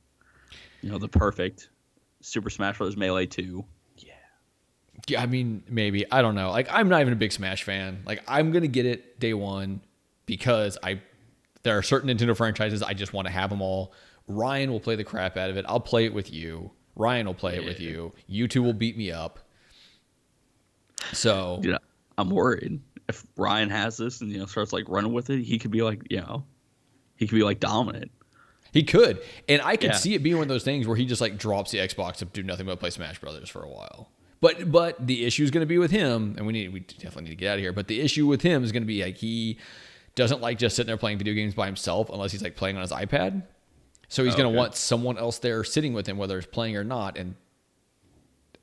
you 0.83 0.91
know, 0.91 0.99
the 0.99 1.09
perfect 1.09 1.69
Super 2.21 2.51
Smash 2.51 2.79
Bros. 2.79 2.97
Melee 2.97 3.27
two. 3.27 3.65
Yeah, 3.99 4.13
Yeah. 5.09 5.23
I 5.23 5.27
mean, 5.27 5.65
maybe 5.69 6.05
I 6.11 6.23
don't 6.23 6.35
know. 6.35 6.51
Like, 6.51 6.69
I'm 6.71 6.89
not 6.89 7.01
even 7.01 7.13
a 7.13 7.17
big 7.17 7.33
Smash 7.33 7.65
fan. 7.65 8.03
Like, 8.07 8.23
I'm 8.29 8.53
gonna 8.53 8.69
get 8.69 8.87
it 8.87 9.19
day 9.19 9.35
one 9.35 9.81
because 10.27 10.79
I 10.83 11.01
there 11.63 11.77
are 11.79 11.83
certain 11.83 12.17
Nintendo 12.17 12.37
franchises 12.37 12.83
I 12.83 12.93
just 12.95 13.13
want 13.13 13.27
to 13.27 13.33
have 13.33 13.51
them 13.51 13.63
all. 13.63 13.93
Ryan 14.29 14.71
will 14.71 14.81
play 14.81 14.97
the 14.97 15.05
crap 15.05 15.37
out 15.37 15.51
of 15.51 15.57
it. 15.57 15.65
I'll 15.69 15.81
play 15.81 16.05
it 16.05 16.15
with 16.15 16.33
you. 16.33 16.71
Ryan 16.95 17.27
will 17.27 17.35
play 17.35 17.57
it 17.57 17.65
with 17.65 17.81
you. 17.81 18.13
You 18.27 18.47
two 18.49 18.63
will 18.63 18.73
beat 18.73 18.97
me 18.97 19.11
up. 19.11 19.39
So 21.13 21.59
Dude, 21.63 21.77
I'm 22.19 22.31
worried 22.31 22.81
if 23.09 23.25
Ryan 23.37 23.69
has 23.71 23.97
this 23.97 24.21
and 24.21 24.31
you 24.31 24.39
know 24.39 24.47
starts 24.47 24.73
like 24.73 24.89
running 24.89 25.13
with 25.13 25.31
it, 25.31 25.43
he 25.43 25.59
could 25.59 25.71
be 25.71 25.83
like 25.83 26.03
you 26.11 26.19
know, 26.19 26.45
he 27.17 27.27
could 27.27 27.37
be 27.37 27.43
like 27.43 27.61
dominant. 27.61 28.11
he 28.73 28.83
could, 28.85 29.21
and 29.49 29.61
I 29.63 29.77
could 29.77 29.91
Yeah. 29.91 29.97
see 29.97 30.15
it 30.15 30.23
being 30.23 30.37
one 30.37 30.45
of 30.45 30.49
those 30.49 30.65
things 30.65 30.87
where 30.87 30.97
he 30.97 31.05
just 31.05 31.21
like 31.21 31.37
drops 31.39 31.71
the 31.73 31.79
Xbox 31.79 32.17
to 32.17 32.25
do 32.25 32.43
nothing 32.43 32.67
but 32.67 32.79
play 32.81 32.91
Smash 32.91 33.21
Brothers 33.21 33.49
for 33.49 33.63
a 33.63 33.69
while. 33.69 34.11
But 34.41 34.71
but 34.73 35.05
the 35.07 35.25
issue 35.25 35.45
is 35.45 35.51
going 35.51 35.61
to 35.63 35.67
be 35.67 35.79
with 35.79 35.91
him, 35.91 36.35
and 36.37 36.47
we 36.47 36.53
need 36.53 36.73
we 36.73 36.81
definitely 36.81 37.25
need 37.25 37.31
to 37.31 37.37
get 37.37 37.51
out 37.53 37.55
of 37.55 37.61
here. 37.61 37.73
But 37.73 37.89
the 37.89 38.01
issue 38.01 38.27
with 38.27 38.43
him 38.43 38.65
is 38.65 38.73
going 38.73 38.83
to 38.83 38.87
be 38.87 39.03
like 39.05 39.17
he 39.19 39.59
doesn't 40.15 40.41
like 40.41 40.59
just 40.59 40.77
sitting 40.77 40.89
there 40.89 40.97
playing 40.97 41.19
video 41.19 41.35
games 41.35 41.55
by 41.55 41.67
himself 41.67 42.11
unless 42.11 42.33
he's 42.33 42.43
like 42.43 42.57
playing 42.57 42.77
on 42.77 42.83
his 42.83 42.93
iPad. 42.93 43.43
So 44.09 44.25
he's 44.25 44.35
oh, 44.35 44.39
going 44.39 44.47
Okay. 44.49 44.55
to 44.55 44.59
want 44.59 44.75
someone 44.75 45.17
else 45.17 45.39
there 45.39 45.65
sitting 45.65 45.93
with 45.95 46.07
him, 46.07 46.19
whether 46.19 46.37
it's 46.39 46.47
playing 46.47 46.77
or 46.77 46.85
not. 46.85 47.17
And 47.17 47.35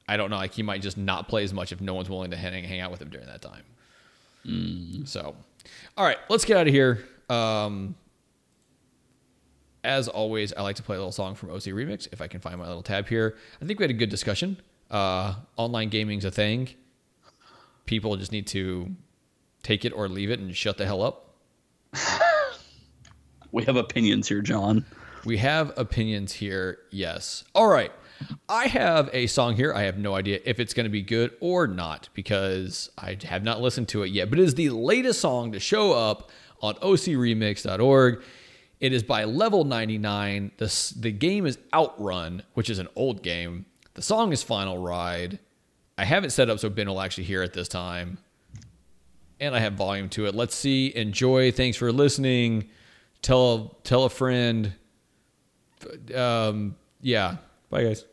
I 0.09 0.17
don't 0.17 0.29
know, 0.29 0.37
like 0.37 0.53
he 0.53 0.63
might 0.63 0.81
just 0.81 0.97
not 0.97 1.27
play 1.27 1.43
as 1.43 1.53
much 1.53 1.71
if 1.71 1.79
no 1.81 1.93
one's 1.93 2.09
willing 2.09 2.31
to 2.31 2.37
hang, 2.37 2.63
hang 2.63 2.79
out 2.79 2.89
with 2.91 3.01
him 3.01 3.09
during 3.09 3.27
that 3.27 3.41
time. 3.41 3.63
So, 5.05 5.35
all 5.95 6.05
right, 6.05 6.17
let's 6.29 6.45
get 6.45 6.57
out 6.57 6.67
of 6.67 6.73
here. 6.73 7.05
Um, 7.29 7.95
as 9.83 10.07
always, 10.07 10.51
I 10.53 10.61
like 10.63 10.77
to 10.77 10.83
play 10.83 10.95
a 10.95 10.99
little 10.99 11.11
song 11.11 11.35
from 11.35 11.51
OC 11.51 11.63
Remix 11.75 12.07
if 12.11 12.21
I 12.21 12.27
can 12.27 12.39
find 12.39 12.57
my 12.57 12.65
little 12.67 12.81
tab 12.81 13.07
here. 13.07 13.37
I 13.61 13.65
think 13.65 13.79
we 13.79 13.83
had 13.83 13.91
a 13.91 13.93
good 13.93 14.09
discussion. 14.09 14.59
Uh, 14.89 15.35
online 15.57 15.89
gaming's 15.89 16.25
a 16.25 16.31
thing. 16.31 16.69
People 17.85 18.17
just 18.17 18.31
need 18.31 18.47
to 18.47 18.89
take 19.61 19.85
it 19.85 19.91
or 19.91 20.09
leave 20.09 20.31
it 20.31 20.39
and 20.39 20.55
shut 20.55 20.77
the 20.77 20.85
hell 20.85 21.03
up. 21.03 21.35
We 23.51 23.63
have 23.63 23.77
opinions 23.77 24.27
here, 24.27 24.41
John. 24.41 24.85
We 25.25 25.37
have 25.37 25.73
opinions 25.77 26.33
here, 26.33 26.79
yes. 26.91 27.43
All 27.55 27.67
right. 27.67 27.91
I 28.47 28.67
have 28.67 29.09
a 29.13 29.27
song 29.27 29.55
here. 29.55 29.73
I 29.73 29.83
have 29.83 29.97
no 29.97 30.15
idea 30.15 30.39
if 30.45 30.59
it's 30.59 30.73
going 30.73 30.85
to 30.85 30.89
be 30.89 31.01
good 31.01 31.31
or 31.39 31.67
not 31.67 32.09
because 32.13 32.89
I 32.97 33.17
have 33.23 33.43
not 33.43 33.61
listened 33.61 33.87
to 33.89 34.03
it 34.03 34.11
yet, 34.11 34.29
but 34.29 34.39
it 34.39 34.43
is 34.43 34.55
the 34.55 34.69
latest 34.69 35.21
song 35.21 35.51
to 35.51 35.59
show 35.59 35.93
up 35.93 36.31
on 36.61 36.75
ocremix.org. 36.75 38.23
It 38.79 38.93
is 38.93 39.03
by 39.03 39.25
Level 39.25 39.65
99. 39.65 40.51
The, 40.57 40.93
the 40.97 41.11
game 41.11 41.45
is 41.45 41.57
Outrun, 41.73 42.43
which 42.53 42.69
is 42.69 42.79
an 42.79 42.87
old 42.95 43.21
game. 43.23 43.65
The 43.93 44.01
song 44.01 44.31
is 44.31 44.41
Final 44.43 44.77
Ride. 44.77 45.39
I 45.97 46.05
have 46.05 46.23
it 46.23 46.31
set 46.31 46.49
up 46.49 46.59
so 46.59 46.69
Ben 46.69 46.87
will 46.87 47.01
actually 47.01 47.25
hear 47.25 47.43
it 47.43 47.53
this 47.53 47.67
time. 47.67 48.19
And 49.41 49.55
I 49.55 49.59
have 49.59 49.73
volume 49.73 50.09
to 50.09 50.27
it. 50.27 50.35
Let's 50.35 50.55
see. 50.55 50.95
Enjoy. 50.95 51.51
Thanks 51.51 51.77
for 51.77 51.91
listening. 51.91 52.69
Tell 53.21 53.77
tell 53.83 54.05
a 54.05 54.09
friend. 54.09 54.73
Um, 56.15 56.75
yeah. 57.01 57.37
Bye, 57.69 57.83
guys. 57.83 58.05